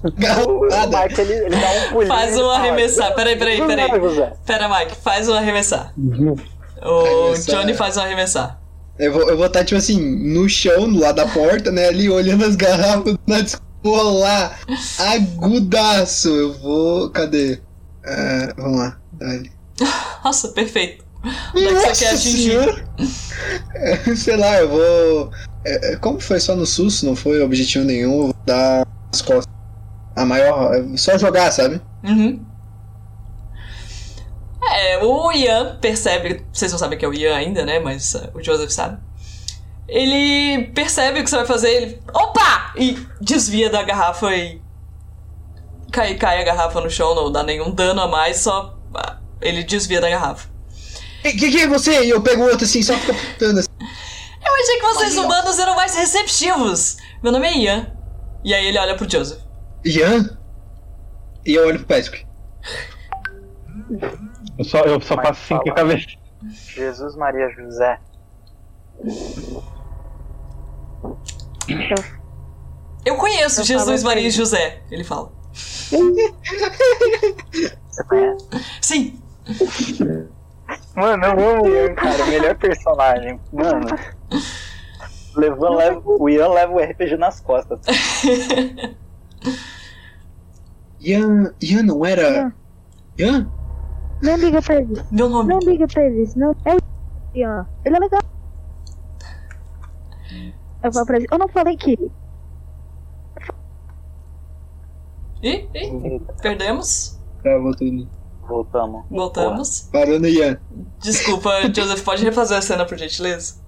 O 0.00 0.12
Garrafada. 0.12 1.02
Mike, 1.02 1.20
ele, 1.20 1.32
ele 1.32 1.56
dá 1.56 1.70
um 1.70 1.88
pulinho. 1.92 2.06
Faz 2.06 2.38
um 2.38 2.48
arremessar. 2.50 3.14
Peraí, 3.16 3.36
peraí, 3.36 3.56
"José, 3.56 3.74
peraí. 3.74 4.00
José." 4.00 4.32
Pera, 4.46 4.68
Mike, 4.68 4.94
faz 4.94 5.28
um 5.28 5.34
arremessar. 5.34 5.92
O 5.96 7.00
Arremessar. 7.00 7.54
Johnny 7.56 7.74
faz 7.74 7.96
um 7.96 8.02
arremessar. 8.02 8.60
Eu 8.98 9.12
vou, 9.12 9.30
eu 9.30 9.36
vou 9.36 9.46
estar, 9.46 9.64
tipo 9.64 9.78
assim, 9.78 10.00
no 10.32 10.48
chão, 10.48 10.92
do 10.92 10.98
lado 10.98 11.16
da 11.16 11.26
porta, 11.26 11.70
né? 11.70 11.88
Ali 11.88 12.08
olhando 12.10 12.44
as 12.44 12.56
garrafas 12.56 13.16
na 13.26 13.40
descolar. 13.40 14.58
Agudaço. 14.98 16.28
Eu 16.28 16.52
vou. 16.54 17.10
Cadê? 17.10 17.60
Ah, 18.04 18.52
vamos 18.56 18.78
lá. 18.78 18.98
Dale. 19.12 19.50
Nossa, 20.24 20.48
perfeito. 20.48 21.04
Onde 21.54 21.66
é 21.66 21.74
que 21.74 21.94
você 21.96 22.04
quer 22.04 22.14
atingir? 22.14 22.84
É, 23.74 24.14
Sei 24.14 24.36
lá, 24.36 24.60
eu 24.60 24.68
vou. 24.68 25.30
é, 25.64 25.92
é, 25.92 25.96
como 25.96 26.20
foi 26.20 26.40
só 26.40 26.54
no 26.54 26.64
susto, 26.66 27.06
não 27.06 27.16
foi 27.16 27.40
objetivo 27.42 27.84
nenhum, 27.84 28.12
eu 28.12 28.22
vou 28.26 28.34
dar 28.46 28.86
as 29.12 29.22
costas. 29.22 29.52
A 30.16 30.24
maior. 30.24 30.72
Só 30.96 31.16
jogar, 31.18 31.50
sabe? 31.52 31.80
Uhum. 32.04 32.40
É, 34.70 35.02
o 35.04 35.32
Ian 35.32 35.78
percebe. 35.80 36.44
Vocês 36.52 36.70
não 36.72 36.78
sabem 36.78 36.98
que 36.98 37.04
é 37.04 37.08
o 37.08 37.14
Ian 37.14 37.34
ainda, 37.34 37.64
né? 37.64 37.78
Mas 37.78 38.14
uh, 38.14 38.30
o 38.34 38.42
Joseph 38.42 38.70
sabe. 38.70 38.98
Ele 39.88 40.66
percebe 40.74 41.20
o 41.20 41.24
que 41.24 41.30
você 41.30 41.36
vai 41.36 41.46
fazer, 41.46 41.70
ele. 41.70 42.02
Opa! 42.12 42.72
E 42.76 42.98
desvia 43.20 43.70
da 43.70 43.82
garrafa 43.82 44.34
e. 44.34 44.60
Cai, 45.90 46.14
cai 46.16 46.42
a 46.42 46.44
garrafa 46.44 46.80
no 46.80 46.90
chão, 46.90 47.14
não 47.14 47.32
dá 47.32 47.42
nenhum 47.42 47.70
dano 47.70 48.02
a 48.02 48.06
mais, 48.08 48.38
só. 48.40 48.78
ah, 48.94 49.16
Ele 49.40 49.64
desvia 49.64 50.00
da 50.00 50.10
garrafa. 50.10 50.48
Que, 51.22 51.32
que 51.32 51.60
é 51.62 51.66
você? 51.66 52.04
E 52.04 52.10
eu 52.10 52.20
pego 52.20 52.42
outro 52.42 52.64
assim, 52.64 52.82
só 52.82 52.94
fica 52.94 53.12
apontando 53.12 53.60
assim. 53.60 53.68
Eu 53.80 54.54
achei 54.54 54.76
que 54.78 54.86
vocês 54.86 55.16
humanos 55.16 55.58
eram 55.58 55.74
mais 55.74 55.94
receptivos. 55.94 56.96
Meu 57.22 57.32
nome 57.32 57.46
é 57.46 57.56
Ian. 57.56 57.92
E 58.44 58.54
aí 58.54 58.66
ele 58.66 58.78
olha 58.78 58.94
pro 58.94 59.10
Joseph. 59.10 59.40
Ian? 59.84 60.38
E 61.44 61.54
eu 61.54 61.66
olho 61.66 61.78
pro 61.78 61.96
Patrick. 61.96 62.26
Eu 64.58 64.64
só, 64.64 64.80
eu 64.80 65.00
só 65.00 65.16
passo 65.16 65.54
assim 65.54 65.56
com 65.62 65.70
a 65.70 65.74
cabeça. 65.74 66.06
Jesus 66.74 67.16
Maria 67.16 67.48
José. 67.50 68.00
Eu 73.04 73.16
conheço 73.16 73.60
Eu 73.60 73.64
Jesus, 73.64 74.02
Maria 74.02 74.24
e 74.24 74.26
assim. 74.26 74.36
José, 74.36 74.82
ele 74.90 75.04
fala. 75.04 75.30
Você 77.90 78.04
conhece? 78.08 78.46
Sim, 78.82 79.22
Mano, 80.94 81.24
eu 81.24 81.30
amo 81.30 81.62
o 81.64 81.68
Ian, 81.68 81.94
cara. 81.94 82.26
Melhor 82.26 82.54
personagem. 82.56 83.40
Mano. 83.52 83.86
Levan 85.36 85.76
leva, 85.76 86.02
o 86.04 86.28
Ian 86.28 86.48
leva 86.48 86.72
o 86.72 86.80
RPG 86.80 87.16
nas 87.16 87.40
costas. 87.40 87.80
Ian. 91.00 91.54
Ian 91.62 91.82
não 91.84 92.04
era. 92.04 92.52
Ian? 93.16 93.50
Não 94.22 94.36
liga 94.36 94.60
pra 94.60 94.76
ele. 94.76 95.02
meu 95.10 95.28
nome. 95.28 95.54
Não 95.54 95.60
liga 95.60 95.86
pra 95.86 96.04
ele. 96.04 96.30
Não 96.36 96.54
é 96.64 96.74
o 96.74 96.78
Ian. 97.34 97.66
Ele 97.84 97.96
é 97.96 98.00
legal. 98.00 98.20
Eu 100.82 100.92
falo 100.92 101.06
pra 101.06 101.16
ele. 101.16 101.26
Eu 101.30 101.38
não 101.38 101.48
falei 101.48 101.76
que. 101.76 102.10
Ih, 105.42 105.68
ih, 105.74 106.20
perdemos. 106.42 107.18
Tá, 107.42 107.56
voltando. 107.58 108.08
Voltamos. 108.48 109.04
Voltamos. 109.10 109.80
Parou 109.92 110.18
no 110.18 110.26
Ian. 110.26 110.58
Desculpa, 111.00 111.50
Joseph, 111.72 112.02
pode 112.02 112.24
refazer 112.24 112.58
a 112.58 112.62
cena, 112.62 112.84
por 112.84 112.98
gentileza? 112.98 113.60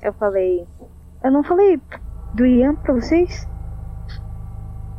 Eu 0.00 0.12
falei. 0.12 0.66
Eu 1.24 1.30
não 1.30 1.42
falei 1.42 1.80
do 2.34 2.46
Ian 2.46 2.74
pra 2.76 2.94
vocês? 2.94 3.48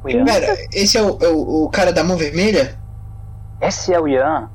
Pera, 0.03 0.57
esse 0.73 0.97
é 0.97 1.01
o, 1.01 1.17
é 1.21 1.29
o, 1.29 1.63
o 1.65 1.69
cara 1.69 1.93
da 1.93 2.03
mão 2.03 2.17
vermelha? 2.17 2.77
Esse 3.61 3.93
é 3.93 3.99
o 3.99 4.07
Ian? 4.07 4.49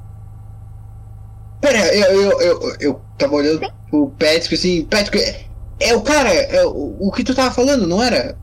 Pera, 1.60 1.94
eu, 1.94 2.12
eu, 2.12 2.40
eu, 2.40 2.76
eu 2.80 3.00
tava 3.16 3.34
olhando 3.34 3.60
pro 3.90 4.10
Patrick 4.10 4.54
assim. 4.54 4.84
Patrick, 4.84 5.18
é, 5.18 5.46
é 5.80 5.96
o 5.96 6.02
cara, 6.02 6.28
é 6.32 6.64
o, 6.64 6.96
o 7.00 7.10
que 7.12 7.24
tu 7.24 7.34
tava 7.34 7.52
falando, 7.54 7.86
não 7.86 8.02
era? 8.02 8.36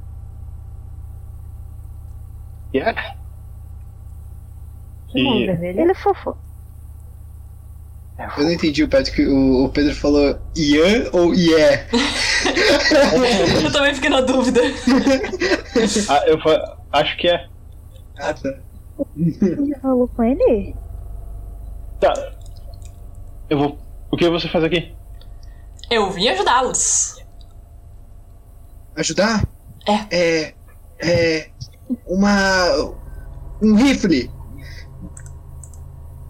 Yeah. 2.74 3.16
Que 5.08 5.20
E- 5.20 5.46
vermelha. 5.46 5.82
Ele 5.82 5.92
é 5.92 5.96
fofo. 5.96 6.36
Eu 8.38 8.44
não 8.46 8.52
entendi 8.52 8.82
o 8.84 8.88
Patrick. 8.90 9.26
O, 9.26 9.66
o 9.66 9.70
Pedro 9.70 9.94
falou 9.94 10.40
Ian 10.56 11.10
ou 11.12 11.34
Ié? 11.34 11.86
Eu 13.64 13.72
também 13.72 13.94
fiquei 13.94 14.10
na 14.10 14.22
dúvida. 14.22 14.62
Ah, 16.10 16.24
eu 16.28 16.38
acho 16.94 17.18
que 17.18 17.28
é. 17.28 17.48
Ah, 18.18 18.34
tá. 18.34 18.54
Você 18.98 19.80
falou 19.82 20.08
com 20.08 20.24
ele? 20.24 20.76
Tá. 22.00 22.14
Eu 23.50 23.58
vou. 23.60 23.78
O 24.12 24.18
que 24.18 24.30
você 24.30 24.48
faz 24.48 24.64
aqui? 24.64 24.94
Eu 25.90 26.10
vim 26.12 26.28
ajudá-los. 26.30 27.18
Ajudar? 28.96 29.46
É. 29.88 30.18
É. 30.18 30.54
É. 31.00 31.50
Uma. 32.08 32.96
Um 33.62 33.76
rifle. 33.76 34.32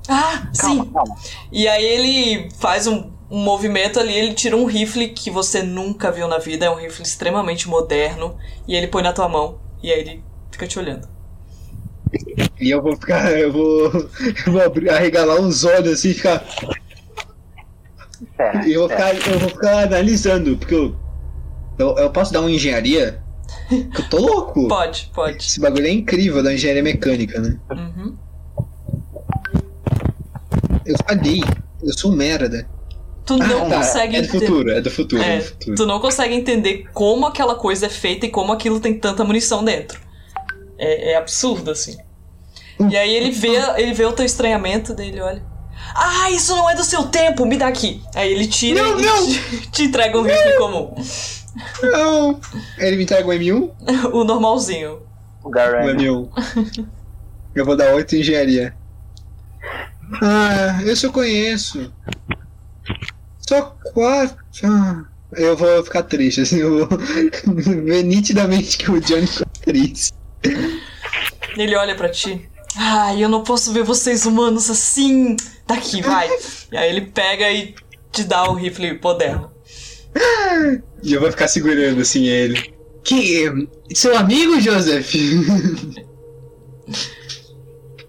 Ah, 0.08 0.48
Calma, 0.58 0.84
sim. 0.86 0.92
calma. 0.92 1.16
E 1.52 1.68
aí 1.68 1.84
ele 1.84 2.50
faz 2.52 2.86
um, 2.86 3.12
um 3.30 3.40
movimento 3.44 4.00
ali, 4.00 4.14
ele 4.14 4.34
tira 4.36 4.56
um 4.56 4.66
rifle 4.66 5.10
que 5.10 5.32
você 5.32 5.64
nunca 5.64 6.12
viu 6.12 6.28
na 6.28 6.38
vida, 6.38 6.66
é 6.66 6.70
um 6.70 6.76
rifle 6.76 7.04
extremamente 7.04 7.68
moderno, 7.68 8.38
e 8.68 8.76
ele 8.76 8.88
põe 8.88 9.02
na 9.02 9.14
tua 9.14 9.28
mão. 9.28 9.60
E 9.82 9.92
aí 9.92 10.00
ele 10.00 10.24
fica 10.52 10.68
te 10.68 10.78
olhando. 10.78 11.08
E 12.60 12.70
eu 12.72 12.82
vou 12.82 12.96
ficar. 12.96 13.32
Eu 13.38 13.52
vou. 13.52 13.92
Eu 14.46 14.52
vou 14.54 14.62
abrir- 14.62 14.90
arregalar 14.90 15.40
os 15.40 15.64
olhos 15.64 15.94
assim 15.94 16.10
e 16.10 16.14
ficar. 16.14 16.44
Pera, 18.38 18.68
E 18.68 18.74
eu 18.74 18.82
vou 18.82 18.90
pera. 18.90 19.14
ficar, 19.16 19.32
eu 19.32 19.40
vou 19.40 19.50
ficar 19.50 19.84
analisando, 19.84 20.58
porque 20.58 20.74
eu, 20.76 20.96
eu. 21.78 21.96
eu 21.98 22.10
posso 22.12 22.32
dar 22.34 22.42
uma 22.42 22.52
engenharia? 22.52 23.22
Eu 23.72 24.10
tô 24.10 24.18
louco! 24.20 24.68
Pode, 24.68 25.12
pode. 25.14 25.38
Esse 25.38 25.60
bagulho 25.60 25.88
é 25.88 25.92
incrível 25.92 26.42
da 26.44 26.54
engenharia 26.54 26.84
mecânica, 26.84 27.40
né? 27.40 27.58
Uhum. 27.72 28.16
Eu 30.86 30.96
falhei. 31.08 31.42
Eu 31.84 31.94
sou 31.98 32.12
merda. 32.12 32.68
Tu 33.26 33.38
não 33.38 33.68
tá. 33.70 33.78
consegue 33.78 34.18
É 34.18 34.22
do 34.22 34.28
entender. 34.28 34.46
futuro, 34.46 34.70
é 34.72 34.82
do 34.82 34.92
futuro, 34.92 35.22
é, 35.24 35.36
É, 35.36 35.38
do 35.40 35.44
futuro. 35.46 35.76
tu 35.78 35.86
não 35.88 36.00
consegue 36.00 36.34
entender 36.36 36.86
como 36.94 37.26
aquela 37.26 37.56
coisa 37.56 37.88
é 37.88 37.90
feita 37.90 38.26
e 38.28 38.30
como 38.30 38.52
aquilo 38.54 38.80
tem 38.80 38.94
tanta 39.00 39.24
munição 39.24 39.64
dentro. 39.64 40.00
É, 40.78 41.12
é 41.12 41.18
absurdo, 41.18 41.72
assim. 41.72 41.98
E 42.90 42.98
aí 42.98 43.14
ele 43.16 43.32
vê, 43.32 43.56
ele 43.78 43.94
vê 43.94 44.06
o 44.06 44.12
teu 44.12 44.26
estranhamento 44.26 44.94
dele, 44.94 45.22
olha. 45.22 45.44
Ah, 45.94 46.30
isso 46.32 46.56
não 46.56 46.70
é 46.70 46.76
do 46.76 46.84
seu 46.84 47.04
tempo, 47.04 47.46
me 47.46 47.58
dá 47.58 47.68
aqui. 47.68 48.02
Aí 48.14 48.32
ele 48.32 48.48
tira 48.48 48.82
Não, 48.82 49.00
e 49.00 49.04
não. 49.04 49.28
Te, 49.28 49.72
te 49.72 49.84
entrega 49.84 50.18
um 50.18 50.24
rifle 50.24 50.58
comum. 50.58 50.94
Não! 51.84 52.40
Ele 52.78 52.98
me 52.98 53.04
entrega 53.04 53.28
o 53.28 53.32
M1? 53.32 53.72
O 54.12 54.24
normalzinho. 54.24 55.02
O 55.44 55.48
O 55.48 55.52
Garen. 55.52 55.96
M1. 55.96 56.30
Eu 57.54 57.66
vou 57.66 57.78
dar 57.78 57.94
8 57.96 58.16
em 58.16 58.20
engenharia. 58.20 58.76
Ah, 60.22 60.80
eu 60.84 60.96
só 60.96 61.10
conheço. 61.10 61.92
Só 63.40 63.76
4. 63.94 64.36
Ah, 64.64 65.04
eu 65.34 65.56
vou 65.56 65.84
ficar 65.84 66.04
triste, 66.04 66.42
assim, 66.42 66.58
eu 66.58 66.88
vou 66.88 66.98
ver 67.84 68.04
nitidamente 68.04 68.78
que 68.78 68.92
o 68.92 69.00
Johnny 69.00 69.28
ficou 69.28 69.48
triste. 69.62 70.14
Ele 71.58 71.76
olha 71.76 71.96
pra 71.96 72.10
ti. 72.10 72.50
Ai, 72.78 73.24
eu 73.24 73.30
não 73.30 73.44
posso 73.44 73.72
ver 73.72 73.84
vocês 73.84 74.26
humanos 74.26 74.70
assim. 74.70 75.36
Daqui, 75.66 76.02
vai. 76.02 76.30
E 76.72 76.78
aí 76.78 76.90
ele 76.90 77.02
pega 77.08 77.50
e 77.52 77.74
te 78.12 78.24
dá 78.24 78.50
o 78.50 78.54
rifle 78.54 79.00
moderno. 79.02 79.52
E 81.02 81.14
eu 81.14 81.22
vou 81.22 81.32
ficar 81.32 81.48
segurando 81.48 82.02
assim 82.02 82.26
ele. 82.26 82.74
Que. 83.04 83.70
Seu 83.94 84.18
amigo, 84.18 84.60
Joseph? 84.60 85.14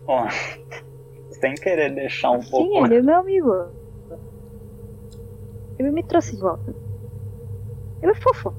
Bom, 0.04 0.26
sem 1.40 1.54
querer 1.54 1.94
deixar 1.94 2.30
um 2.30 2.42
pouco. 2.42 2.72
Sim, 2.72 2.84
ele 2.84 2.96
é 2.96 3.02
meu 3.02 3.16
amigo. 3.16 3.52
Ele 5.78 5.90
me 5.90 6.02
trouxe 6.02 6.34
de 6.34 6.40
volta. 6.40 6.74
Ele 8.02 8.12
é 8.12 8.14
fofo. 8.14 8.54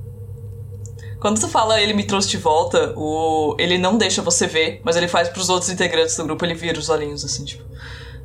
Quando 1.20 1.40
tu 1.40 1.48
fala 1.48 1.82
ele 1.82 1.94
me 1.94 2.06
trouxe 2.06 2.30
de 2.30 2.38
volta, 2.38 2.94
o... 2.96 3.56
ele 3.58 3.78
não 3.78 3.98
deixa 3.98 4.22
você 4.22 4.46
ver, 4.46 4.82
mas 4.84 4.96
ele 4.96 5.08
faz 5.08 5.30
pros 5.30 5.50
outros 5.50 5.70
integrantes 5.70 6.16
do 6.16 6.24
grupo, 6.24 6.46
ele 6.46 6.54
vira 6.54 6.78
os 6.78 6.90
olhinhos 6.90 7.26
assim, 7.26 7.44
tipo. 7.44 7.64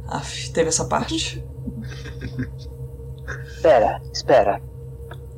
Aff, 0.07 0.51
teve 0.53 0.69
essa 0.69 0.85
parte. 0.85 1.43
Espera, 3.57 4.03
espera. 4.13 4.61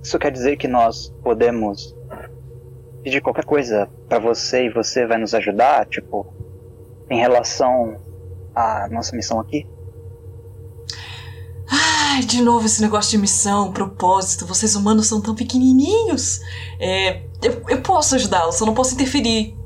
Isso 0.02 0.18
quer 0.18 0.32
dizer 0.32 0.56
que 0.56 0.66
nós 0.66 1.14
podemos 1.22 1.94
pedir 3.02 3.20
qualquer 3.20 3.44
coisa 3.44 3.86
pra 4.08 4.18
você 4.18 4.64
e 4.64 4.70
você 4.70 5.06
vai 5.06 5.18
nos 5.18 5.34
ajudar? 5.34 5.86
Tipo, 5.86 6.32
em 7.10 7.18
relação 7.18 8.00
à 8.54 8.88
nossa 8.88 9.14
missão 9.14 9.38
aqui? 9.38 9.68
Ai, 11.70 12.20
de 12.22 12.42
novo 12.42 12.66
esse 12.66 12.80
negócio 12.82 13.10
de 13.10 13.18
missão, 13.18 13.72
propósito. 13.72 14.46
Vocês 14.46 14.76
humanos 14.76 15.06
são 15.06 15.20
tão 15.20 15.34
pequenininhos. 15.34 16.40
É, 16.78 17.22
eu, 17.42 17.62
eu 17.68 17.80
posso 17.82 18.14
ajudá-los, 18.14 18.56
só 18.56 18.66
não 18.66 18.74
posso 18.74 18.94
interferir 18.94 19.56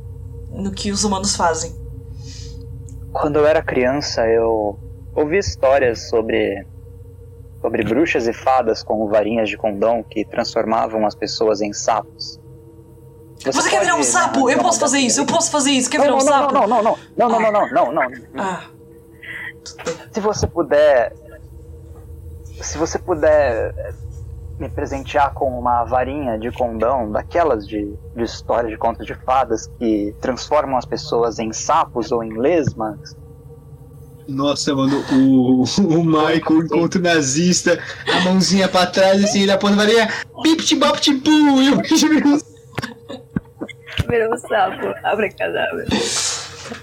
no 0.51 0.71
que 0.73 0.91
os 0.91 1.05
humanos 1.05 1.37
fazem. 1.37 1.75
Quando 3.13 3.37
eu 3.37 3.47
era 3.47 3.63
criança, 3.63 4.27
eu 4.27 4.79
ouvi 5.15 5.39
histórias 5.39 6.09
sobre 6.09 6.67
sobre 7.61 7.83
bruxas 7.83 8.29
e 8.29 8.33
fadas 8.33 8.85
com 8.85 9.09
varinhas 9.09 9.49
de 9.49 9.57
condão 9.57 10.01
que 10.03 10.25
transformavam 10.25 11.05
as 11.05 11.15
pessoas 11.17 11.61
em 11.61 11.73
sapos. 11.73 12.39
Você, 13.45 13.69
quer 13.71 13.81
virar 13.81 13.97
um 13.97 14.03
sapo? 14.03 14.47
me 14.47 14.53
Eu 14.53 14.59
dar 14.59 14.65
posso 14.65 14.81
fazer 14.81 14.99
isso, 14.99 15.21
eu 15.21 15.27
posso 15.27 15.51
fazer 15.51 15.71
isso. 15.73 15.91
Quer 15.91 15.99
Não, 15.99 16.05
virar 16.05 16.15
um 16.15 16.19
não, 16.19 16.25
sapo? 16.27 16.55
não, 16.55 16.67
não, 16.69 16.83
não, 16.83 16.99
não, 17.17 17.29
não, 17.29 17.41
não, 17.41 17.53
não, 17.53 17.69
não, 17.71 17.93
não, 17.93 18.11
não. 18.11 18.45
Ah, 18.45 18.65
Se 20.13 20.21
você 20.21 20.47
puder. 20.47 21.13
Se 22.61 22.77
você 22.79 22.99
puder 22.99 23.75
eh, 23.77 23.93
me 24.59 24.69
presentear 24.69 25.33
com 25.33 25.59
uma 25.59 25.85
varinha 25.85 26.39
de 26.39 26.51
condão, 26.51 27.11
daquelas 27.11 27.67
de, 27.67 27.95
de 28.17 28.23
história 28.23 28.69
de 28.69 28.77
contos 28.77 29.07
de 29.07 29.15
fadas 29.15 29.69
que 29.79 30.15
transformam 30.21 30.77
as 30.77 30.85
pessoas 30.85 31.39
em 31.39 31.53
sapos 31.53 32.11
ou 32.11 32.23
em 32.25 32.37
lesmas, 32.37 33.17
Nossa, 34.27 34.75
mano, 34.75 35.03
o, 35.13 35.63
o 35.83 36.05
Michael, 36.05 36.65
encontro 36.65 37.01
nazista, 37.01 37.79
a 38.13 38.21
mãozinha 38.21 38.69
pra 38.69 38.87
trás, 38.87 39.23
assim, 39.25 39.43
ele 39.43 39.53
aponta 39.53 39.75
a 39.75 39.77
varinha, 39.77 40.09
pip 40.43 40.75
bop 40.77 41.01
tipu, 41.01 41.31
e 41.31 41.71
o 41.75 41.77
bicho 41.79 42.09
vira 42.09 42.27
um 42.29 42.39
Virou 44.09 44.33
um 44.33 44.39
sapo, 44.39 44.87
abracadabra. 45.05 45.85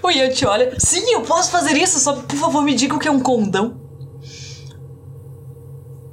o 0.02 0.10
Ian 0.10 0.30
te 0.30 0.46
olha. 0.46 0.78
Sim, 0.78 1.12
eu 1.12 1.22
posso 1.22 1.50
fazer 1.50 1.76
isso, 1.76 1.98
só 1.98 2.14
por 2.14 2.36
favor 2.36 2.62
me 2.62 2.74
diga 2.74 2.94
o 2.94 2.98
que 2.98 3.08
é 3.08 3.10
um 3.10 3.20
condão. 3.20 3.85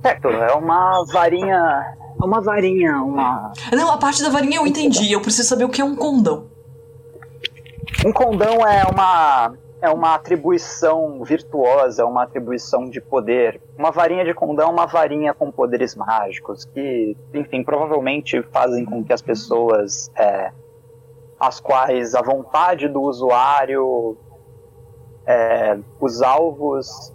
Certo? 0.03 0.27
É 0.27 0.53
uma 0.53 1.05
varinha. 1.05 1.95
É 2.21 2.25
uma 2.25 2.41
varinha, 2.41 3.01
uma. 3.01 3.53
Não, 3.71 3.91
a 3.91 3.97
parte 3.97 4.21
da 4.21 4.29
varinha 4.29 4.57
eu 4.57 4.67
entendi, 4.67 5.11
eu 5.11 5.21
preciso 5.21 5.49
saber 5.49 5.65
o 5.65 5.69
que 5.69 5.81
é 5.81 5.85
um 5.85 5.95
condão. 5.95 6.47
Um 8.05 8.11
condão 8.11 8.65
é 8.67 8.83
uma. 8.83 9.53
É 9.81 9.89
uma 9.89 10.15
atribuição 10.15 11.21
virtuosa, 11.25 12.05
uma 12.05 12.23
atribuição 12.23 12.89
de 12.89 13.01
poder. 13.01 13.61
Uma 13.77 13.91
varinha 13.91 14.23
de 14.23 14.33
condão 14.33 14.69
é 14.69 14.71
uma 14.71 14.85
varinha 14.85 15.33
com 15.33 15.51
poderes 15.51 15.93
mágicos, 15.93 16.63
que, 16.63 17.17
enfim, 17.33 17.63
provavelmente 17.65 18.41
fazem 18.43 18.85
com 18.85 19.03
que 19.03 19.11
as 19.11 19.21
pessoas. 19.21 20.09
é, 20.15 20.51
as 21.37 21.59
quais 21.59 22.15
a 22.15 22.21
vontade 22.21 22.87
do 22.87 23.01
usuário. 23.01 24.17
é, 25.27 25.77
os 25.99 26.21
alvos 26.21 27.13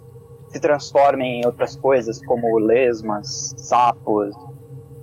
se 0.49 0.59
transformem 0.59 1.41
em 1.41 1.45
outras 1.45 1.75
coisas, 1.75 2.23
como 2.25 2.57
lesmas, 2.57 3.53
sapos, 3.57 4.35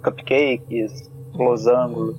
cupcakes, 0.02 1.10
losangos. 1.32 2.16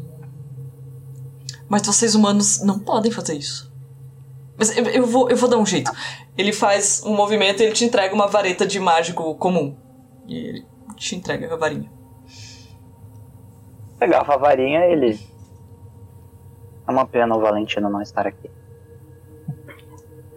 Mas 1.69 1.85
vocês 1.85 2.15
humanos 2.15 2.61
não 2.63 2.79
podem 2.79 3.11
fazer 3.11 3.35
isso. 3.35 3.71
Mas 4.57 4.75
eu, 4.75 4.85
eu 4.85 5.05
vou, 5.05 5.29
eu 5.29 5.37
vou 5.37 5.49
dar 5.49 5.57
um 5.57 5.65
jeito. 5.65 5.91
Ele 6.37 6.53
faz 6.53 7.03
um 7.05 7.13
movimento 7.13 7.61
e 7.61 7.65
ele 7.65 7.73
te 7.73 7.85
entrega 7.85 8.15
uma 8.15 8.27
vareta 8.27 8.65
de 8.65 8.79
mágico 8.79 9.35
comum. 9.35 9.77
E 10.25 10.35
ele 10.35 10.65
te 10.95 11.15
entrega 11.15 11.53
a 11.53 11.57
varinha. 11.57 11.91
Pegava 13.99 14.33
a 14.33 14.37
varinha 14.37 14.85
ele. 14.85 15.19
É 16.87 16.91
uma 16.91 17.05
pena 17.05 17.35
o 17.35 17.41
Valentino 17.41 17.89
não 17.89 18.01
estar 18.01 18.25
aqui. 18.25 18.49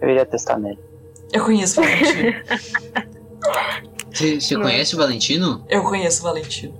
Eu 0.01 0.09
iria 0.09 0.25
testar 0.25 0.57
nele. 0.57 0.90
Eu 1.31 1.45
conheço 1.45 1.79
o 1.79 1.83
Valentino. 1.83 2.33
Você, 4.13 4.39
você 4.41 4.55
conhece 4.55 4.93
o 4.93 4.97
Valentino? 4.97 5.65
eu 5.69 5.83
conheço 5.83 6.19
o 6.19 6.23
Valentino. 6.23 6.73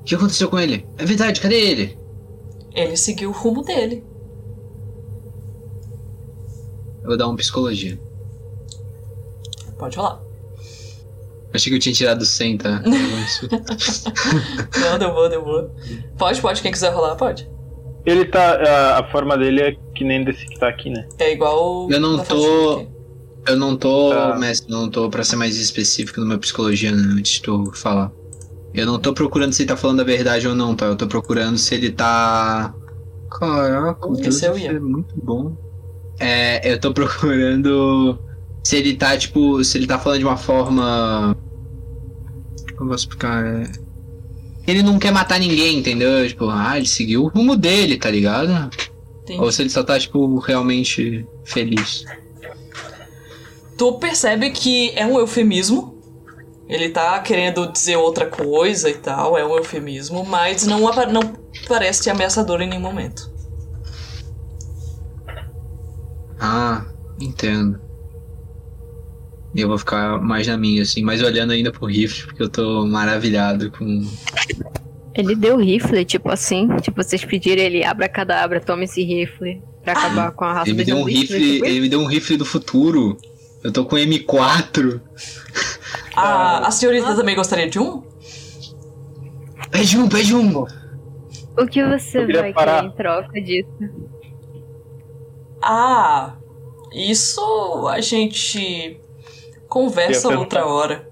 O 0.00 0.04
que 0.04 0.14
aconteceu 0.14 0.48
com 0.48 0.58
ele? 0.58 0.84
É 0.98 1.04
verdade, 1.04 1.40
cadê 1.40 1.54
ele? 1.54 1.98
Ele 2.74 2.96
seguiu 2.96 3.30
o 3.30 3.32
rumo 3.32 3.62
dele. 3.62 4.04
Eu 7.02 7.08
vou 7.08 7.16
dar 7.16 7.28
uma 7.28 7.36
psicologia. 7.36 7.98
Pode 9.78 9.96
rolar. 9.96 10.20
Achei 11.54 11.70
que 11.70 11.76
eu 11.76 11.80
tinha 11.80 11.94
tirado 11.94 12.24
100, 12.24 12.58
tá? 12.58 12.82
Não, 14.80 14.98
deu 14.98 15.12
boa, 15.12 15.28
deu 15.28 15.44
boa. 15.44 15.72
Pode, 16.18 16.40
pode. 16.40 16.60
Quem 16.60 16.72
quiser 16.72 16.92
rolar, 16.92 17.14
pode. 17.14 17.48
Ele 18.04 18.24
tá. 18.24 18.56
A, 18.56 18.98
a 18.98 19.10
forma 19.10 19.38
dele 19.38 19.60
é 19.62 19.76
que 19.94 20.04
nem 20.04 20.24
desse 20.24 20.44
que 20.46 20.58
tá 20.58 20.68
aqui, 20.68 20.90
né? 20.90 21.08
É 21.18 21.32
igual. 21.32 21.88
Eu 21.90 22.00
não 22.00 22.22
tô-. 22.22 22.95
Eu 23.46 23.56
não 23.56 23.76
tô, 23.76 24.10
Tá. 24.10 24.36
mestre, 24.36 24.70
não 24.70 24.88
tô 24.90 25.08
pra 25.08 25.22
ser 25.22 25.36
mais 25.36 25.56
específico 25.56 26.20
meu 26.22 26.38
psicologia 26.38 26.90
né, 26.90 27.02
antes 27.16 27.32
de 27.34 27.42
tu 27.42 27.70
falar. 27.74 28.10
Eu 28.74 28.86
não 28.86 28.98
tô 28.98 29.12
procurando 29.14 29.52
se 29.52 29.62
ele 29.62 29.68
tá 29.68 29.76
falando 29.76 30.00
a 30.00 30.04
verdade 30.04 30.46
ou 30.46 30.54
não, 30.54 30.74
tá? 30.74 30.86
Eu 30.86 30.96
tô 30.96 31.06
procurando 31.06 31.56
se 31.56 31.74
ele 31.74 31.90
tá. 31.90 32.74
Caraca, 33.30 34.06
o 34.06 34.14
Esse 34.20 34.44
é 34.46 34.50
Deus 34.50 34.62
é 34.64 34.78
muito 34.78 35.14
bom. 35.22 35.56
É, 36.18 36.72
eu 36.72 36.78
tô 36.78 36.92
procurando 36.94 38.18
se 38.62 38.76
ele 38.76 38.94
tá, 38.96 39.16
tipo, 39.16 39.62
se 39.64 39.78
ele 39.78 39.86
tá 39.86 39.98
falando 39.98 40.18
de 40.18 40.24
uma 40.24 40.36
forma. 40.36 41.36
Como 42.76 42.82
eu 42.82 42.86
vou 42.86 42.94
explicar? 42.96 43.46
É... 43.46 43.72
Ele 44.66 44.82
não 44.82 44.98
quer 44.98 45.12
matar 45.12 45.38
ninguém, 45.38 45.78
entendeu? 45.78 46.26
Tipo, 46.26 46.48
ah, 46.50 46.76
ele 46.76 46.88
seguiu 46.88 47.22
o 47.24 47.28
rumo 47.28 47.56
dele, 47.56 47.96
tá 47.96 48.10
ligado? 48.10 48.70
Entendi. 49.22 49.40
Ou 49.40 49.50
se 49.50 49.62
ele 49.62 49.70
só 49.70 49.82
tá, 49.82 49.98
tipo, 49.98 50.38
realmente 50.38 51.24
feliz. 51.44 52.04
Tu 53.76 53.92
percebe 53.98 54.50
que 54.50 54.90
é 54.96 55.06
um 55.06 55.18
eufemismo. 55.18 55.94
Ele 56.68 56.88
tá 56.88 57.20
querendo 57.20 57.70
dizer 57.70 57.96
outra 57.96 58.26
coisa 58.26 58.90
e 58.90 58.94
tal, 58.94 59.38
é 59.38 59.46
um 59.46 59.56
eufemismo, 59.56 60.24
mas 60.24 60.66
não, 60.66 60.80
não 60.80 61.22
parece 61.68 62.10
ameaçador 62.10 62.60
em 62.60 62.68
nenhum 62.68 62.82
momento. 62.82 63.30
Ah, 66.40 66.84
entendo. 67.20 67.80
Eu 69.54 69.68
vou 69.68 69.78
ficar 69.78 70.20
mais 70.20 70.46
na 70.46 70.56
minha, 70.56 70.82
assim, 70.82 71.02
mas 71.02 71.22
olhando 71.22 71.52
ainda 71.52 71.72
pro 71.72 71.86
rifle, 71.86 72.26
porque 72.26 72.42
eu 72.42 72.48
tô 72.48 72.84
maravilhado 72.86 73.70
com. 73.70 74.06
Ele 75.14 75.34
deu 75.34 75.56
rifle, 75.56 76.04
tipo 76.04 76.30
assim. 76.30 76.68
Tipo, 76.82 77.02
vocês 77.02 77.24
pediram 77.24 77.62
ele, 77.62 77.84
abra 77.84 78.08
cadabra, 78.08 78.60
toma 78.60 78.84
esse 78.84 79.02
rifle. 79.02 79.62
Pra 79.82 79.94
acabar 79.94 80.32
com 80.32 80.44
a 80.44 80.52
raça 80.52 80.68
Ele 80.68 80.78
me 80.78 80.84
deu 80.84 80.96
um 80.96 81.00
zumbis, 81.00 81.20
rifle. 81.20 81.52
tipo 81.52 81.64
Ele 81.64 81.80
me 81.80 81.88
deu 81.88 82.00
um 82.00 82.06
rifle 82.06 82.36
do 82.36 82.44
futuro. 82.44 83.16
Eu 83.66 83.72
tô 83.72 83.84
com 83.84 83.96
M4. 83.96 85.00
A, 86.14 86.68
a 86.68 86.70
senhorita 86.70 87.16
também 87.16 87.34
gostaria 87.34 87.68
de 87.68 87.80
um? 87.80 88.00
Pede 89.72 89.98
um, 89.98 90.08
pede 90.08 90.32
um! 90.36 90.64
O 91.58 91.66
que 91.66 91.84
você 91.84 92.18
Eu 92.18 92.26
queria 92.26 92.42
vai 92.42 92.52
parar. 92.52 92.76
querer 92.82 92.92
em 92.92 92.96
troca 92.96 93.40
disso? 93.40 93.68
Ah, 95.60 96.36
isso 96.92 97.88
a 97.88 98.00
gente 98.00 99.00
conversa 99.68 100.32
Eu 100.32 100.38
outra 100.38 100.64
hora. 100.64 101.08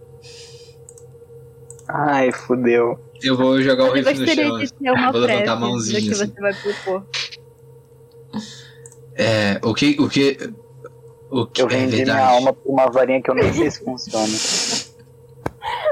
Ai, 1.88 2.30
fudeu. 2.30 3.00
Eu 3.20 3.36
vou 3.36 3.60
jogar 3.60 3.84
o 3.84 3.86
Eu 3.88 3.94
rifle 3.94 4.12
no 4.14 4.18
gostaria 4.20 4.46
chão. 4.48 4.58
de 4.60 4.72
ter 4.74 4.90
uma 4.92 5.10
Vou 5.10 5.20
levantar 5.22 5.34
prévia 5.38 5.52
a 5.52 5.54
do 5.56 5.60
mãozinha. 5.60 6.00
que 6.00 6.10
assim. 6.12 6.26
você 6.32 6.40
vai 6.40 6.54
propor. 6.54 7.06
É, 9.16 9.60
o 9.64 9.74
que. 9.74 9.96
O 9.98 10.08
que. 10.08 10.38
O 11.36 11.46
que 11.46 11.60
Eu 11.62 11.66
é 11.66 11.68
vendi 11.70 11.86
minha 11.86 12.04
verdade. 12.04 12.32
alma 12.36 12.52
por 12.52 12.70
uma 12.70 12.86
varinha 12.88 13.20
que 13.20 13.28
eu 13.28 13.34
nem 13.34 13.52
sei 13.52 13.68
se 13.68 13.82
funciona. 13.84 14.24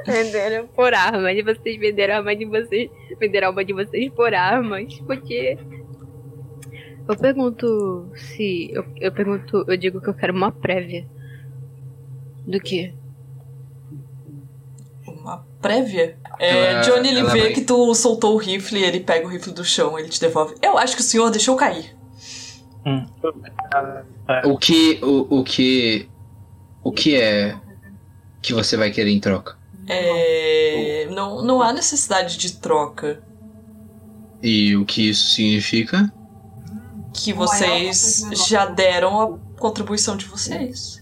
Venderam 0.07 0.69
por 0.69 0.95
armas, 0.95 1.37
e 1.37 1.43
vocês 1.43 1.79
venderam 1.81 2.15
a 2.15 2.17
arma 2.19 2.37
de 2.37 2.45
vocês. 2.45 2.91
Venderam 3.19 3.47
a 3.47 3.51
alma 3.51 3.65
de 3.65 3.73
vocês 3.73 4.13
por 4.13 4.33
armas, 4.35 4.95
porque. 5.07 5.59
Eu 7.09 7.17
pergunto 7.17 8.09
se. 8.15 8.71
Eu, 8.73 8.85
eu 9.01 9.11
pergunto. 9.11 9.65
Eu 9.67 9.77
digo 9.77 10.01
que 10.01 10.09
eu 10.09 10.15
quero 10.15 10.33
uma 10.33 10.53
prévia. 10.53 11.09
Do 12.47 12.61
que? 12.61 12.95
Uma 15.07 15.45
prévia. 15.61 16.19
É, 16.39 16.81
Johnny, 16.83 17.09
ele 17.09 17.23
vê 17.25 17.41
vai. 17.41 17.53
que 17.53 17.63
tu 17.63 17.95
soltou 17.95 18.35
o 18.35 18.39
rifle, 18.39 18.83
ele 18.83 19.01
pega 19.01 19.27
o 19.27 19.31
rifle 19.31 19.53
do 19.53 19.65
chão, 19.65 19.99
ele 19.99 20.09
te 20.09 20.21
devolve. 20.21 20.55
Eu 20.63 20.77
acho 20.79 20.95
que 20.95 21.03
o 21.03 21.05
senhor 21.05 21.31
deixou 21.31 21.57
cair. 21.57 21.97
O 24.45 24.59
que. 24.59 24.99
O, 25.03 25.41
o 25.41 25.45
que. 25.45 26.09
O 26.83 26.91
que 26.91 27.15
é 27.15 27.57
que 28.41 28.53
você 28.53 28.77
vai 28.77 28.91
querer 28.91 29.11
em 29.11 29.21
troca? 29.21 29.57
É, 29.89 31.07
não, 31.11 31.45
não 31.45 31.63
há 31.63 31.73
necessidade 31.73 32.37
de 32.37 32.55
troca. 32.55 33.23
E 34.43 34.75
o 34.77 34.85
que 34.85 35.11
isso 35.11 35.35
significa? 35.35 36.13
Que 37.15 37.33
vocês 37.33 38.27
já 38.49 38.67
deram 38.67 39.21
a 39.21 39.39
contribuição 39.61 40.17
de 40.17 40.25
vocês. 40.25 41.01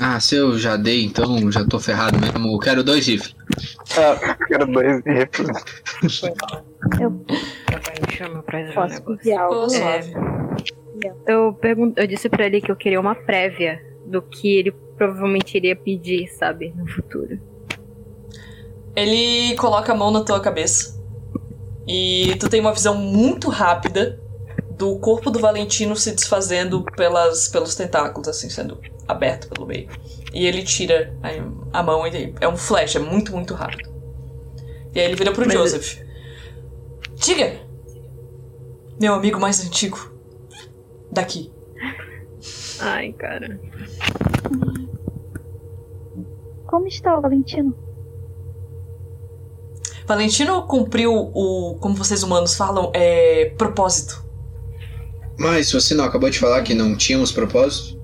Ah, 0.00 0.20
se 0.20 0.36
eu 0.36 0.56
já 0.56 0.76
dei, 0.76 1.04
então 1.04 1.50
já 1.50 1.66
tô 1.66 1.80
ferrado 1.80 2.16
mesmo. 2.18 2.54
Eu 2.54 2.58
quero 2.58 2.84
dois 2.84 3.06
rifles. 3.06 3.34
Ah, 3.96 4.36
quero 4.46 4.66
dois 4.66 5.02
rifles. 5.04 5.48
Me 6.02 6.08
chama 8.16 8.42
pra 8.44 8.72
Posso 8.72 9.02
algo? 9.36 9.74
É. 9.74 10.00
Eu, 11.26 11.52
pergun- 11.54 11.92
eu 11.96 12.06
disse 12.06 12.28
pra 12.28 12.46
ele 12.46 12.60
que 12.60 12.70
eu 12.70 12.76
queria 12.76 13.00
uma 13.00 13.14
prévia 13.14 13.80
do 14.06 14.20
que 14.22 14.56
ele 14.58 14.70
provavelmente 14.96 15.56
iria 15.56 15.76
pedir, 15.76 16.28
sabe, 16.28 16.72
no 16.76 16.86
futuro. 16.88 17.38
Ele 18.96 19.54
coloca 19.56 19.92
a 19.92 19.94
mão 19.94 20.10
na 20.10 20.24
tua 20.24 20.40
cabeça. 20.40 20.98
E 21.86 22.34
tu 22.40 22.48
tem 22.48 22.60
uma 22.60 22.72
visão 22.72 22.94
muito 22.96 23.48
rápida 23.48 24.20
do 24.76 24.98
corpo 24.98 25.30
do 25.30 25.38
Valentino 25.38 25.96
se 25.96 26.12
desfazendo 26.12 26.82
pelas, 26.96 27.48
pelos 27.48 27.74
tentáculos, 27.74 28.28
assim, 28.28 28.48
sendo 28.50 28.78
aberto 29.06 29.48
pelo 29.48 29.66
meio. 29.66 29.88
E 30.32 30.46
ele 30.46 30.62
tira 30.62 31.14
a, 31.22 31.78
a 31.80 31.82
mão 31.82 32.06
e 32.06 32.34
é 32.40 32.48
um 32.48 32.56
flash, 32.56 32.96
é 32.96 32.98
muito, 32.98 33.32
muito 33.32 33.54
rápido. 33.54 33.88
E 34.94 34.98
aí 35.00 35.06
ele 35.06 35.16
vira 35.16 35.32
pro 35.32 35.44
Mas- 35.46 35.54
Joseph. 35.54 35.98
Diga! 37.16 37.56
Meu 39.00 39.14
amigo 39.14 39.38
mais 39.40 39.64
antigo. 39.64 40.17
Daqui. 41.12 41.50
Ai, 42.80 43.12
cara. 43.12 43.60
Como 46.66 46.86
está 46.86 47.16
o 47.18 47.22
Valentino? 47.22 47.74
Valentino 50.06 50.62
cumpriu 50.66 51.12
o, 51.12 51.76
como 51.80 51.94
vocês 51.94 52.22
humanos 52.22 52.54
falam, 52.56 52.90
é 52.94 53.50
propósito. 53.58 54.24
Mas 55.38 55.70
você 55.72 55.94
não 55.94 56.04
acabou 56.04 56.30
de 56.30 56.38
falar 56.38 56.62
que 56.62 56.74
não 56.74 56.96
tínhamos 56.96 57.30
propósito? 57.30 57.98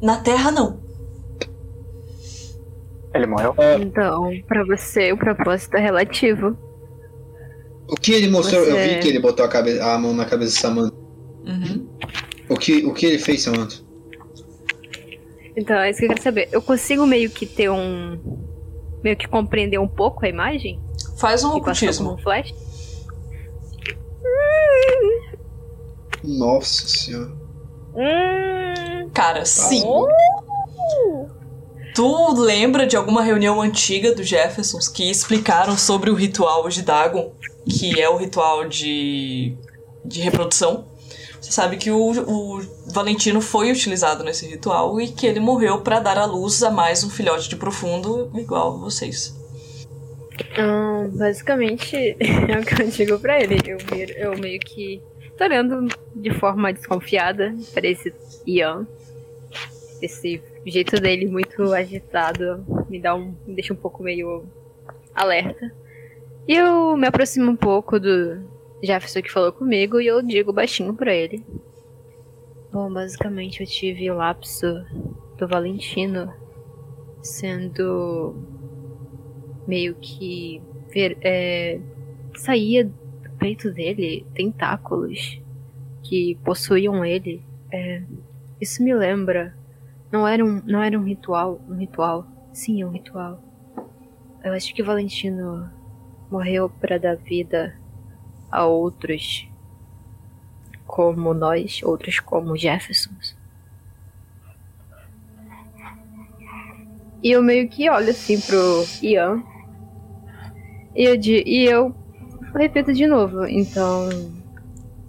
Na 0.00 0.18
Terra, 0.20 0.50
não. 0.50 0.80
Ele 3.14 3.26
morreu? 3.26 3.54
Então, 3.80 4.30
pra 4.46 4.64
você, 4.64 5.12
o 5.12 5.18
propósito 5.18 5.76
é 5.76 5.80
relativo. 5.80 6.56
O 7.88 7.94
que 7.96 8.12
ele 8.12 8.28
mostrou? 8.28 8.62
Eu 8.62 8.72
Você- 8.76 8.88
vi 8.94 9.00
que 9.00 9.08
ele 9.08 9.18
botou 9.20 9.44
a, 9.44 9.48
cabe- 9.48 9.80
a 9.80 9.98
mão 9.98 10.14
na 10.14 10.24
cabeça 10.24 10.52
de 10.54 10.58
Samantha. 10.58 10.96
O 12.52 12.56
que, 12.56 12.84
o 12.84 12.92
que 12.92 13.06
ele 13.06 13.18
fez, 13.18 13.42
Samantha? 13.42 13.76
Então, 15.56 15.76
é 15.76 15.90
isso 15.90 16.00
que 16.00 16.04
eu 16.04 16.08
quero 16.10 16.22
saber. 16.22 16.48
Eu 16.52 16.60
consigo 16.60 17.06
meio 17.06 17.30
que 17.30 17.46
ter 17.46 17.70
um. 17.70 18.18
meio 19.02 19.16
que 19.16 19.26
compreender 19.26 19.78
um 19.78 19.88
pouco 19.88 20.24
a 20.24 20.28
imagem? 20.28 20.80
Faz 21.18 21.44
um 21.44 21.56
ocultismo. 21.56 22.12
um 22.12 22.18
flash? 22.18 22.54
Nossa 26.22 26.86
senhora. 26.86 27.32
Hum. 27.94 29.10
Cara, 29.12 29.44
sim. 29.44 29.82
Tu 31.94 32.34
lembra 32.40 32.86
de 32.86 32.96
alguma 32.96 33.22
reunião 33.22 33.60
antiga 33.60 34.14
do 34.14 34.22
Jeffersons 34.22 34.88
que 34.88 35.10
explicaram 35.10 35.76
sobre 35.76 36.10
o 36.10 36.14
ritual 36.14 36.68
de 36.68 36.82
Dagon, 36.82 37.32
que 37.68 38.00
é 38.00 38.08
o 38.08 38.16
ritual 38.16 38.66
de, 38.66 39.56
de 40.04 40.20
reprodução? 40.20 40.91
Você 41.42 41.50
sabe 41.50 41.76
que 41.76 41.90
o, 41.90 41.98
o 41.98 42.60
Valentino 42.86 43.40
foi 43.40 43.72
utilizado 43.72 44.22
nesse 44.22 44.46
ritual 44.46 45.00
e 45.00 45.08
que 45.08 45.26
ele 45.26 45.40
morreu 45.40 45.80
pra 45.80 45.98
dar 45.98 46.16
à 46.16 46.24
luz 46.24 46.62
a 46.62 46.70
mais 46.70 47.02
um 47.02 47.10
filhote 47.10 47.48
de 47.48 47.56
profundo 47.56 48.30
igual 48.38 48.78
vocês. 48.78 49.36
Hum, 50.56 51.10
basicamente, 51.18 51.96
é 52.20 52.58
o 52.60 52.64
que 52.64 52.80
eu 52.80 52.88
digo 52.88 53.18
pra 53.18 53.42
ele. 53.42 53.56
Eu, 53.66 53.78
eu 54.16 54.38
meio 54.38 54.60
que 54.60 55.02
tô 55.36 55.42
olhando 55.42 55.88
de 56.14 56.30
forma 56.30 56.72
desconfiada 56.72 57.52
pra 57.74 57.88
esse 57.88 58.14
Ian. 58.46 58.86
Esse 60.00 60.40
jeito 60.64 61.00
dele 61.00 61.26
muito 61.26 61.72
agitado 61.72 62.64
me 62.88 63.00
dá 63.00 63.16
um. 63.16 63.34
me 63.44 63.54
deixa 63.54 63.72
um 63.72 63.76
pouco 63.76 64.00
meio 64.00 64.44
alerta. 65.12 65.72
E 66.46 66.54
eu 66.54 66.96
me 66.96 67.06
aproximo 67.08 67.50
um 67.50 67.56
pouco 67.56 67.98
do 67.98 68.40
Jefferson 68.82 69.22
que 69.22 69.30
falou 69.30 69.52
comigo 69.52 70.00
e 70.00 70.06
eu 70.06 70.20
digo 70.22 70.52
baixinho 70.52 70.94
pra 70.94 71.14
ele. 71.14 71.44
Bom, 72.72 72.92
basicamente 72.92 73.60
eu 73.60 73.66
tive 73.66 74.10
o 74.10 74.16
lapso 74.16 74.66
do 75.38 75.46
Valentino 75.46 76.32
sendo 77.22 78.34
meio 79.66 79.94
que 79.94 80.60
ver, 80.88 81.16
é, 81.20 81.80
saía 82.34 82.84
do 82.84 83.30
peito 83.38 83.70
dele 83.70 84.26
tentáculos 84.34 85.40
que 86.02 86.36
possuíam 86.44 87.04
ele. 87.04 87.44
É, 87.70 88.02
isso 88.60 88.82
me 88.82 88.94
lembra. 88.94 89.56
Não 90.10 90.26
era 90.26 90.44
um, 90.44 90.60
não 90.66 90.82
era 90.82 90.98
um 90.98 91.04
ritual, 91.04 91.60
um 91.68 91.76
ritual. 91.76 92.26
Sim, 92.52 92.82
é 92.82 92.86
um 92.86 92.90
ritual. 92.90 93.40
Eu 94.42 94.52
acho 94.52 94.74
que 94.74 94.82
Valentino 94.82 95.70
morreu 96.30 96.68
para 96.68 96.98
dar 96.98 97.16
vida 97.16 97.78
a 98.52 98.66
outros 98.66 99.48
como 100.86 101.32
nós, 101.32 101.80
outros 101.82 102.20
como 102.20 102.56
Jeffersons. 102.56 103.34
E 107.22 107.30
eu 107.30 107.42
meio 107.42 107.68
que 107.68 107.88
olho 107.88 108.10
assim 108.10 108.40
pro 108.40 108.84
Ian. 109.02 109.42
E 110.94 111.04
eu, 111.04 111.16
di- 111.16 111.42
e 111.46 111.64
eu 111.64 111.94
repito 112.54 112.92
de 112.92 113.06
novo. 113.06 113.46
Então. 113.46 114.08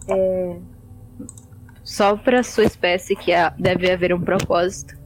É. 0.08 0.58
Só 1.84 2.16
pra 2.16 2.44
sua 2.44 2.64
espécie 2.64 3.16
que 3.16 3.34
há- 3.34 3.50
deve 3.50 3.91
haver 3.91 4.14
um 4.14 4.22
propósito. 4.22 4.98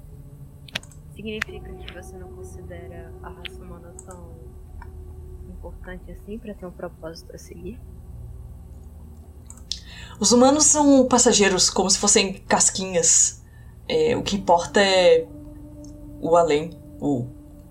Significa 1.15 1.69
que 1.73 1.93
você 1.93 2.15
não 2.17 2.29
considera 2.33 3.11
a 3.23 3.29
raça 3.29 3.63
humana 3.63 3.91
tão 4.05 4.35
importante 5.49 6.11
assim 6.11 6.37
pra 6.37 6.53
ter 6.53 6.65
um 6.65 6.71
propósito 6.71 7.33
a 7.33 7.37
seguir? 7.37 7.79
Os 10.19 10.31
humanos 10.31 10.65
são 10.65 11.07
passageiros, 11.07 11.69
como 11.69 11.89
se 11.89 11.97
fossem 11.97 12.33
casquinhas. 12.47 13.41
É, 13.87 14.15
o 14.15 14.21
que 14.23 14.35
importa 14.35 14.81
é 14.81 15.25
o 16.19 16.35
além, 16.35 16.71
o 16.99 17.27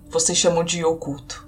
vocês 0.09 0.39
chamam 0.39 0.65
de 0.65 0.85
oculto. 0.85 1.47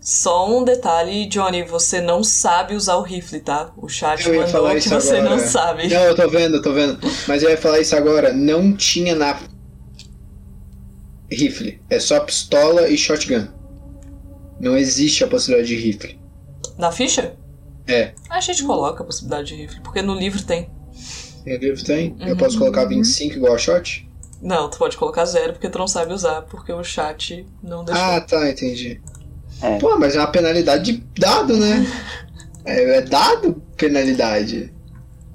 Só 0.00 0.48
um 0.50 0.64
detalhe, 0.64 1.26
Johnny, 1.26 1.62
você 1.62 2.00
não 2.00 2.24
sabe 2.24 2.74
usar 2.74 2.96
o 2.96 3.02
rifle, 3.02 3.40
tá? 3.40 3.70
O 3.76 3.86
chat 3.88 4.26
Eu 4.26 4.40
mandou 4.40 4.70
que 4.70 4.88
você 4.88 5.16
agora. 5.16 5.36
não 5.36 5.38
sabe. 5.38 5.88
Não, 5.88 6.00
eu 6.04 6.16
tô 6.16 6.26
vendo, 6.28 6.56
eu 6.56 6.62
tô 6.62 6.72
vendo. 6.72 6.98
Mas 7.28 7.42
eu 7.42 7.50
ia 7.50 7.58
falar 7.58 7.80
isso 7.80 7.94
agora. 7.94 8.32
Não 8.32 8.74
tinha 8.74 9.14
na. 9.14 9.38
Rifle. 11.30 11.82
É 11.90 12.00
só 12.00 12.18
pistola 12.20 12.88
e 12.88 12.96
shotgun. 12.96 13.46
Não 14.58 14.76
existe 14.76 15.22
a 15.22 15.26
possibilidade 15.28 15.68
de 15.68 15.76
rifle. 15.76 16.18
Na 16.78 16.90
ficha? 16.90 17.36
É. 17.90 18.14
A 18.28 18.40
gente 18.40 18.62
coloca 18.64 19.02
a 19.02 19.06
possibilidade 19.06 19.48
de 19.48 19.56
rifle, 19.56 19.80
porque 19.80 20.00
no 20.02 20.14
livro 20.14 20.42
tem. 20.42 20.70
Tem 21.44 21.56
livro 21.58 21.82
tem? 21.84 22.16
Eu 22.20 22.28
Uhum. 22.28 22.36
posso 22.36 22.58
colocar 22.58 22.84
25 22.84 23.36
igual 23.36 23.54
a 23.54 23.58
shot? 23.58 24.08
Não, 24.42 24.70
tu 24.70 24.78
pode 24.78 24.96
colocar 24.96 25.24
zero 25.26 25.52
porque 25.52 25.68
tu 25.68 25.78
não 25.78 25.86
sabe 25.88 26.12
usar, 26.12 26.42
porque 26.42 26.72
o 26.72 26.82
chat 26.84 27.46
não 27.62 27.84
deixou. 27.84 28.02
Ah, 28.02 28.20
tá, 28.20 28.48
entendi. 28.50 29.00
É. 29.62 29.78
Pô, 29.78 29.98
mas 29.98 30.16
é 30.16 30.18
uma 30.18 30.30
penalidade 30.32 30.92
de 30.92 31.04
dado, 31.18 31.56
né? 31.56 31.86
É, 32.62 32.98
é 32.98 33.00
dado 33.00 33.62
penalidade. 33.74 34.70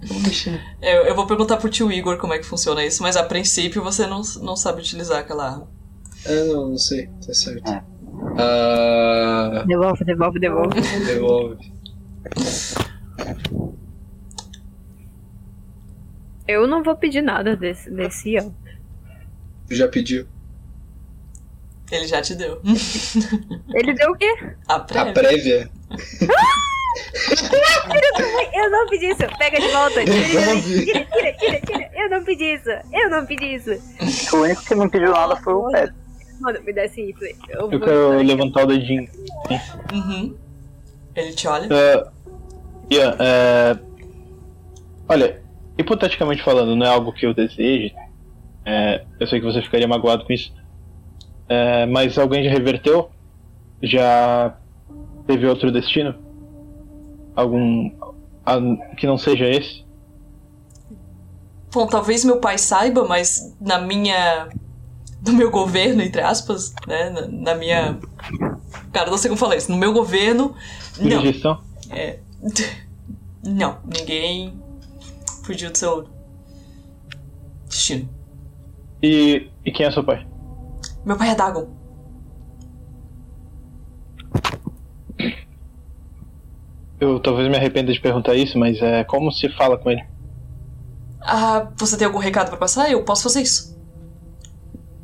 Poxa. 0.08 0.62
Eu, 0.80 1.06
eu 1.06 1.16
vou 1.16 1.26
perguntar 1.26 1.58
pro 1.58 1.70
tio 1.70 1.92
Igor 1.92 2.18
como 2.20 2.34
é 2.34 2.38
que 2.38 2.46
funciona 2.46 2.86
isso, 2.86 3.02
mas 3.02 3.18
a 3.18 3.24
princípio 3.24 3.84
você 3.84 4.06
não, 4.06 4.22
não 4.44 4.56
sabe 4.56 4.80
utilizar 4.82 5.20
aquela 5.22 5.50
arma. 5.50 5.68
Ah, 6.24 6.44
não, 6.46 6.70
não 6.70 6.78
sei. 6.78 7.10
Tá 7.26 7.34
certo. 7.34 7.68
É. 7.68 7.84
Ah. 8.38 9.64
Devolve, 9.68 10.06
devolve, 10.06 10.40
devolve. 10.40 10.82
Devolve. 11.06 11.74
Eu 16.48 16.68
não 16.68 16.84
vou 16.84 16.96
pedir 16.96 17.22
nada 17.22 17.56
desse, 17.56 17.90
desse 17.90 18.32
Ian. 18.34 18.52
Tu 19.68 19.76
já 19.76 19.88
pediu. 19.88 20.28
Ele 21.92 22.08
já 22.08 22.22
te 22.22 22.36
deu. 22.36 22.62
Ele 23.74 23.94
deu 23.94 24.12
o 24.12 24.16
quê? 24.16 24.32
A 24.68 24.76
A 24.76 24.80
prévia. 24.80 25.14
prévia. 25.14 25.72
Eu 28.54 28.72
não 28.72 28.88
pedi 28.90 29.06
isso. 29.08 29.38
Pega 29.38 29.60
de 29.60 29.68
volta. 29.70 30.04
Devolve. 30.06 30.86
Tira, 30.86 31.34
tira, 31.34 31.62
tira. 31.62 31.92
Eu 31.96 32.10
não 32.10 32.24
pedi 32.24 32.56
isso. 32.56 32.70
Eu 32.92 33.10
não 33.10 33.26
pedi 33.26 33.56
isso. 33.56 33.72
O 34.36 34.40
único 34.42 34.64
que 34.66 34.76
não 34.76 34.90
pediu 34.90 35.12
nada 35.12 35.36
foi 35.38 35.54
o 35.54 35.70
Pet. 35.72 35.94
Mano, 36.40 36.62
me 36.64 36.74
dá 36.74 36.86
esse 36.86 37.02
rifle. 37.04 37.36
Eu, 37.50 37.62
Eu 37.62 37.70
vou- 37.70 37.80
quero 37.80 38.18
levantar 38.22 38.64
o 38.64 38.68
dedinho. 38.68 39.08
Uhum. 39.94 40.36
Ele 41.16 41.34
te 41.34 41.48
olha. 41.48 41.68
É, 41.74 42.08
Ian, 42.90 43.16
é, 43.20 43.78
olha, 45.08 45.42
hipoteticamente 45.78 46.44
falando, 46.44 46.76
não 46.76 46.86
é 46.86 46.90
algo 46.90 47.12
que 47.12 47.26
eu 47.26 47.34
deseje. 47.34 47.94
É, 48.66 49.04
eu 49.20 49.28
sei 49.28 49.40
que 49.40 49.46
você 49.46 49.62
ficaria 49.62 49.88
magoado 49.88 50.26
com 50.26 50.34
isso. 50.34 50.54
É, 51.48 51.86
mas 51.86 52.18
alguém 52.18 52.44
já 52.44 52.50
reverteu? 52.50 53.10
Já 53.82 54.58
teve 55.28 55.46
outro 55.46 55.72
destino? 55.72 56.16
Algum 57.36 57.92
que 58.98 59.06
não 59.06 59.18
seja 59.18 59.48
esse? 59.48 59.86
Bom, 61.72 61.88
talvez 61.88 62.24
meu 62.24 62.40
pai 62.40 62.58
saiba, 62.58 63.04
mas 63.06 63.56
na 63.60 63.80
minha. 63.80 64.48
No 65.26 65.34
meu 65.34 65.50
governo, 65.50 66.02
entre 66.04 66.22
aspas, 66.22 66.74
né? 66.88 67.10
Na, 67.10 67.28
na 67.28 67.56
minha. 67.56 68.00
Cara, 68.94 69.10
não 69.10 69.18
sei 69.18 69.30
como 69.30 69.40
falar 69.40 69.58
isso. 69.58 69.72
No 69.72 69.78
meu 69.78 69.92
governo. 69.92 70.56
Não. 71.00 71.10
Jurisdição? 71.10 71.62
É. 71.90 72.20
Não, 73.44 73.78
ninguém 73.86 74.60
fugiu 75.44 75.72
do 75.72 75.78
seu 75.78 76.08
destino. 77.68 78.10
E, 79.04 79.50
e 79.64 79.72
quem 79.72 79.86
é 79.86 79.92
seu 79.92 80.04
pai? 80.04 80.26
Meu 81.06 81.16
pai 81.18 81.30
é 81.30 81.36
Dagon. 81.36 81.68
Eu 87.00 87.20
talvez 87.20 87.48
me 87.50 87.58
arrependa 87.58 87.92
de 87.92 88.00
perguntar 88.00 88.36
isso, 88.36 88.58
mas 88.58 88.82
é 88.82 89.04
como 89.04 89.32
se 89.32 89.50
fala 89.50 89.78
com 89.78 89.92
ele? 89.92 90.04
Ah, 91.22 91.70
você 91.78 91.98
tem 91.98 92.08
algum 92.08 92.20
recado 92.20 92.50
pra 92.50 92.58
passar? 92.58 92.90
Eu 92.90 93.04
posso 93.04 93.24
fazer 93.24 93.42
isso. 93.42 93.76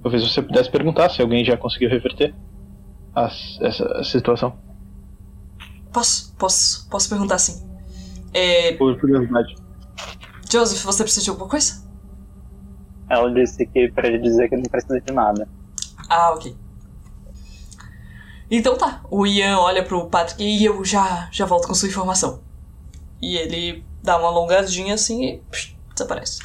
Talvez 0.01 0.23
você 0.23 0.41
pudesse 0.41 0.69
perguntar 0.71 1.09
se 1.09 1.21
alguém 1.21 1.43
já 1.43 1.57
conseguiu 1.57 1.89
reverter 1.89 2.33
as- 3.13 3.59
essa 3.61 4.03
situação. 4.03 4.57
Posso, 5.91 6.33
posso, 6.37 6.87
posso 6.89 7.09
perguntar 7.09 7.37
sim. 7.37 7.61
É, 8.33 8.73
Por 8.73 8.99
curiosidade. 8.99 9.55
Joseph, 10.49 10.83
você 10.83 11.03
precisa 11.03 11.23
de 11.23 11.29
alguma 11.29 11.49
coisa? 11.49 11.83
Ela 13.09 13.33
disse 13.33 13.65
que 13.65 13.91
pra 13.91 14.07
ele 14.07 14.19
dizer 14.19 14.49
que 14.49 14.55
não 14.55 14.63
precisa 14.63 14.99
de 15.01 15.13
nada. 15.13 15.47
Ah, 16.09 16.31
ok. 16.31 16.55
Então 18.49 18.77
tá, 18.77 19.01
o 19.09 19.25
Ian 19.25 19.59
olha 19.59 19.83
pro 19.83 20.07
Patrick 20.07 20.43
e 20.43 20.65
eu 20.65 20.83
já, 20.83 21.29
já 21.31 21.45
volto 21.45 21.67
com 21.67 21.73
sua 21.73 21.87
informação. 21.87 22.41
E 23.21 23.37
ele 23.37 23.85
dá 24.03 24.17
uma 24.17 24.27
alongadinha 24.27 24.93
assim 24.93 25.23
e 25.23 25.37
psh, 25.49 25.75
desaparece. 25.93 26.39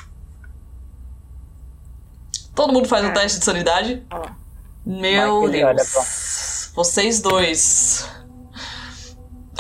Todo 2.55 2.73
mundo 2.73 2.89
faz 2.89 3.05
um 3.05 3.13
teste 3.13 3.39
de 3.41 3.45
sanidade. 3.45 4.03
Meu 4.85 5.51
Deus. 5.51 6.73
Vocês 6.75 7.21
dois. 7.21 8.09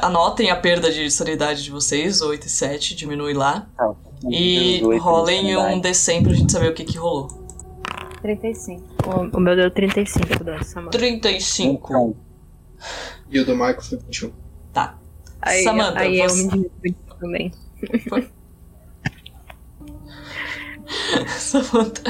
Anotem 0.00 0.50
a 0.50 0.56
perda 0.56 0.90
de 0.92 1.10
sanidade 1.10 1.62
de 1.64 1.70
vocês, 1.70 2.20
8 2.20 2.46
e 2.46 2.50
7, 2.50 2.94
diminui 2.94 3.32
lá. 3.32 3.66
E 4.28 4.80
oito 4.84 4.90
de 4.92 4.98
rolem 4.98 5.56
um 5.56 5.60
sanidade. 5.62 5.94
D100 5.94 6.22
pra 6.22 6.32
gente 6.34 6.52
saber 6.52 6.70
o 6.70 6.74
que 6.74 6.84
que 6.84 6.98
rolou. 6.98 7.28
35. 8.22 8.82
O, 9.06 9.36
o 9.36 9.40
meu 9.40 9.54
deu 9.56 9.70
35 9.70 10.44
dessa, 10.44 10.76
mano. 10.80 10.90
35. 10.90 11.86
Então, 11.86 12.16
E 13.30 13.40
o 13.40 13.44
do 13.46 13.52
Michael 13.54 13.80
foi 13.82 13.98
21. 13.98 14.32
Tá. 14.72 14.98
Aí, 15.40 15.62
Samantha, 15.64 16.00
aí 16.00 16.18
eu 16.20 16.28
você- 16.28 16.42
me 16.42 16.48
divido 16.50 16.96
também. 17.18 17.52
Samantha, 21.38 22.02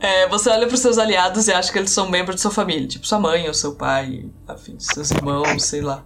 é, 0.00 0.28
você 0.28 0.50
olha 0.50 0.66
pros 0.66 0.80
seus 0.80 0.98
aliados 0.98 1.48
e 1.48 1.52
acha 1.52 1.72
que 1.72 1.78
eles 1.78 1.90
são 1.90 2.08
membros 2.08 2.36
de 2.36 2.42
sua 2.42 2.50
família, 2.50 2.86
tipo 2.86 3.06
sua 3.06 3.18
mãe 3.18 3.46
ou 3.48 3.54
seu 3.54 3.74
pai, 3.74 4.26
afim, 4.46 4.76
seus 4.78 5.10
irmãos, 5.10 5.64
sei 5.64 5.80
lá. 5.80 6.04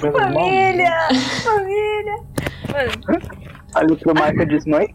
Família! 0.00 1.08
Família! 1.42 2.16
Mano, 2.72 2.92
olha 3.74 3.96
pro 3.96 4.14
Michael 4.14 4.46
diz: 4.46 4.64
Mãe, 4.66 4.94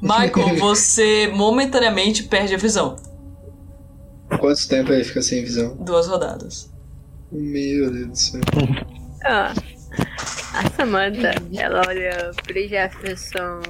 Michael, 0.00 0.56
você 0.58 1.28
momentaneamente 1.28 2.24
perde 2.24 2.54
a 2.54 2.58
visão. 2.58 2.96
Quanto 4.38 4.68
tempo 4.68 4.92
ele 4.92 5.04
fica 5.04 5.20
sem 5.22 5.42
visão? 5.42 5.76
Duas 5.76 6.06
rodadas. 6.06 6.72
Meu 7.32 7.90
Deus 7.90 8.08
do 8.08 8.16
céu. 8.16 8.40
ó. 9.24 9.52
A 10.52 10.68
Samantha, 10.76 11.32
ela 11.54 11.82
olha 11.86 12.30
pro 12.44 12.68
Jefferson. 12.68 13.60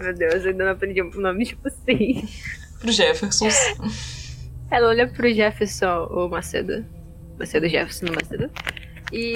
Meu 0.00 0.14
Deus, 0.14 0.44
eu 0.44 0.50
ainda 0.50 0.64
não 0.64 0.72
aprendi 0.72 1.02
o 1.02 1.20
nome 1.20 1.44
tipo 1.44 1.68
assim. 1.68 2.28
Pro 2.80 2.90
Jefferson. 2.92 3.48
Ela 4.70 4.88
olha 4.88 5.08
pro 5.08 5.32
Jefferson, 5.32 6.06
o 6.10 6.28
Macedo. 6.28 6.84
Macedo 7.42 7.68
Jefferson, 7.68 8.06
o 8.06 8.14
Macedo. 8.14 8.50
E 9.12 9.34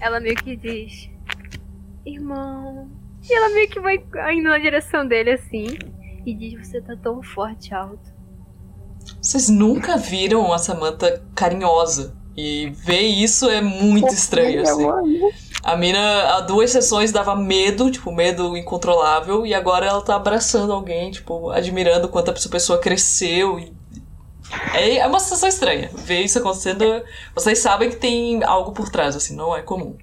ela 0.00 0.18
meio 0.18 0.34
que 0.34 0.56
diz: 0.56 1.08
Irmão. 2.04 2.90
E 3.28 3.32
ela 3.32 3.48
meio 3.50 3.68
que 3.68 3.80
vai 3.80 3.96
indo 4.34 4.48
na 4.48 4.58
direção 4.58 5.06
dele 5.06 5.30
assim. 5.30 5.66
E 6.26 6.34
diz: 6.34 6.66
Você 6.66 6.80
tá 6.80 6.96
tão 6.96 7.22
forte 7.22 7.72
alto. 7.72 8.14
Vocês 9.22 9.48
nunca 9.48 9.96
viram 9.96 10.52
a 10.52 10.58
Samantha 10.58 11.24
carinhosa. 11.34 12.16
E 12.36 12.70
ver 12.84 13.00
isso 13.00 13.48
é 13.48 13.62
muito 13.62 14.12
estranho, 14.12 14.60
assim. 14.60 14.84
A 15.62 15.74
mina, 15.74 16.34
há 16.34 16.40
duas 16.42 16.70
sessões, 16.70 17.10
dava 17.10 17.34
medo, 17.34 17.90
tipo, 17.90 18.12
medo 18.12 18.56
incontrolável, 18.56 19.46
e 19.46 19.54
agora 19.54 19.86
ela 19.86 20.02
tá 20.02 20.16
abraçando 20.16 20.72
alguém, 20.72 21.10
tipo, 21.10 21.50
admirando 21.50 22.08
quanto 22.08 22.30
essa 22.30 22.48
pessoa 22.48 22.78
cresceu. 22.78 23.58
E... 23.58 23.75
É, 24.74 24.98
é 24.98 25.06
uma 25.06 25.18
sensação 25.18 25.48
estranha. 25.48 25.90
Ver 25.94 26.20
isso 26.22 26.38
acontecendo. 26.38 26.84
Vocês 27.34 27.58
sabem 27.58 27.90
que 27.90 27.96
tem 27.96 28.42
algo 28.44 28.72
por 28.72 28.88
trás, 28.88 29.16
assim, 29.16 29.34
não 29.34 29.56
é 29.56 29.62
comum. 29.62 29.96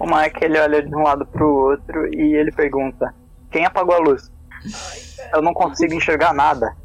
o 0.00 0.06
Mike 0.06 0.44
ele 0.44 0.58
olha 0.58 0.82
de 0.82 0.94
um 0.94 1.02
lado 1.02 1.26
pro 1.26 1.48
outro 1.48 2.06
e 2.14 2.34
ele 2.34 2.52
pergunta: 2.52 3.14
Quem 3.50 3.64
apagou 3.64 3.94
a 3.94 3.98
luz? 3.98 4.30
Eu 5.32 5.42
não 5.42 5.54
consigo 5.54 5.94
enxergar 5.94 6.32
nada. 6.32 6.76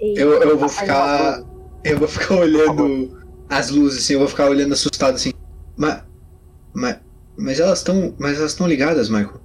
Eu, 0.00 0.42
eu 0.42 0.58
vou 0.58 0.68
ficar. 0.68 1.42
Eu 1.84 1.98
vou 1.98 2.08
ficar 2.08 2.34
olhando 2.34 3.20
as 3.48 3.70
luzes, 3.70 4.04
assim, 4.04 4.14
eu 4.14 4.20
vou 4.20 4.28
ficar 4.28 4.48
olhando 4.48 4.72
assustado 4.72 5.14
assim. 5.14 5.32
Mas. 5.76 6.02
Mas. 6.72 6.98
Mas 7.36 7.60
elas 7.60 7.78
estão. 7.78 8.14
Mas 8.18 8.38
elas 8.38 8.52
estão 8.52 8.66
ligadas, 8.66 9.08
Michael. 9.08 9.40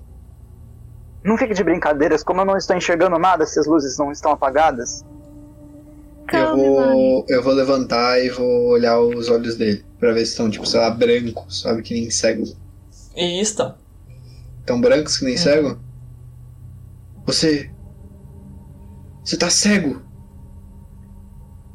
Não 1.23 1.37
fique 1.37 1.53
de 1.53 1.63
brincadeiras, 1.63 2.23
como 2.23 2.41
eu 2.41 2.45
não 2.45 2.57
estou 2.57 2.75
enxergando 2.75 3.17
nada 3.19 3.45
se 3.45 3.59
as 3.59 3.65
luzes 3.67 3.97
não 3.97 4.11
estão 4.11 4.31
apagadas. 4.31 5.03
Eu 6.21 6.27
Calma, 6.27 6.57
mano. 6.63 6.93
vou. 6.93 7.25
Eu 7.29 7.43
vou 7.43 7.53
levantar 7.53 8.19
e 8.23 8.29
vou 8.29 8.69
olhar 8.69 8.99
os 8.99 9.29
olhos 9.29 9.55
dele. 9.55 9.83
Pra 9.99 10.11
ver 10.11 10.25
se 10.25 10.31
estão, 10.31 10.49
tipo, 10.49 10.65
sei 10.65 10.79
lá, 10.79 10.89
brancos, 10.89 11.61
sabe? 11.61 11.81
Que 11.81 11.93
nem 11.93 12.09
cego. 12.11 12.43
E 13.15 13.41
estão. 13.41 13.75
Tão 14.65 14.79
brancos 14.79 15.17
que 15.17 15.25
nem 15.25 15.37
cego? 15.37 15.79
Você. 17.25 17.69
Você 19.23 19.35
tá 19.37 19.49
cego! 19.49 20.01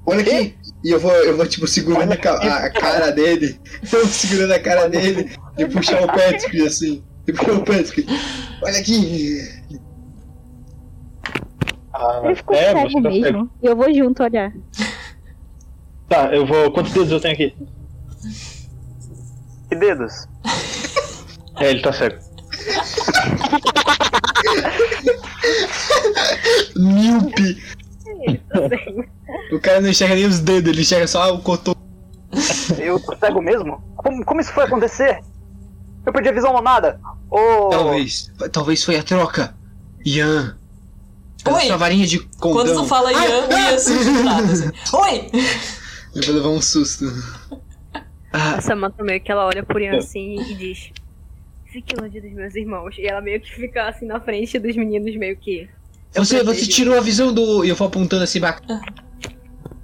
Olha 0.06 0.20
aqui! 0.20 0.56
E 0.84 0.90
eu 0.90 0.98
vou, 0.98 1.12
eu 1.12 1.36
vou 1.36 1.46
tipo, 1.46 1.66
segurando 1.66 2.12
a, 2.12 2.16
a- 2.16 2.70
cara 2.70 3.10
dele. 3.10 3.60
Eu 3.92 4.00
vou 4.00 4.06
segurando 4.08 4.52
a 4.52 4.58
cara 4.58 4.88
dele 4.88 5.30
e 5.56 5.64
puxar 5.66 6.02
o 6.02 6.06
Patrick 6.08 6.66
assim. 6.66 7.04
E 7.26 7.32
puxar 7.32 7.52
o 7.52 7.64
Patrick. 7.64 8.06
Olha 8.62 8.78
aqui! 8.78 9.38
Ah, 11.92 12.20
Ele 12.24 12.34
ficou 12.34 12.56
é, 12.56 12.72
cego 12.72 13.02
tá 13.02 13.08
mesmo. 13.10 13.24
cego. 13.26 13.50
E 13.62 13.66
eu 13.66 13.76
vou 13.76 13.94
junto 13.94 14.22
olhar. 14.22 14.52
Tá, 16.08 16.34
eu 16.34 16.46
vou. 16.46 16.70
Quantos 16.72 16.92
dedos 16.92 17.10
eu 17.12 17.20
tenho 17.20 17.34
aqui? 17.34 17.54
Que 19.68 19.76
dedos? 19.76 20.26
É, 21.60 21.70
ele 21.70 21.80
tá 21.82 21.92
cego. 21.92 22.18
Míope! 26.76 27.62
O 29.52 29.60
cara 29.60 29.80
não 29.80 29.88
enxerga 29.90 30.14
nem 30.14 30.26
os 30.26 30.40
dedos, 30.40 30.70
ele 30.72 30.82
enxerga 30.82 31.06
só 31.06 31.34
o 31.34 31.40
cotoco. 31.40 31.80
Eu 32.78 32.98
tô 33.00 33.16
cego 33.16 33.40
mesmo? 33.42 33.82
Como, 33.96 34.24
como 34.24 34.40
isso 34.40 34.52
foi 34.52 34.64
acontecer? 34.64 35.20
Eu 36.04 36.12
perdi 36.12 36.28
a 36.28 36.32
visão 36.32 36.54
ou 36.54 36.62
nada? 36.62 37.00
Oh, 37.30 37.68
Talvez. 37.70 38.30
Talvez 38.52 38.84
foi 38.84 38.96
a 38.96 39.02
troca. 39.02 39.54
Ian. 40.04 40.56
Oi. 41.48 41.60
sua 41.66 41.76
varinha 41.76 42.06
de 42.06 42.18
condão. 42.38 42.64
Quando 42.64 42.74
tu 42.82 42.84
fala 42.86 43.12
Ian, 43.12 43.46
o 43.48 43.52
Ian 43.52 43.78
se 43.78 44.22
nada, 44.22 44.52
assim. 44.52 44.70
Oi! 44.92 45.30
Eu 46.14 46.22
vou 46.24 46.34
levar 46.34 46.48
um 46.50 46.60
susto. 46.60 47.04
Ah, 48.32 48.54
A 48.56 48.60
Samantha 48.60 49.02
meio 49.02 49.20
que 49.20 49.30
ela 49.30 49.46
olha 49.46 49.62
por 49.64 49.80
Ian 49.80 49.98
assim 49.98 50.40
e 50.40 50.54
diz: 50.54 50.90
Fique 51.66 51.94
longe 52.00 52.20
dos 52.20 52.32
meus 52.32 52.54
irmãos. 52.54 52.96
E 52.98 53.06
ela 53.06 53.20
meio 53.20 53.40
que 53.40 53.52
fica 53.54 53.88
assim 53.88 54.06
na 54.06 54.20
frente 54.20 54.58
dos 54.58 54.76
meninos, 54.76 55.16
meio 55.16 55.36
que. 55.36 55.68
Eu 56.14 56.24
Você, 56.24 56.42
você 56.44 56.66
tirou 56.66 56.96
a 56.96 57.00
visão 57.00 57.32
do. 57.32 57.64
E 57.64 57.68
eu 57.70 57.76
vou 57.76 57.86
apontando 57.88 58.22
assim 58.24 58.40
pra. 58.40 58.60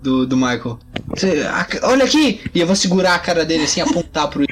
Do, 0.03 0.27
do 0.27 0.37
Michael. 0.37 0.79
Você, 1.09 1.43
a- 1.43 1.67
olha 1.89 2.05
aqui! 2.05 2.41
E 2.55 2.61
eu 2.61 2.67
vou 2.67 2.77
segurar 2.77 3.15
a 3.15 3.19
cara 3.19 3.45
dele 3.45 3.65
assim, 3.65 3.81
apontar 3.81 4.29
pro. 4.29 4.45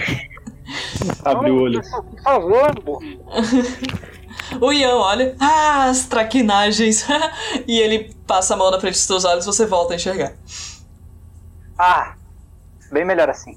Abre 1.24 1.50
o 1.50 1.62
olho. 1.62 1.80
Por 1.82 2.22
favor, 2.22 2.80
pô. 2.82 3.02
O 4.60 4.72
Ian 4.72 4.94
olha, 4.96 5.34
ah, 5.40 5.84
as 5.84 6.06
traquinagens. 6.06 7.04
e 7.66 7.78
ele 7.78 8.14
passa 8.26 8.54
a 8.54 8.56
mão 8.56 8.70
na 8.70 8.80
frente 8.80 8.94
dos 8.94 9.02
seus 9.02 9.24
olhos 9.24 9.44
e 9.44 9.46
você 9.46 9.66
volta 9.66 9.92
a 9.92 9.96
enxergar. 9.96 10.34
Ah, 11.78 12.14
bem 12.92 13.04
melhor 13.04 13.28
assim. 13.28 13.56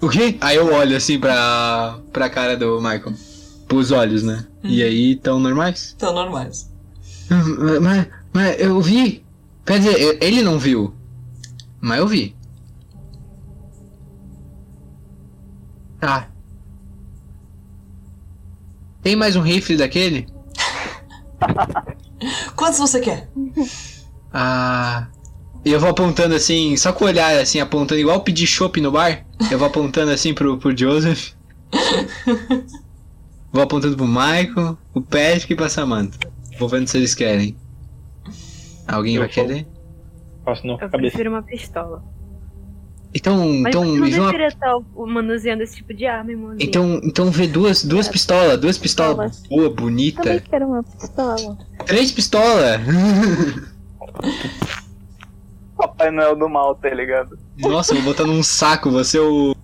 O 0.00 0.08
quê? 0.08 0.36
Aí 0.40 0.56
eu 0.56 0.72
olho 0.72 0.96
assim 0.96 1.18
pra, 1.18 1.98
pra 2.12 2.28
cara 2.28 2.56
do 2.56 2.76
Michael. 2.80 3.14
Pros 3.68 3.90
olhos, 3.90 4.22
né? 4.22 4.46
E 4.62 4.82
aí, 4.82 5.16
tão 5.16 5.38
normais? 5.40 5.86
Estão 5.86 6.12
normais. 6.12 6.70
Hum, 7.30 7.80
Mas, 7.80 8.06
mas 8.32 8.60
eu 8.60 8.80
vi. 8.80 9.24
Quer 9.64 9.78
dizer, 9.78 10.18
ele 10.22 10.42
não 10.42 10.58
viu. 10.58 10.94
Mas 11.80 11.98
eu 11.98 12.06
vi. 12.06 12.36
Tá. 16.00 16.28
Tem 19.04 19.14
mais 19.14 19.36
um 19.36 19.40
rifle 19.42 19.76
daquele? 19.76 20.26
Quantos 22.56 22.78
você 22.78 23.00
quer? 23.00 23.28
Ah. 24.32 25.06
E 25.64 25.70
eu 25.72 25.78
vou 25.80 25.90
apontando 25.90 26.34
assim, 26.34 26.76
só 26.76 26.92
com 26.92 27.04
o 27.04 27.08
olhar 27.08 27.38
assim, 27.38 27.60
apontando 27.60 28.00
igual 28.00 28.20
pedir 28.22 28.46
chopp 28.46 28.80
no 28.80 28.90
bar. 28.90 29.24
Eu 29.50 29.58
vou 29.58 29.68
apontando 29.68 30.10
assim 30.10 30.34
pro, 30.34 30.58
pro 30.58 30.76
Joseph. 30.76 31.32
vou 33.52 33.62
apontando 33.62 33.96
pro 33.96 34.06
Michael, 34.06 34.76
pro 34.92 35.02
Patrick 35.02 35.52
e 35.52 35.56
pra 35.56 35.68
Samantha. 35.68 36.18
Vou 36.58 36.68
vendo 36.68 36.88
se 36.88 36.96
eles 36.96 37.14
querem. 37.14 37.56
Alguém 38.88 39.14
Eu 39.16 39.20
vai 39.22 39.28
vou. 39.28 39.34
querer? 39.46 39.66
Faço 40.44 40.66
não 40.66 40.76
com 40.78 40.84
a 40.84 40.86
Eu 40.86 40.90
cabeça. 40.90 41.10
prefiro 41.12 41.30
uma 41.30 41.42
pistola. 41.42 42.02
Então, 43.16 43.36
Mas 43.60 43.68
então, 43.74 43.84
não 43.84 44.06
vê 44.10 44.18
uma- 44.18 44.46
estar 44.46 44.76
manuseando 45.06 45.62
esse 45.62 45.76
tipo 45.76 45.94
de 45.94 46.04
arma, 46.04 46.32
irmãozinho. 46.32 46.68
então, 46.68 47.00
então 47.04 47.30
vê 47.30 47.46
duas, 47.46 47.84
duas 47.84 48.08
pistolas, 48.08 48.58
duas 48.58 48.76
pistolas 48.76 49.40
boa, 49.48 49.68
Também 49.70 49.76
bonita. 49.76 50.40
quero 50.40 50.66
uma 50.66 50.82
pistola. 50.82 51.56
Três 51.86 52.10
pistolas. 52.10 52.80
Papai 55.76 56.10
Noel 56.10 56.36
do 56.36 56.48
mal, 56.48 56.74
tá 56.74 56.88
ligado? 56.90 57.38
Nossa, 57.58 57.94
vou 57.94 58.02
botar 58.04 58.24
num 58.24 58.42
saco, 58.42 58.90
você 58.90 59.18
é 59.18 59.20
o 59.20 59.54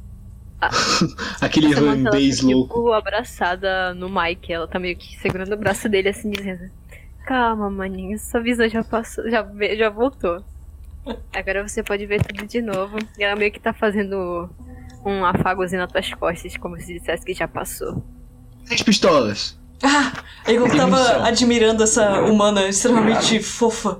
aquele 1.40 1.68
moça, 1.68 1.78
ela 1.80 1.86
tá, 1.92 1.96
irlandês 1.96 2.40
louco. 2.40 2.74
tipo, 2.74 2.92
abraçada 2.92 3.94
no 3.94 4.08
Mike. 4.10 4.52
Ela 4.52 4.68
tá 4.68 4.78
meio 4.78 4.96
que 4.96 5.18
segurando 5.18 5.52
o 5.54 5.56
braço 5.56 5.88
dele, 5.88 6.08
assim, 6.10 6.30
dizendo... 6.30 6.70
Calma, 7.26 7.70
maninho, 7.70 8.18
sua 8.18 8.40
visão 8.40 8.68
já 8.68 8.82
passou, 8.82 9.28
já, 9.30 9.40
ve- 9.42 9.76
já 9.76 9.88
voltou. 9.88 10.42
Agora 11.32 11.66
você 11.66 11.82
pode 11.82 12.06
ver 12.06 12.22
tudo 12.22 12.46
de 12.46 12.60
novo. 12.60 12.98
E 13.18 13.22
ela 13.24 13.36
meio 13.36 13.52
que 13.52 13.60
tá 13.60 13.72
fazendo 13.72 14.48
um 15.04 15.24
afagozinho 15.24 15.80
nas 15.80 15.90
tuas 15.90 16.12
costas, 16.14 16.56
como 16.56 16.78
se 16.80 16.98
dissesse 16.98 17.24
que 17.24 17.34
já 17.34 17.48
passou. 17.48 18.04
Três 18.66 18.82
pistolas. 18.82 19.58
Ah, 19.82 20.12
eu 20.46 20.68
tava 20.76 21.26
admirando 21.26 21.82
essa 21.82 22.22
humana 22.22 22.68
extremamente 22.68 23.40
fofa. 23.42 23.98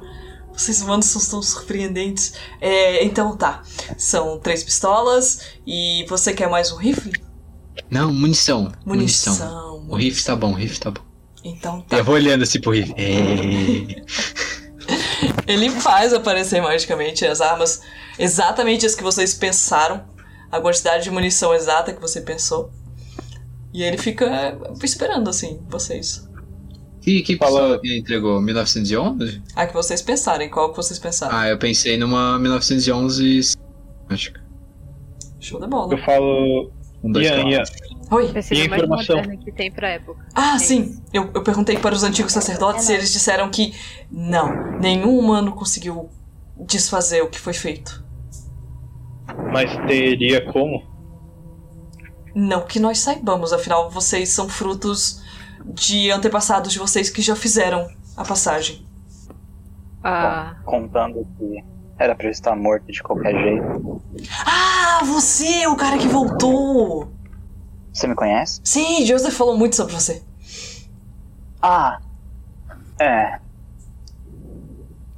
Vocês 0.53 0.83
humanos 0.83 1.07
são 1.07 1.23
tão 1.31 1.43
surpreendentes. 1.43 2.35
É, 2.61 3.03
então 3.03 3.35
tá. 3.37 3.63
São 3.97 4.39
três 4.39 4.63
pistolas 4.63 5.57
e 5.67 6.05
você 6.07 6.35
quer 6.35 6.51
mais 6.51 6.71
um 6.71 6.77
rifle? 6.77 7.13
Não, 7.91 8.13
munição. 8.13 8.71
Munição. 8.85 9.33
Munição. 9.33 9.87
O 9.89 9.97
rifle 9.97 10.23
tá 10.23 10.37
bom, 10.37 10.53
o 10.53 10.55
rifle 10.55 10.79
tá 10.79 10.91
bom. 10.91 11.03
Então 11.43 11.81
tá. 11.81 11.97
Eu 11.97 12.05
vou 12.05 12.15
olhando 12.15 12.43
assim 12.43 12.61
pro 12.61 12.73
rifle. 12.73 12.95
É. 12.99 14.03
Ele 15.47 15.71
faz 15.71 16.13
aparecer 16.13 16.61
magicamente 16.63 17.27
as 17.27 17.41
armas 17.41 17.83
exatamente 18.19 18.87
as 18.87 18.95
que 18.95 19.03
vocês 19.03 19.35
pensaram, 19.35 20.05
a 20.51 20.61
quantidade 20.61 21.05
de 21.05 21.11
munição 21.11 21.55
exata 21.55 21.93
que 21.93 22.01
você 22.01 22.21
pensou. 22.21 22.71
E 23.73 23.83
ele 23.83 23.97
fica 23.99 24.59
esperando 24.83 25.31
assim, 25.31 25.61
vocês. 25.69 26.29
Que, 27.01 27.23
que 27.23 27.37
Fala- 27.37 27.61
pistola 27.61 27.81
que 27.81 27.99
entregou? 27.99 28.41
1911? 28.41 29.43
A 29.57 29.67
que 29.67 29.73
vocês 29.73 30.03
pensarem, 30.03 30.51
qual 30.51 30.71
que 30.71 30.77
vocês 30.77 30.99
pensaram? 30.99 31.35
Ah, 31.35 31.49
eu 31.49 31.57
pensei 31.59 31.97
numa 31.97 32.39
1911. 32.39 33.57
Acho. 34.09 34.33
Show 35.39 35.61
de 35.61 35.67
bola. 35.67 35.95
Eu 35.95 35.99
falo. 36.05 36.73
Um, 37.03 37.13
dois, 37.13 37.29
quatro. 37.29 37.49
Ian, 37.49 37.63
Oi. 38.11 38.27
Vai 38.33 38.43
ser 38.43 38.55
E 38.57 38.63
a 38.63 38.69
mais 38.69 38.83
informação? 38.83 39.23
que 39.39 39.53
tem 39.53 39.71
pra 39.71 39.89
época. 39.91 40.27
Ah, 40.35 40.57
É 40.57 40.59
sim. 40.59 41.01
Eu, 41.13 41.31
eu 41.33 41.43
perguntei 41.43 41.79
para 41.79 41.95
os 41.95 42.03
antigos 42.03 42.33
sacerdotes 42.33 42.89
e 42.89 42.93
eles 42.93 43.13
disseram 43.13 43.49
que 43.51 43.73
não, 44.11 44.79
nenhum 44.81 45.19
humano 45.19 45.53
conseguiu 45.53 46.11
desfazer 46.59 47.23
o 47.23 47.29
que 47.29 47.39
foi 47.39 47.53
feito. 47.55 48.05
mas 49.53 49.71
teria 49.87 50.45
como? 50.53 50.83
Não 52.35 52.67
que 52.67 52.79
nós 52.79 52.99
saibamos, 52.99 53.53
afinal 53.53 53.91
vocês 53.91 54.29
são 54.29 54.49
frutos 54.49 55.23
de 55.65 56.11
antepassados 56.11 56.73
de 56.73 56.79
vocês 56.79 57.09
que 57.11 57.23
já 57.23 57.35
fizeram 57.35 57.89
a 58.17 58.25
passagem. 58.25 58.87
Ah, 60.03 60.57
Contando 60.65 61.27
que 61.39 61.65
era 62.01 62.15
pra 62.15 62.27
eu 62.27 62.31
estar 62.31 62.57
morto 62.57 62.91
de 62.91 63.03
qualquer 63.03 63.35
jeito. 63.35 64.03
Ah, 64.47 65.01
você, 65.05 65.67
o 65.67 65.77
cara 65.77 65.99
que 65.99 66.09
voltou! 66.09 67.13
Você 67.93 68.07
me 68.07 68.15
conhece? 68.15 68.59
Sim, 68.65 69.05
Joseph 69.05 69.35
falou 69.35 69.57
muito 69.57 69.77
sobre 69.77 69.93
você. 69.93 70.23
Ah, 71.61 72.01
é. 72.99 73.39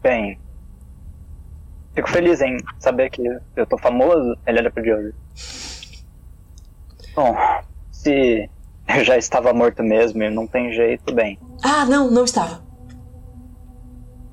Bem. 0.03 0.41
Fico 1.95 2.11
feliz 2.11 2.41
em 2.41 2.57
saber 2.81 3.11
que 3.11 3.23
eu 3.55 3.67
tô 3.67 3.79
famoso. 3.79 4.37
Ele 4.45 4.59
era 4.59 4.71
pro 4.71 4.85
Joseph. 4.85 5.15
Bom, 7.15 7.37
se 7.93 8.51
eu 8.89 9.05
já 9.05 9.17
estava 9.17 9.53
morto 9.53 9.85
mesmo 9.85 10.21
e 10.21 10.31
não 10.31 10.49
tem 10.49 10.73
jeito, 10.73 11.15
bem. 11.15 11.39
Ah, 11.63 11.85
não, 11.85 12.11
não 12.11 12.25
estava. 12.25 12.61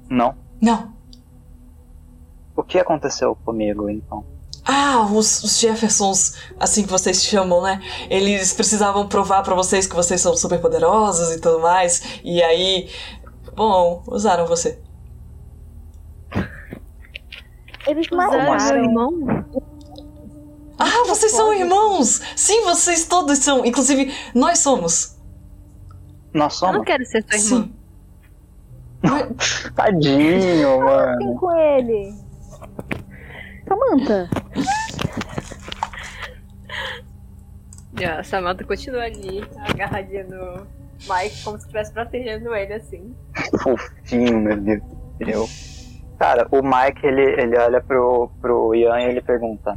Não. 0.10 0.36
Não. 0.60 0.99
O 2.60 2.64
que 2.64 2.78
aconteceu 2.78 3.38
comigo 3.45 3.89
então? 3.89 4.26
Ah, 4.66 5.07
os, 5.12 5.41
os 5.43 5.57
Jeffersons, 5.57 6.34
assim 6.60 6.84
que 6.84 6.90
vocês 6.90 7.23
chamam, 7.23 7.61
né? 7.61 7.81
Eles 8.10 8.52
precisavam 8.52 9.07
provar 9.07 9.44
pra 9.44 9.56
vocês 9.56 9.88
que 9.88 9.95
vocês 9.95 10.19
são 10.19 10.36
super 10.36 10.60
poderosos 10.60 11.34
e 11.34 11.40
tudo 11.40 11.61
mais. 11.61 12.19
E 12.22 12.44
aí, 12.44 12.90
bom, 13.56 14.03
usaram 14.07 14.45
você. 14.45 14.77
Eles 17.88 18.07
usaram 18.11 18.41
meu 18.44 18.52
mataram. 18.52 18.84
irmão? 18.84 19.45
Ah, 20.77 21.06
vocês 21.07 21.31
são 21.31 21.53
irmãos! 21.53 22.22
Sim, 22.36 22.61
vocês 22.65 23.06
todos 23.06 23.40
são. 23.40 23.65
Inclusive, 23.65 24.14
nós 24.36 24.60
somos. 24.60 25.18
Nós 26.34 26.61
Eu 26.61 26.68
não 26.68 26.73
somos? 26.73 26.86
quero 26.86 27.06
ser 27.06 27.23
sua 27.23 27.38
irmã. 27.57 27.69
Sim. 27.69 27.73
Tadinho, 29.76 30.80
mano. 30.81 31.18
Quem 31.19 31.36
com 31.38 31.56
ele? 31.56 32.19
Samantha. 33.70 34.30
E 38.00 38.06
a 38.06 38.24
Samantha 38.24 38.64
continua 38.64 39.04
ali, 39.04 39.44
agarradinha 39.58 40.24
no 40.24 40.66
Mike, 41.02 41.44
como 41.44 41.58
se 41.58 41.64
estivesse 41.64 41.91
protegendo 41.91 42.56
ele, 42.56 42.74
assim. 42.74 43.14
Fofinho, 43.62 44.40
meu 44.40 44.56
Deus. 44.56 44.82
Eu. 45.20 45.50
Cara, 46.18 46.48
o 46.50 46.62
Mike, 46.64 47.06
ele, 47.06 47.41
ele 47.41 47.58
olha 47.58 47.82
pro, 47.82 48.32
pro 48.40 48.74
Ian 48.74 49.02
e 49.02 49.06
ele 49.06 49.22
pergunta: 49.22 49.76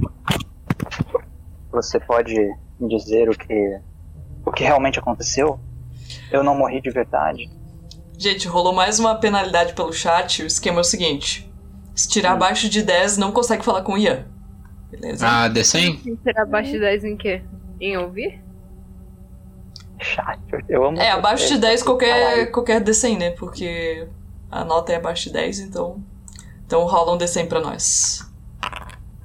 Você 1.73 1.99
pode 1.99 2.35
me 2.79 2.89
dizer 2.89 3.29
o 3.29 3.37
que. 3.37 3.81
o 4.47 4.53
que 4.53 4.63
realmente 4.63 5.01
aconteceu? 5.01 5.59
Eu 6.31 6.45
não 6.45 6.57
morri 6.57 6.81
de 6.81 6.91
verdade. 6.91 7.51
Gente, 8.17 8.47
rolou 8.47 8.73
mais 8.73 9.01
uma 9.01 9.17
penalidade 9.17 9.75
pelo 9.75 9.93
chat. 9.93 10.45
O 10.45 10.47
esquema 10.47 10.79
é 10.79 10.83
o 10.83 10.85
seguinte: 10.85 11.52
se 11.95 12.09
tirar 12.09 12.33
abaixo 12.33 12.69
de 12.69 12.83
10, 12.83 13.17
não 13.19 13.33
consegue 13.33 13.65
falar 13.65 13.83
com 13.83 13.95
o 13.95 13.99
Ian. 13.99 14.25
Beleza? 14.91 15.27
Ah, 15.27 15.49
D100? 15.49 16.03
Tem 16.03 16.17
que 16.17 16.17
tirar 16.23 16.43
abaixo 16.43 16.71
de 16.73 16.79
10 16.79 17.05
em 17.05 17.17
quê? 17.17 17.43
Em 17.81 17.97
ouvir? 17.97 18.43
Chato, 19.99 20.59
eu 20.69 20.85
amo 20.85 20.99
é, 21.01 21.11
abaixo 21.11 21.45
de 21.45 21.51
vocês. 21.51 21.61
10 21.61 21.83
qualquer, 21.85 22.51
qualquer 22.51 22.83
D100, 22.83 23.19
né? 23.19 23.31
Porque 23.31 24.07
a 24.51 24.65
nota 24.65 24.93
é 24.93 24.97
abaixo 24.97 25.25
de 25.25 25.33
10, 25.33 25.61
então. 25.61 26.03
Então 26.67 26.85
rola 26.85 27.15
um 27.15 27.19
D100 27.19 27.47
pra 27.49 27.61
nós. 27.61 28.29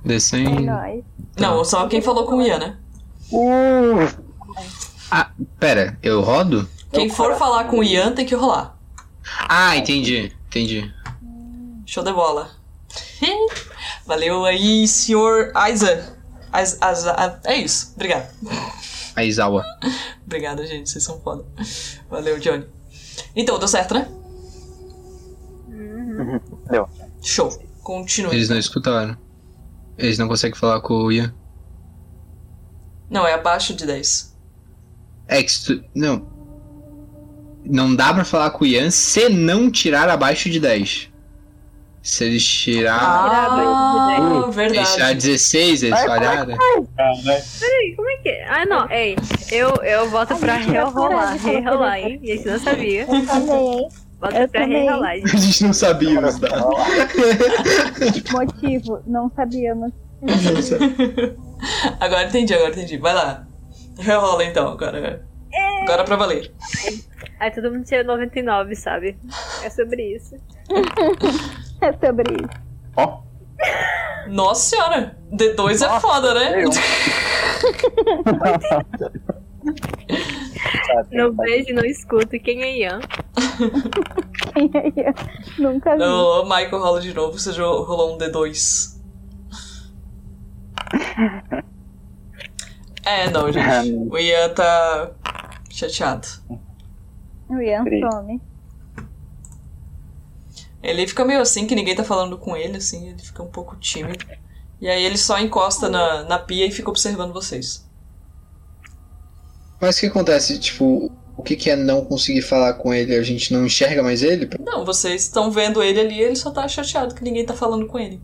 É 0.05 0.09
D100. 0.09 0.59
nóis. 0.65 1.03
Não, 1.37 1.63
só 1.65 1.87
quem 1.87 2.01
falou 2.01 2.25
com 2.25 2.37
o 2.37 2.41
Ian, 2.41 2.59
né? 2.59 2.77
Uh, 3.31 4.07
Ah, 5.11 5.31
pera, 5.59 5.97
eu 6.03 6.21
rodo? 6.21 6.67
Quem 6.91 7.09
for 7.09 7.35
falar 7.35 7.65
com 7.65 7.79
o 7.79 7.83
Ian 7.83 8.13
tem 8.13 8.25
que 8.25 8.35
rolar. 8.35 8.77
Ah, 9.49 9.75
entendi, 9.75 10.31
entendi. 10.47 10.93
Show 11.85 12.03
de 12.03 12.13
bola. 12.13 12.56
Valeu 14.05 14.45
aí, 14.45 14.87
senhor 14.87 15.51
Aiza. 15.55 16.15
Aiza- 16.51 16.77
Aiza- 16.81 17.41
É 17.43 17.55
isso, 17.55 17.91
obrigado. 17.95 18.29
A 19.15 19.23
Izawa. 19.23 19.65
Obrigado, 20.25 20.65
gente, 20.65 20.89
vocês 20.89 21.03
são 21.03 21.19
foda. 21.21 21.43
Valeu, 22.09 22.39
Johnny. 22.39 22.65
Então, 23.35 23.57
deu 23.57 23.67
certo, 23.67 23.93
né? 23.93 24.07
Deu. 26.69 26.87
Show. 27.21 27.49
Continue. 27.83 28.35
Eles 28.35 28.49
não 28.49 28.57
escutaram. 28.57 29.17
Eles 29.97 30.17
não 30.17 30.27
conseguem 30.27 30.57
falar 30.57 30.81
com 30.81 30.93
o 30.93 31.11
Ian. 31.11 31.33
Não, 33.09 33.25
é 33.25 33.33
abaixo 33.33 33.73
de 33.73 33.85
10. 33.85 34.35
É 35.27 35.41
que 35.41 35.51
se 35.51 35.65
tu... 35.65 35.83
Não. 35.95 36.27
não 37.65 37.95
dá 37.95 38.13
pra 38.13 38.23
falar 38.25 38.51
com 38.51 38.63
o 38.63 38.67
Ian 38.67 38.91
se 38.91 39.29
não 39.29 39.71
tirar 39.71 40.09
abaixo 40.09 40.49
de 40.49 40.59
10. 40.59 41.09
Se 42.07 42.23
eles 42.23 42.45
tirar. 42.47 42.97
Ah, 43.01 44.49
se 44.53 44.61
eles 44.61 44.93
tirar 44.93 45.07
verdade. 45.07 45.27
16, 45.27 45.83
eles 45.83 45.99
falharam. 46.05 46.45
Né? 46.45 46.57
Peraí, 47.59 47.95
como 47.97 48.09
é 48.09 48.17
que 48.19 48.29
é? 48.29 48.47
Ah, 48.47 48.65
não, 48.65 48.89
ei. 48.89 49.17
Eu, 49.51 49.75
eu 49.83 50.09
volto 50.09 50.33
pra 50.37 50.53
Ai, 50.53 50.63
rerolar. 50.63 51.35
Rerolar, 51.37 51.99
coisa 52.01 52.07
hein? 52.07 52.21
A 52.23 52.27
gente 52.27 52.47
não 52.47 52.59
sabia. 52.59 53.01
Eu 53.01 53.25
também? 53.27 53.89
Volta 54.21 54.37
Eu 54.39 54.47
pra 54.47 54.65
rerolar, 54.65 55.11
A 55.11 55.17
gente. 55.17 55.63
não 55.65 55.73
sabia 55.73 56.25
os 56.25 56.39
dados. 56.39 56.65
Motivo, 58.31 59.03
não 59.05 59.29
sabíamos. 59.35 59.91
Agora 61.99 62.23
entendi, 62.23 62.53
agora 62.53 62.69
entendi. 62.71 62.97
Vai 62.97 63.13
lá. 63.13 63.45
Rerola 63.99 64.45
então, 64.45 64.69
agora. 64.69 65.27
Agora 65.83 66.05
pra 66.05 66.15
valer. 66.15 66.53
Aí 67.37 67.51
todo 67.51 67.69
mundo 67.69 67.83
tinha 67.83 68.01
99, 68.01 68.75
sabe? 68.77 69.17
É 69.61 69.69
sobre 69.69 70.15
isso. 70.15 70.35
É 71.81 71.93
sobre 71.93 72.33
isso. 72.33 72.61
Ó, 72.95 73.21
Nossa 74.27 74.69
senhora! 74.69 75.17
D2 75.31 75.81
é 75.81 75.87
Nossa, 75.87 75.99
foda, 75.99 76.33
né? 76.33 76.63
Não 81.11 81.33
vejo, 81.33 81.73
não 81.73 81.83
escuto. 81.85 82.39
Quem 82.39 82.63
é 82.63 82.77
Ian? 82.77 82.99
Nunca 85.59 85.93
vi. 85.93 85.99
Não, 85.99 86.41
o 86.41 86.43
Michael 86.43 86.79
rola 86.79 87.01
de 87.01 87.13
novo, 87.13 87.37
você 87.37 87.51
já 87.51 87.63
rolou 87.63 88.15
um 88.15 88.17
D2. 88.17 88.97
É, 93.05 93.29
não, 93.29 93.51
gente. 93.51 93.93
O 94.09 94.17
Ian 94.17 94.49
tá 94.53 95.11
chateado. 95.69 96.27
O 97.49 97.61
Ian 97.61 97.83
some. 97.83 98.41
Ele 100.81 101.07
fica 101.07 101.25
meio 101.25 101.41
assim, 101.41 101.65
que 101.65 101.75
ninguém 101.75 101.95
tá 101.95 102.03
falando 102.03 102.37
com 102.37 102.55
ele, 102.55 102.77
assim, 102.77 103.09
ele 103.09 103.21
fica 103.21 103.41
um 103.41 103.47
pouco 103.47 103.75
tímido. 103.77 104.25
E 104.79 104.87
aí 104.87 105.03
ele 105.03 105.17
só 105.17 105.39
encosta 105.39 105.89
na, 105.89 106.23
na 106.23 106.39
pia 106.39 106.65
e 106.65 106.71
fica 106.71 106.89
observando 106.89 107.33
vocês. 107.33 107.87
Mas 109.81 109.97
o 109.97 110.01
que 110.01 110.07
acontece? 110.07 110.59
Tipo, 110.59 111.11
o 111.35 111.43
que, 111.43 111.55
que 111.55 111.69
é 111.69 111.75
não 111.75 112.05
conseguir 112.05 112.41
falar 112.41 112.75
com 112.75 112.93
ele? 112.93 113.15
A 113.15 113.23
gente 113.23 113.53
não 113.53 113.65
enxerga 113.65 114.01
mais 114.03 114.23
ele? 114.23 114.49
Não, 114.59 114.85
vocês 114.85 115.23
estão 115.23 115.51
vendo 115.51 115.81
ele 115.81 115.99
ali, 115.99 116.19
ele 116.19 116.35
só 116.35 116.51
tá 116.51 116.67
chateado 116.67 117.15
que 117.15 117.23
ninguém 117.23 117.45
tá 117.45 117.53
falando 117.53 117.87
com 117.87 117.97
ele. 117.99 118.21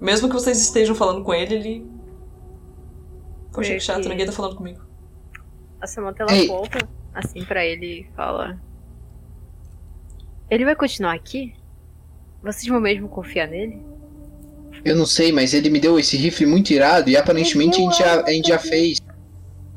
Mesmo 0.00 0.28
que 0.28 0.34
vocês 0.34 0.60
estejam 0.60 0.94
falando 0.94 1.22
com 1.22 1.32
ele, 1.32 1.54
ele. 1.54 1.86
Poxa, 3.52 3.74
que 3.74 3.80
chato, 3.80 4.08
ninguém 4.08 4.26
tá 4.26 4.32
falando 4.32 4.56
comigo. 4.56 4.80
A 5.80 5.86
Samantha 5.86 6.22
ela 6.22 6.32
Ei. 6.32 6.46
volta 6.46 6.78
assim 7.14 7.44
pra 7.44 7.64
ele 7.64 8.00
e 8.00 8.16
fala: 8.16 8.58
Ele 10.52 10.66
vai 10.66 10.76
continuar 10.76 11.14
aqui? 11.14 11.54
Vocês 12.42 12.66
vão 12.66 12.78
mesmo 12.78 13.08
confiar 13.08 13.48
nele? 13.48 13.80
Eu 14.84 14.94
não 14.94 15.06
sei, 15.06 15.32
mas 15.32 15.54
ele 15.54 15.70
me 15.70 15.80
deu 15.80 15.98
esse 15.98 16.14
rifle 16.14 16.44
muito 16.44 16.74
irado 16.74 17.08
e 17.08 17.16
aparentemente 17.16 17.80
a 17.80 17.84
gente 17.84 17.98
já, 17.98 18.20
a 18.20 18.30
gente 18.30 18.48
já 18.48 18.58
fez. 18.58 19.00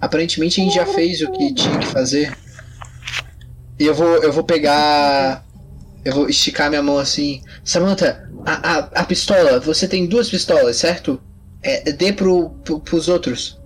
Aparentemente 0.01 0.59
a 0.59 0.63
gente 0.65 0.75
já 0.75 0.85
fez 0.85 1.21
o 1.21 1.31
que 1.31 1.53
tinha 1.53 1.79
que 1.79 1.85
fazer. 1.85 2.35
E 3.79 3.85
eu 3.85 3.93
vou, 3.93 4.21
eu 4.21 4.33
vou 4.33 4.43
pegar. 4.43 5.45
Eu 6.03 6.13
vou 6.13 6.29
esticar 6.29 6.69
minha 6.69 6.83
mão 6.83 6.97
assim. 6.97 7.41
Samantha, 7.63 8.29
a, 8.45 8.73
a, 8.73 8.79
a 8.79 9.05
pistola, 9.05 9.61
você 9.61 9.87
tem 9.87 10.05
duas 10.05 10.29
pistolas, 10.29 10.75
certo? 10.75 11.21
É, 11.63 11.89
dê 11.93 12.11
pro, 12.11 12.49
pro, 12.65 12.81
pros 12.81 13.07
outros. 13.07 13.57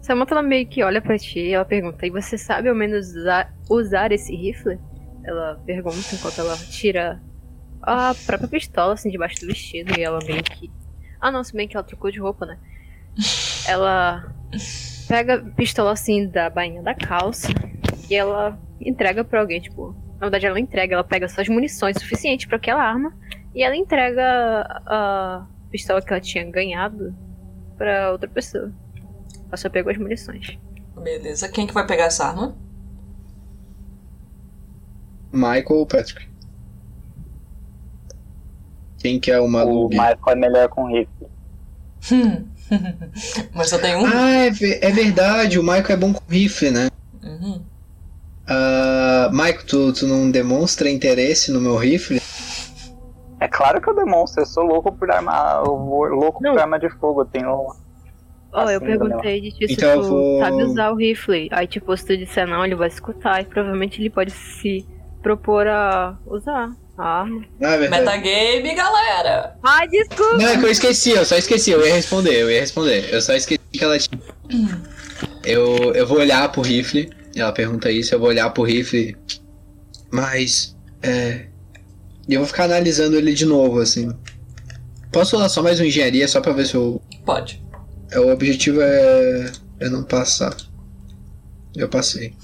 Samantha 0.00 0.34
ela 0.34 0.44
meio 0.44 0.68
que 0.68 0.80
olha 0.84 1.02
pra 1.02 1.18
ti 1.18 1.40
e 1.40 1.54
ela 1.54 1.64
pergunta: 1.64 2.06
E 2.06 2.10
você 2.10 2.38
sabe 2.38 2.68
ao 2.68 2.74
menos 2.76 3.16
usar, 3.16 3.52
usar 3.68 4.12
esse 4.12 4.32
rifle? 4.32 4.78
Ela 5.24 5.60
pergunta 5.66 6.14
enquanto 6.14 6.38
ela 6.38 6.56
tira 6.56 7.20
a 7.82 8.14
própria 8.26 8.48
pistola 8.48 8.94
assim 8.94 9.10
debaixo 9.10 9.40
do 9.40 9.46
vestido 9.46 9.98
e 9.98 10.02
ela 10.02 10.18
meio 10.24 10.42
que. 10.42 10.70
Ah, 11.20 11.30
não, 11.30 11.44
se 11.44 11.52
bem 11.52 11.68
que 11.68 11.76
ela 11.76 11.84
trocou 11.84 12.10
de 12.10 12.18
roupa, 12.18 12.46
né? 12.46 12.58
Ela 13.66 14.34
pega 15.08 15.34
a 15.36 15.44
pistola 15.54 15.92
assim 15.92 16.26
da 16.26 16.48
bainha 16.48 16.82
da 16.82 16.94
calça 16.94 17.48
e 18.08 18.14
ela 18.14 18.58
entrega 18.80 19.24
pra 19.24 19.40
alguém, 19.40 19.60
tipo. 19.60 19.94
Na 20.14 20.26
verdade, 20.26 20.46
ela 20.46 20.60
entrega, 20.60 20.94
ela 20.94 21.04
pega 21.04 21.28
só 21.28 21.40
as 21.40 21.48
munições 21.48 21.96
suficientes 21.98 22.46
pra 22.46 22.56
aquela 22.56 22.82
arma 22.82 23.16
e 23.54 23.62
ela 23.62 23.74
entrega 23.74 24.66
a 24.86 25.46
pistola 25.70 26.02
que 26.02 26.12
ela 26.12 26.20
tinha 26.20 26.44
ganhado 26.50 27.14
pra 27.78 28.12
outra 28.12 28.28
pessoa. 28.28 28.70
Ela 29.48 29.56
só 29.56 29.70
pegou 29.70 29.90
as 29.90 29.98
munições. 29.98 30.58
Beleza, 31.02 31.48
quem 31.48 31.66
que 31.66 31.72
vai 31.72 31.86
pegar 31.86 32.04
essa 32.04 32.26
arma? 32.26 32.54
Michael 35.32 35.66
ou 35.70 35.86
Patrick? 35.86 36.28
Quem 38.98 39.18
que 39.18 39.30
é 39.30 39.40
o 39.40 39.44
O 39.44 39.48
maluco? 39.50 39.88
Michael 39.90 40.18
é 40.26 40.34
melhor 40.34 40.68
com 40.68 40.86
rifle. 40.86 41.10
Hum. 42.12 42.46
Mas 43.52 43.68
só 43.68 43.78
tem 43.78 43.96
um? 43.96 44.06
Ah, 44.06 44.30
é, 44.46 44.46
é 44.48 44.90
verdade, 44.90 45.58
o 45.58 45.62
Michael 45.62 45.90
é 45.90 45.96
bom 45.96 46.12
com 46.12 46.22
rifle, 46.32 46.70
né? 46.70 46.88
Uhum. 47.22 47.60
Ah, 48.46 49.28
Michael, 49.32 49.66
tu, 49.66 49.92
tu 49.92 50.06
não 50.06 50.30
demonstra 50.30 50.88
interesse 50.88 51.50
no 51.50 51.60
meu 51.60 51.76
rifle? 51.76 52.20
É 53.40 53.48
claro 53.48 53.80
que 53.82 53.88
eu 53.90 53.94
demonstro, 53.96 54.42
eu 54.42 54.46
sou 54.46 54.62
louco 54.64 54.92
por 54.92 55.10
arma. 55.10 55.62
Eu 55.66 55.76
vou 55.76 56.04
louco 56.06 56.40
Não. 56.42 56.52
por 56.52 56.60
arma 56.60 56.78
de 56.78 56.88
fogo. 56.90 57.22
Eu 57.22 57.26
tenho. 57.26 57.48
Ó, 57.50 57.74
eu 58.70 58.76
Assim, 58.76 58.86
perguntei 58.86 59.40
de 59.40 59.50
ti 59.50 59.66
se 59.66 59.72
Então 59.74 60.00
tu 60.02 60.08
vou- 60.08 60.38
sabe 60.40 60.62
usar 60.62 60.90
o 60.92 60.96
rifle. 60.96 61.48
Aí, 61.50 61.66
tipo, 61.66 61.94
se 61.96 62.04
tu 62.06 62.16
disser 62.16 62.46
não, 62.46 62.64
ele 62.64 62.76
vai 62.76 62.88
escutar. 62.88 63.40
E 63.42 63.44
provavelmente 63.46 64.00
ele 64.00 64.10
pode 64.10 64.30
se 64.30 64.86
propor 65.22 65.66
a 65.66 66.16
usar 66.26 66.70
a 66.98 67.20
arma. 67.20 67.44
Ah, 67.62 67.72
é 67.74 67.78
verdade. 67.78 68.04
Metagame, 68.04 68.74
galera! 68.74 69.56
Ai, 69.62 69.88
desculpa! 69.88 70.36
Não, 70.38 70.46
é 70.48 70.58
que 70.58 70.64
eu 70.64 70.70
esqueci, 70.70 71.10
eu 71.10 71.24
só 71.24 71.36
esqueci, 71.36 71.70
eu 71.70 71.86
ia 71.86 71.94
responder, 71.94 72.34
eu 72.42 72.50
ia 72.50 72.60
responder. 72.60 73.12
Eu 73.12 73.20
só 73.22 73.34
esqueci 73.34 73.60
que 73.72 73.82
ela 73.84 73.98
tinha. 73.98 74.20
Eu, 75.44 75.94
eu 75.94 76.06
vou 76.06 76.18
olhar 76.18 76.50
pro 76.52 76.62
rifle, 76.62 77.10
ela 77.34 77.52
pergunta 77.52 77.90
isso, 77.90 78.14
eu 78.14 78.18
vou 78.18 78.28
olhar 78.28 78.50
pro 78.50 78.64
rifle. 78.64 79.16
Mas. 80.10 80.76
É. 81.02 81.46
E 82.28 82.34
eu 82.34 82.40
vou 82.40 82.46
ficar 82.46 82.64
analisando 82.64 83.16
ele 83.16 83.32
de 83.32 83.46
novo, 83.46 83.80
assim. 83.80 84.12
Posso 85.12 85.34
rolar 85.36 85.48
só 85.48 85.62
mais 85.62 85.80
uma 85.80 85.86
engenharia 85.86 86.28
só 86.28 86.40
pra 86.40 86.52
ver 86.52 86.66
se 86.66 86.74
eu. 86.74 87.00
Pode. 87.24 87.62
é, 88.12 88.20
O 88.20 88.30
objetivo 88.32 88.80
é. 88.80 89.52
é 89.80 89.88
não 89.88 90.02
passar. 90.04 90.54
Eu 91.74 91.88
passei. 91.88 92.34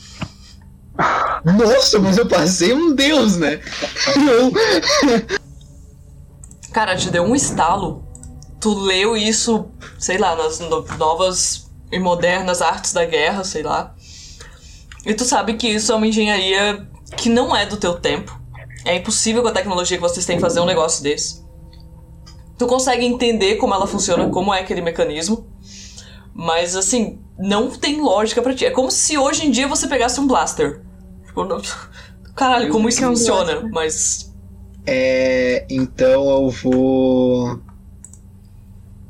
Nossa, 1.44 1.98
mas 1.98 2.16
eu 2.18 2.26
passei 2.26 2.72
um 2.72 2.94
deus, 2.94 3.36
né? 3.36 3.60
Cara, 6.72 6.96
te 6.96 7.10
deu 7.10 7.22
um 7.22 7.34
estalo. 7.34 8.04
Tu 8.60 8.74
leu 8.74 9.16
isso, 9.16 9.66
sei 9.98 10.18
lá, 10.18 10.34
nas 10.34 10.58
no- 10.60 10.84
novas 10.98 11.70
e 11.92 11.98
modernas 11.98 12.60
artes 12.62 12.92
da 12.92 13.04
guerra, 13.04 13.44
sei 13.44 13.62
lá. 13.62 13.94
E 15.04 15.14
tu 15.14 15.24
sabe 15.24 15.54
que 15.54 15.68
isso 15.68 15.92
é 15.92 15.94
uma 15.94 16.06
engenharia 16.06 16.86
que 17.16 17.28
não 17.28 17.54
é 17.54 17.64
do 17.64 17.76
teu 17.76 17.94
tempo. 17.94 18.38
É 18.84 18.96
impossível 18.96 19.42
com 19.42 19.48
a 19.48 19.52
tecnologia 19.52 19.96
que 19.96 20.02
vocês 20.02 20.26
têm 20.26 20.40
fazer 20.40 20.60
um 20.60 20.64
negócio 20.66 21.02
desse. 21.02 21.44
Tu 22.58 22.66
consegue 22.66 23.04
entender 23.04 23.56
como 23.56 23.74
ela 23.74 23.86
funciona, 23.86 24.28
como 24.30 24.52
é 24.52 24.60
aquele 24.60 24.80
mecanismo. 24.80 25.46
Mas 26.34 26.74
assim, 26.76 27.20
não 27.38 27.70
tem 27.70 28.00
lógica 28.00 28.42
pra 28.42 28.54
ti. 28.54 28.64
É 28.66 28.70
como 28.70 28.90
se 28.90 29.16
hoje 29.16 29.46
em 29.46 29.50
dia 29.50 29.68
você 29.68 29.86
pegasse 29.86 30.18
um 30.20 30.26
blaster. 30.26 30.82
Tipo, 31.36 31.44
não- 31.44 31.60
Caralho, 32.34 32.70
como 32.70 32.88
isso 32.88 33.02
funciona? 33.02 33.68
Mas. 33.70 34.34
É, 34.86 35.66
então 35.68 36.30
eu 36.30 36.50
vou. 36.50 37.60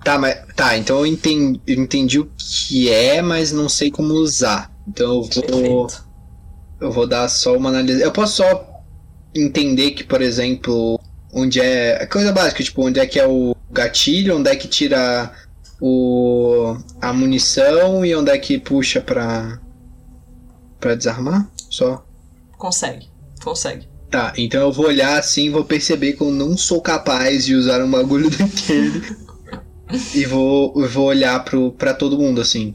Tá, 0.04 0.18
mas. 0.18 0.36
Tá, 0.56 0.76
então 0.76 0.98
eu 0.98 1.06
entendi, 1.06 1.60
eu 1.66 1.80
entendi 1.80 2.18
o 2.18 2.28
que 2.36 2.90
é, 2.90 3.22
mas 3.22 3.52
não 3.52 3.68
sei 3.68 3.90
como 3.92 4.14
usar. 4.14 4.72
Então 4.88 5.06
eu 5.06 5.22
vou. 5.22 5.28
Perfeito. 5.42 6.06
Eu 6.80 6.90
vou 6.92 7.06
dar 7.06 7.28
só 7.28 7.56
uma 7.56 7.68
análise. 7.70 8.02
Eu 8.02 8.10
posso 8.12 8.36
só 8.36 8.82
entender 9.34 9.92
que, 9.92 10.02
por 10.04 10.20
exemplo, 10.20 11.00
onde 11.32 11.60
é. 11.60 12.02
é 12.02 12.06
Coisa 12.06 12.32
básica, 12.32 12.62
tipo, 12.62 12.84
onde 12.84 12.98
é 13.00 13.06
que 13.06 13.18
é 13.20 13.26
o 13.26 13.54
gatilho, 13.70 14.36
onde 14.36 14.50
é 14.50 14.56
que 14.56 14.68
tira 14.68 15.32
o. 15.80 16.76
a 17.00 17.12
munição 17.12 18.04
e 18.04 18.14
onde 18.14 18.30
é 18.30 18.38
que 18.38 18.58
puxa 18.58 19.00
pra. 19.00 19.60
pra 20.80 20.94
desarmar? 20.94 21.48
Só. 21.68 22.05
Consegue. 22.58 23.08
Consegue. 23.42 23.88
Tá, 24.10 24.32
então 24.36 24.60
eu 24.60 24.72
vou 24.72 24.86
olhar 24.86 25.18
assim 25.18 25.46
e 25.46 25.50
vou 25.50 25.64
perceber 25.64 26.12
que 26.14 26.22
eu 26.22 26.30
não 26.30 26.56
sou 26.56 26.80
capaz 26.80 27.44
de 27.44 27.54
usar 27.54 27.82
um 27.82 27.90
bagulho 27.90 28.30
daquele. 28.36 29.02
e 30.14 30.24
vou, 30.24 30.72
vou 30.88 31.06
olhar 31.06 31.44
pro, 31.44 31.72
pra 31.72 31.92
todo 31.92 32.18
mundo 32.18 32.40
assim. 32.40 32.74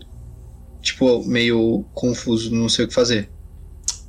Tipo, 0.81 1.23
meio 1.25 1.85
confuso, 1.93 2.53
não 2.53 2.67
sei 2.67 2.85
o 2.85 2.87
que 2.87 2.93
fazer. 2.93 3.29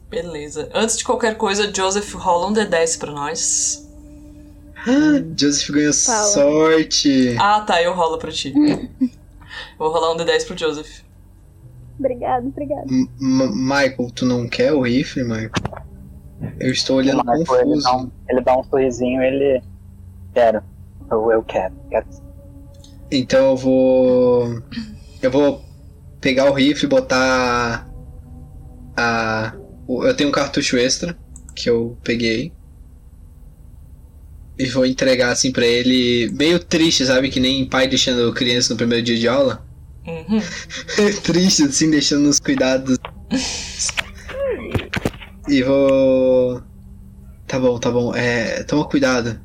Beleza. 0.09 0.69
Antes 0.74 0.99
de 0.99 1.05
qualquer 1.05 1.36
coisa, 1.36 1.73
Joseph 1.74 2.12
rola 2.15 2.49
um 2.49 2.53
D10 2.53 2.99
pra 2.99 3.12
nós. 3.12 3.89
Joseph 5.39 5.70
ganhou 5.70 5.93
Fala. 5.94 6.27
sorte. 6.28 7.36
Ah, 7.39 7.61
tá, 7.61 7.82
eu 7.82 7.94
rolo 7.94 8.19
pra 8.19 8.32
ti. 8.32 8.53
eu 8.55 8.89
vou 9.78 9.90
rolar 9.93 10.12
um 10.12 10.16
D10 10.16 10.44
pro 10.47 10.59
Joseph. 10.59 11.01
Obrigado, 12.05 12.47
obrigado. 12.49 12.91
M- 12.91 13.09
Michael, 13.55 14.11
tu 14.15 14.27
não 14.27 14.49
quer 14.49 14.73
o 14.73 14.81
rifle, 14.83 15.23
Michael? 15.23 15.51
Eu 16.59 16.73
estou 16.73 16.97
olhando 16.97 17.20
O 17.20 17.24
Michael, 17.24 17.61
ele, 17.61 17.65
confuso. 17.74 17.83
dá 17.85 17.97
um, 17.97 18.11
ele 18.29 18.41
dá 18.41 18.59
um 18.59 18.65
sorrisinho 18.65 19.23
ele. 19.23 19.62
Quero. 20.35 20.62
Eu, 21.11 21.31
eu 21.31 21.43
quero. 21.45 21.74
quero. 21.89 22.07
Então 23.11 23.51
eu 23.51 23.57
vou. 23.57 24.62
Eu 25.23 25.31
vou 25.31 25.62
pegar 26.20 26.51
o 26.51 26.55
rifle 26.55 26.87
e 26.87 26.89
botar. 26.89 27.89
A. 28.97 29.55
Eu 29.89 30.16
tenho 30.16 30.29
um 30.31 30.33
cartucho 30.33 30.77
extra 30.77 31.16
que 31.55 31.70
eu 31.70 31.97
peguei. 32.03 32.53
E 34.59 34.66
vou 34.66 34.85
entregar 34.85 35.31
assim 35.31 35.51
pra 35.53 35.65
ele, 35.66 36.31
meio 36.33 36.59
triste, 36.59 37.07
sabe? 37.07 37.31
Que 37.31 37.41
nem 37.41 37.65
pai 37.69 37.87
deixando 37.89 38.33
criança 38.35 38.73
no 38.74 38.77
primeiro 38.77 39.05
dia 39.05 39.16
de 39.19 39.27
aula. 39.29 39.65
Uhum. 40.07 40.41
triste, 41.23 41.65
assim, 41.65 41.91
deixando 41.91 42.29
os 42.29 42.41
cuidados. 42.41 42.99
E 45.49 45.62
vou. 45.62 46.62
Tá 47.47 47.59
bom, 47.61 47.79
tá 47.79 47.91
bom. 47.91 48.15
É. 48.15 48.62
Toma 48.65 48.89
cuidado. 48.89 49.41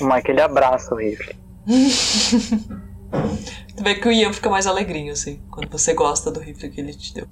O 0.00 0.04
Mike 0.06 0.30
ele 0.30 0.40
abraça 0.40 0.94
o 0.94 0.98
rifle. 0.98 1.34
Tu 3.76 3.82
vê 3.84 3.94
que 3.96 4.08
o 4.08 4.12
Ian 4.12 4.32
fica 4.32 4.48
mais 4.48 4.66
alegrinho, 4.66 5.12
assim, 5.12 5.42
quando 5.50 5.70
você 5.70 5.92
gosta 5.94 6.30
do 6.30 6.40
rifle 6.40 6.70
que 6.70 6.80
ele 6.80 6.94
te 6.94 7.14
deu. 7.14 7.26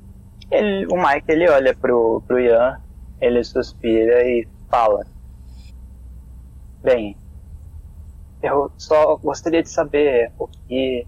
Ele- 0.51 0.87
o 0.87 0.97
Mike 0.97 1.25
ele 1.29 1.49
olha 1.49 1.75
pro, 1.75 2.23
pro 2.27 2.39
Ian, 2.41 2.79
ele 3.21 3.43
suspira 3.45 4.23
e 4.25 4.47
fala: 4.71 5.07
Bem, 6.83 7.17
eu 8.43 8.71
só 8.77 9.17
gostaria 9.17 9.63
de 9.63 9.69
saber 9.71 10.33
o 10.39 10.47
que 10.47 11.07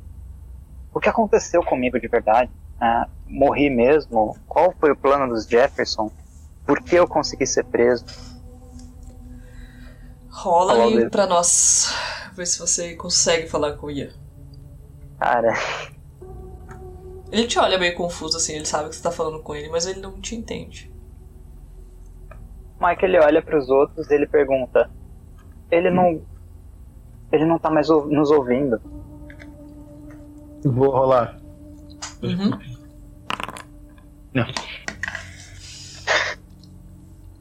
o 0.93 1.01
que 1.01 1.09
aconteceu 1.09 1.63
comigo 1.63 1.99
de 2.01 2.09
verdade. 2.09 2.51
Ah, 2.81 3.09
morri 3.27 3.69
mesmo? 3.71 4.37
Qual 4.49 4.73
foi 4.79 4.91
o 4.91 4.97
plano 4.97 5.29
dos 5.33 5.47
Jefferson? 5.47 6.11
Por 6.67 6.81
que 6.83 6.97
eu 6.97 7.07
consegui 7.07 7.47
ser 7.47 7.65
preso? 7.65 8.05
Rola 10.31 10.75
dele. 10.87 11.11
pra 11.11 11.27
nós. 11.27 11.95
Ver 12.35 12.47
se 12.47 12.59
você 12.59 12.95
consegue 12.95 13.49
falar 13.49 13.73
com 13.75 13.89
o 13.89 13.91
Ian. 13.91 14.11
Cara, 15.19 15.53
Ele 17.31 17.47
te 17.47 17.59
olha 17.59 17.79
meio 17.79 17.95
confuso, 17.95 18.37
assim, 18.37 18.55
ele 18.55 18.65
sabe 18.65 18.89
que 18.89 18.97
você 18.97 19.03
tá 19.03 19.11
falando 19.13 19.41
com 19.43 19.55
ele, 19.55 19.69
mas 19.69 19.87
ele 19.87 20.01
não 20.01 20.21
te 20.21 20.35
entende. 20.35 20.91
Mike 22.81 23.05
ele 23.05 23.19
olha 23.19 23.43
pros 23.43 23.69
outros 23.69 24.11
e 24.11 24.15
ele 24.15 24.27
pergunta: 24.27 24.91
Ele 25.71 25.91
não. 25.91 26.23
Ele 27.31 27.45
não 27.45 27.59
tá 27.59 27.71
mais 27.71 27.89
nos 27.89 28.31
ouvindo. 28.31 28.81
Vou 30.65 30.91
rolar. 30.91 31.39
Uhum. 32.23 32.51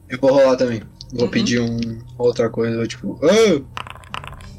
Eu 0.08 0.18
vou 0.20 0.32
rolar 0.32 0.56
também. 0.56 0.82
Vou 1.12 1.24
Uhum. 1.24 1.30
pedir 1.30 1.60
um 1.60 1.78
outra 2.18 2.48
coisa, 2.48 2.86
tipo. 2.86 3.18
"Ah!" 3.22 3.60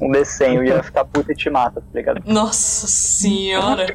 Um 0.02 0.12
desenho 0.12 0.64
ia 0.64 0.82
ficar 0.82 1.06
puto 1.06 1.32
e 1.32 1.36
te 1.36 1.50
mata, 1.50 1.80
tá 1.80 1.88
ligado? 1.94 2.22
Nossa 2.26 2.88
senhora! 2.88 3.86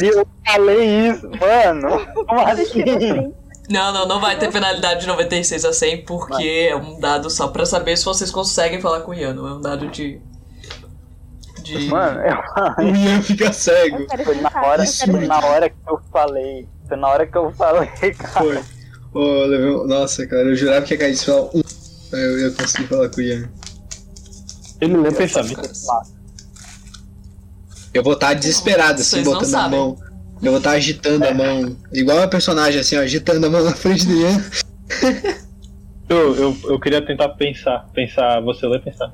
Eu 0.00 0.26
falei 0.46 1.08
isso, 1.10 1.28
mano. 1.28 2.06
Como 2.26 2.40
assim? 2.40 2.64
Sim. 2.64 3.34
Não, 3.68 3.92
não, 3.92 4.06
não 4.08 4.20
vai 4.20 4.38
ter 4.38 4.50
penalidade 4.50 5.00
de 5.02 5.06
96 5.08 5.64
a 5.64 5.72
100, 5.72 6.04
porque 6.04 6.68
é 6.70 6.76
um 6.76 6.98
dado 7.00 7.28
só 7.28 7.48
pra 7.48 7.66
saber 7.66 7.98
se 7.98 8.04
vocês 8.04 8.30
conseguem 8.30 8.80
falar 8.80 9.00
com 9.00 9.10
o 9.10 9.14
Ian, 9.14 9.34
não 9.34 9.46
é 9.48 9.52
um 9.54 9.60
dado 9.60 9.88
de. 9.88 10.20
De. 11.68 11.86
Mano, 11.88 12.20
eu 12.20 12.36
O 12.84 12.96
Ian 12.96 13.22
fica 13.22 13.52
cego. 13.52 14.06
Foi 14.24 14.40
na 14.40 14.50
hora, 14.62 14.86
foi 14.86 15.26
na 15.26 15.38
hora 15.46 15.70
que 15.70 15.76
eu 15.86 16.00
falei. 16.10 16.68
Foi 16.88 16.96
na 16.96 17.08
hora 17.08 17.26
que 17.26 17.36
eu 17.36 17.52
falei, 17.52 17.88
cara. 18.16 18.30
Foi. 18.30 18.60
Um- 19.14 19.86
Nossa, 19.86 20.26
cara, 20.26 20.42
eu 20.48 20.56
jurava 20.56 20.84
que 20.84 20.94
ia 20.94 20.98
cair 20.98 21.14
de 21.14 21.24
falar 21.24 21.42
um. 21.54 21.62
Aí 22.12 22.20
eu 22.20 22.38
ia 22.40 22.50
conseguir 22.52 22.86
falar 22.88 23.08
com 23.10 23.16
o 23.18 23.22
Ian. 23.22 23.48
Ele 24.80 24.96
lê 24.96 25.10
pensamento. 25.12 25.68
Eu 27.92 28.02
vou 28.02 28.12
estar 28.14 28.34
desesperado, 28.34 29.00
assim, 29.00 29.22
Vocês 29.22 29.26
não 29.26 29.34
botando 29.34 29.54
a 29.54 29.68
mão. 29.68 29.98
Eu 30.42 30.50
vou 30.52 30.58
estar 30.58 30.70
agitando 30.72 31.26
a 31.26 31.34
mão. 31.34 31.76
Igual 31.92 32.22
a 32.22 32.28
personagem, 32.28 32.80
assim, 32.80 32.96
ó, 32.96 33.00
agitando 33.00 33.46
a 33.46 33.50
mão 33.50 33.64
na 33.64 33.74
frente 33.74 34.06
do 34.06 34.12
Ian. 34.12 34.44
Eu, 36.08 36.34
eu, 36.36 36.56
eu 36.64 36.80
queria 36.80 37.04
tentar 37.04 37.30
pensar. 37.30 37.88
Pensar, 37.92 38.40
você 38.40 38.66
lê 38.66 38.78
pensar. 38.78 39.12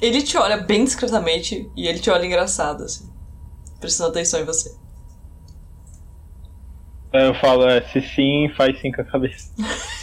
Ele 0.00 0.22
te 0.22 0.36
olha 0.36 0.58
bem 0.58 0.84
discretamente 0.84 1.70
e 1.76 1.86
ele 1.86 1.98
te 1.98 2.10
olha 2.10 2.26
engraçado, 2.26 2.84
assim. 2.84 3.10
Prestando 3.80 4.10
atenção 4.10 4.40
em 4.40 4.44
você. 4.44 4.74
Eu 7.12 7.34
falo, 7.34 7.66
é, 7.68 7.80
se 7.88 8.00
sim, 8.02 8.48
faz 8.56 8.78
sim 8.80 8.92
com 8.92 9.00
a 9.00 9.04
cabeça. 9.04 9.50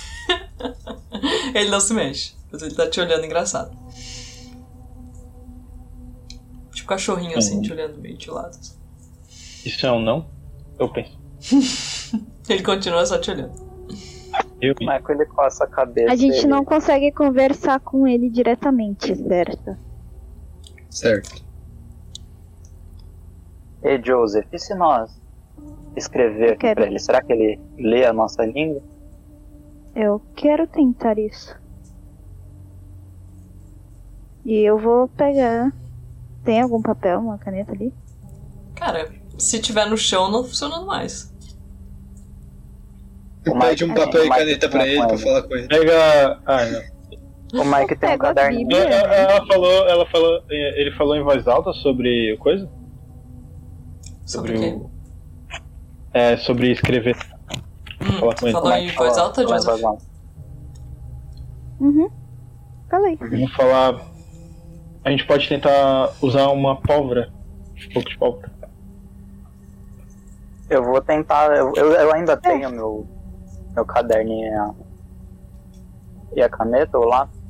Ele 1.54 1.70
não 1.70 1.80
se 1.80 1.94
mexe, 1.94 2.34
mas 2.52 2.62
ele 2.62 2.74
tá 2.74 2.90
te 2.90 3.00
olhando 3.00 3.26
engraçado. 3.26 3.78
Tipo 6.74 6.88
cachorrinho 6.88 7.38
assim, 7.38 7.62
te 7.62 7.72
olhando 7.72 7.98
meio 8.00 8.18
de 8.18 8.30
lado. 8.30 8.58
assim. 8.60 8.76
Isso 9.64 9.86
é 9.86 9.92
um 9.92 10.02
não? 10.02 10.30
Eu 10.80 10.90
penso. 10.90 11.18
Ele 12.50 12.64
continua 12.64 13.06
só 13.06 13.18
te 13.18 13.32
olhando. 13.32 13.63
Eu 14.66 14.74
O 14.80 14.80
Michael 14.80 15.04
ele 15.10 15.26
coça 15.26 15.66
a 15.66 15.68
cabeça. 15.68 16.14
A 16.14 16.16
gente 16.16 16.38
ele- 16.38 16.48
não 16.48 16.64
consegue 16.64 17.12
conversar 17.12 17.80
com 17.82 18.08
ele 18.08 18.30
diretamente, 18.30 19.14
certo? 19.16 19.78
Certo. 20.90 21.44
Ei, 23.84 24.02
Joseph, 24.02 24.48
e 24.54 24.58
se 24.60 24.74
nós 24.74 25.12
escrever 25.98 26.58
quero. 26.58 26.76
pra 26.76 26.86
ele? 26.88 26.98
Será 27.00 27.22
que 27.22 27.34
ele 27.34 27.60
lê 27.78 28.06
a 28.06 28.14
nossa 28.14 28.46
língua? 28.46 28.82
Eu 29.94 30.22
quero 30.36 30.66
tentar 30.66 31.20
isso. 31.20 31.54
E 34.46 34.56
eu 34.60 34.78
vou 34.78 35.08
pegar. 35.10 35.74
Tem 36.46 36.62
algum 36.62 36.82
papel, 36.82 37.20
uma 37.20 37.38
caneta 37.38 37.72
ali? 37.74 37.94
Cara, 38.76 39.12
se 39.38 39.60
tiver 39.60 39.86
no 39.90 39.98
chão, 39.98 40.30
não 40.32 40.44
funciona 40.44 40.82
mais. 40.86 41.33
O 43.48 43.60
Pede 43.60 43.84
um 43.84 43.94
papel 43.94 44.26
e 44.26 44.30
caneta 44.30 44.70
pra 44.70 44.88
ele 44.88 45.06
pra 45.06 45.18
falar 45.18 45.44
com 45.44 45.56
ele. 45.56 45.68
Pega. 45.68 46.40
Ah, 46.46 46.66
não. 46.66 47.62
O 47.62 47.66
Mike 47.66 47.96
tem 47.98 48.10
um. 48.16 48.58
Bíblia. 48.58 48.84
Ela, 48.84 49.14
ela 49.16 49.46
falou, 49.46 49.88
ela 49.88 50.06
falou, 50.08 50.44
ele 50.50 50.92
falou 50.96 51.16
em 51.16 51.22
voz 51.24 51.48
alta 51.48 51.72
sobre 51.74 52.36
coisa? 52.38 52.68
Sobre 54.26 54.56
o 54.56 54.60
quê? 54.60 54.74
o- 54.78 54.90
É, 56.14 56.38
sobre 56.38 56.72
escrever. 56.72 57.16
Hum, 58.02 58.20
Fala 58.20 58.36
com 58.36 58.46
ele. 58.48 58.54
falou 58.54 58.74
em 58.74 58.92
voz 58.92 59.18
alta, 59.18 59.42
Joseph? 59.44 59.66
voz 59.66 59.84
alta. 59.84 60.04
Uhum. 61.80 62.10
Falei. 62.90 63.18
Vamos 63.20 63.54
falar. 63.56 64.02
A 65.04 65.12
gente 65.12 65.26
pode 65.28 65.48
tentar 65.50 66.12
usar 66.22 66.48
uma 66.48 66.78
pólvora. 66.82 67.30
Um 67.90 67.94
pouco 67.94 68.10
de 68.10 68.18
pólvora. 68.18 68.52
Eu 70.70 70.84
vou 70.84 71.02
tentar. 71.02 71.56
Eu, 71.56 71.74
eu, 71.76 71.92
eu 71.92 72.14
ainda 72.14 72.36
tenho 72.38 72.70
meu, 72.72 73.06
meu 73.74 73.86
caderninho 73.86 74.48
e 74.48 74.56
a, 74.56 74.74
e 76.38 76.42
a 76.42 76.50
caneta, 76.50 76.98
o 76.98 77.06
lápis. 77.06 77.42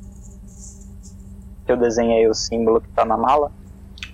Que 1.66 1.72
eu 1.72 1.76
desenhei 1.76 2.28
o 2.28 2.34
símbolo 2.34 2.80
que 2.80 2.88
tá 2.88 3.04
na 3.04 3.16
mala. 3.16 3.50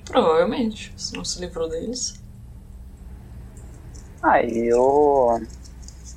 Provavelmente. 0.04 0.92
Se 0.96 1.16
não 1.16 1.24
se 1.24 1.40
livrou 1.40 1.68
deles. 1.68 2.22
Aí 4.22 4.72
o. 4.74 5.40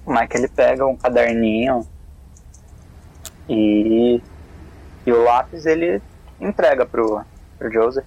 O 0.06 0.14
Mike 0.14 0.36
ele 0.36 0.48
pega 0.48 0.86
um 0.86 0.98
caderninho 0.98 1.88
e. 3.48 4.22
E 5.06 5.11
o 5.11 5.24
lápis 5.24 5.65
ele 5.65 6.02
entrega 6.40 6.86
pro, 6.86 7.24
pro 7.57 7.72
Joseph. 7.72 8.06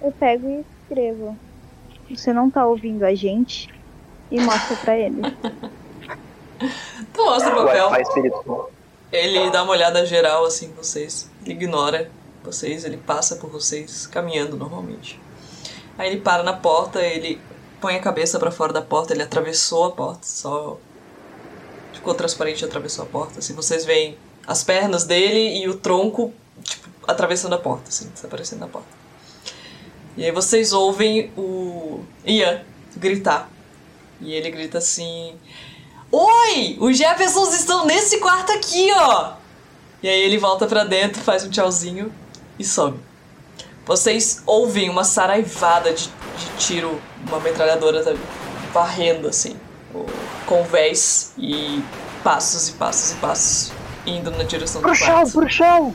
Eu 0.00 0.12
pego 0.12 0.48
e 0.48 0.64
escrevo. 0.82 1.36
Você 2.10 2.32
não 2.32 2.50
tá 2.50 2.66
ouvindo 2.66 3.04
a 3.04 3.14
gente? 3.14 3.75
E 4.30 4.40
mostra 4.40 4.76
pra 4.76 4.98
ele. 4.98 5.20
Tu 7.12 7.24
mostra 7.24 7.52
o 7.52 7.66
papel. 7.66 8.70
Ele 9.12 9.50
dá 9.50 9.62
uma 9.62 9.72
olhada 9.72 10.04
geral 10.06 10.44
assim 10.44 10.66
em 10.66 10.72
vocês. 10.72 11.30
Ele 11.44 11.52
ignora 11.52 12.10
vocês, 12.42 12.84
ele 12.84 12.96
passa 12.96 13.36
por 13.36 13.50
vocês 13.50 14.06
caminhando 14.06 14.56
normalmente. 14.56 15.20
Aí 15.98 16.10
ele 16.10 16.20
para 16.20 16.42
na 16.42 16.52
porta, 16.52 17.00
ele 17.00 17.40
põe 17.80 17.96
a 17.96 18.00
cabeça 18.00 18.38
pra 18.38 18.50
fora 18.50 18.72
da 18.72 18.82
porta, 18.82 19.12
ele 19.12 19.22
atravessou 19.22 19.84
a 19.84 19.90
porta, 19.90 20.26
só 20.26 20.78
ficou 21.92 22.14
transparente 22.14 22.62
e 22.62 22.64
atravessou 22.64 23.04
a 23.04 23.08
porta. 23.08 23.38
Assim, 23.38 23.54
vocês 23.54 23.84
veem 23.84 24.16
as 24.46 24.62
pernas 24.62 25.04
dele 25.04 25.62
e 25.62 25.68
o 25.68 25.74
tronco 25.74 26.32
tipo 26.62 26.88
atravessando 27.06 27.54
a 27.54 27.58
porta, 27.58 27.88
assim, 27.88 28.08
desaparecendo 28.08 28.60
na 28.60 28.68
porta. 28.68 28.88
E 30.16 30.24
aí 30.24 30.32
vocês 30.32 30.72
ouvem 30.72 31.30
o 31.36 32.00
Ian 32.24 32.62
gritar. 32.96 33.50
E 34.20 34.32
ele 34.32 34.50
grita 34.50 34.78
assim: 34.78 35.34
Oi! 36.10 36.76
Os 36.80 36.96
Jeffersons 36.96 37.54
estão 37.54 37.84
nesse 37.86 38.18
quarto 38.18 38.52
aqui, 38.52 38.90
ó! 38.94 39.32
E 40.02 40.08
aí 40.08 40.20
ele 40.20 40.38
volta 40.38 40.66
pra 40.66 40.84
dentro, 40.84 41.20
faz 41.22 41.44
um 41.44 41.50
tchauzinho 41.50 42.12
e 42.58 42.64
some. 42.64 42.98
Vocês 43.84 44.42
ouvem 44.46 44.88
uma 44.90 45.04
saraivada 45.04 45.92
de, 45.92 46.08
de 46.08 46.56
tiro, 46.58 47.00
uma 47.26 47.40
metralhadora 47.40 48.02
tá 48.02 48.12
varrendo 48.72 49.28
assim, 49.28 49.56
o 49.94 50.04
convés 50.44 51.32
e 51.38 51.82
passos 52.22 52.68
e 52.68 52.72
passos 52.72 53.12
e 53.12 53.14
passos 53.16 53.72
indo 54.04 54.30
na 54.32 54.44
direção 54.44 54.80
do 54.80 54.86
Pro 54.86 54.94
chão, 54.94 55.06
quarto. 55.06 55.32
pro 55.32 55.48
chão! 55.48 55.94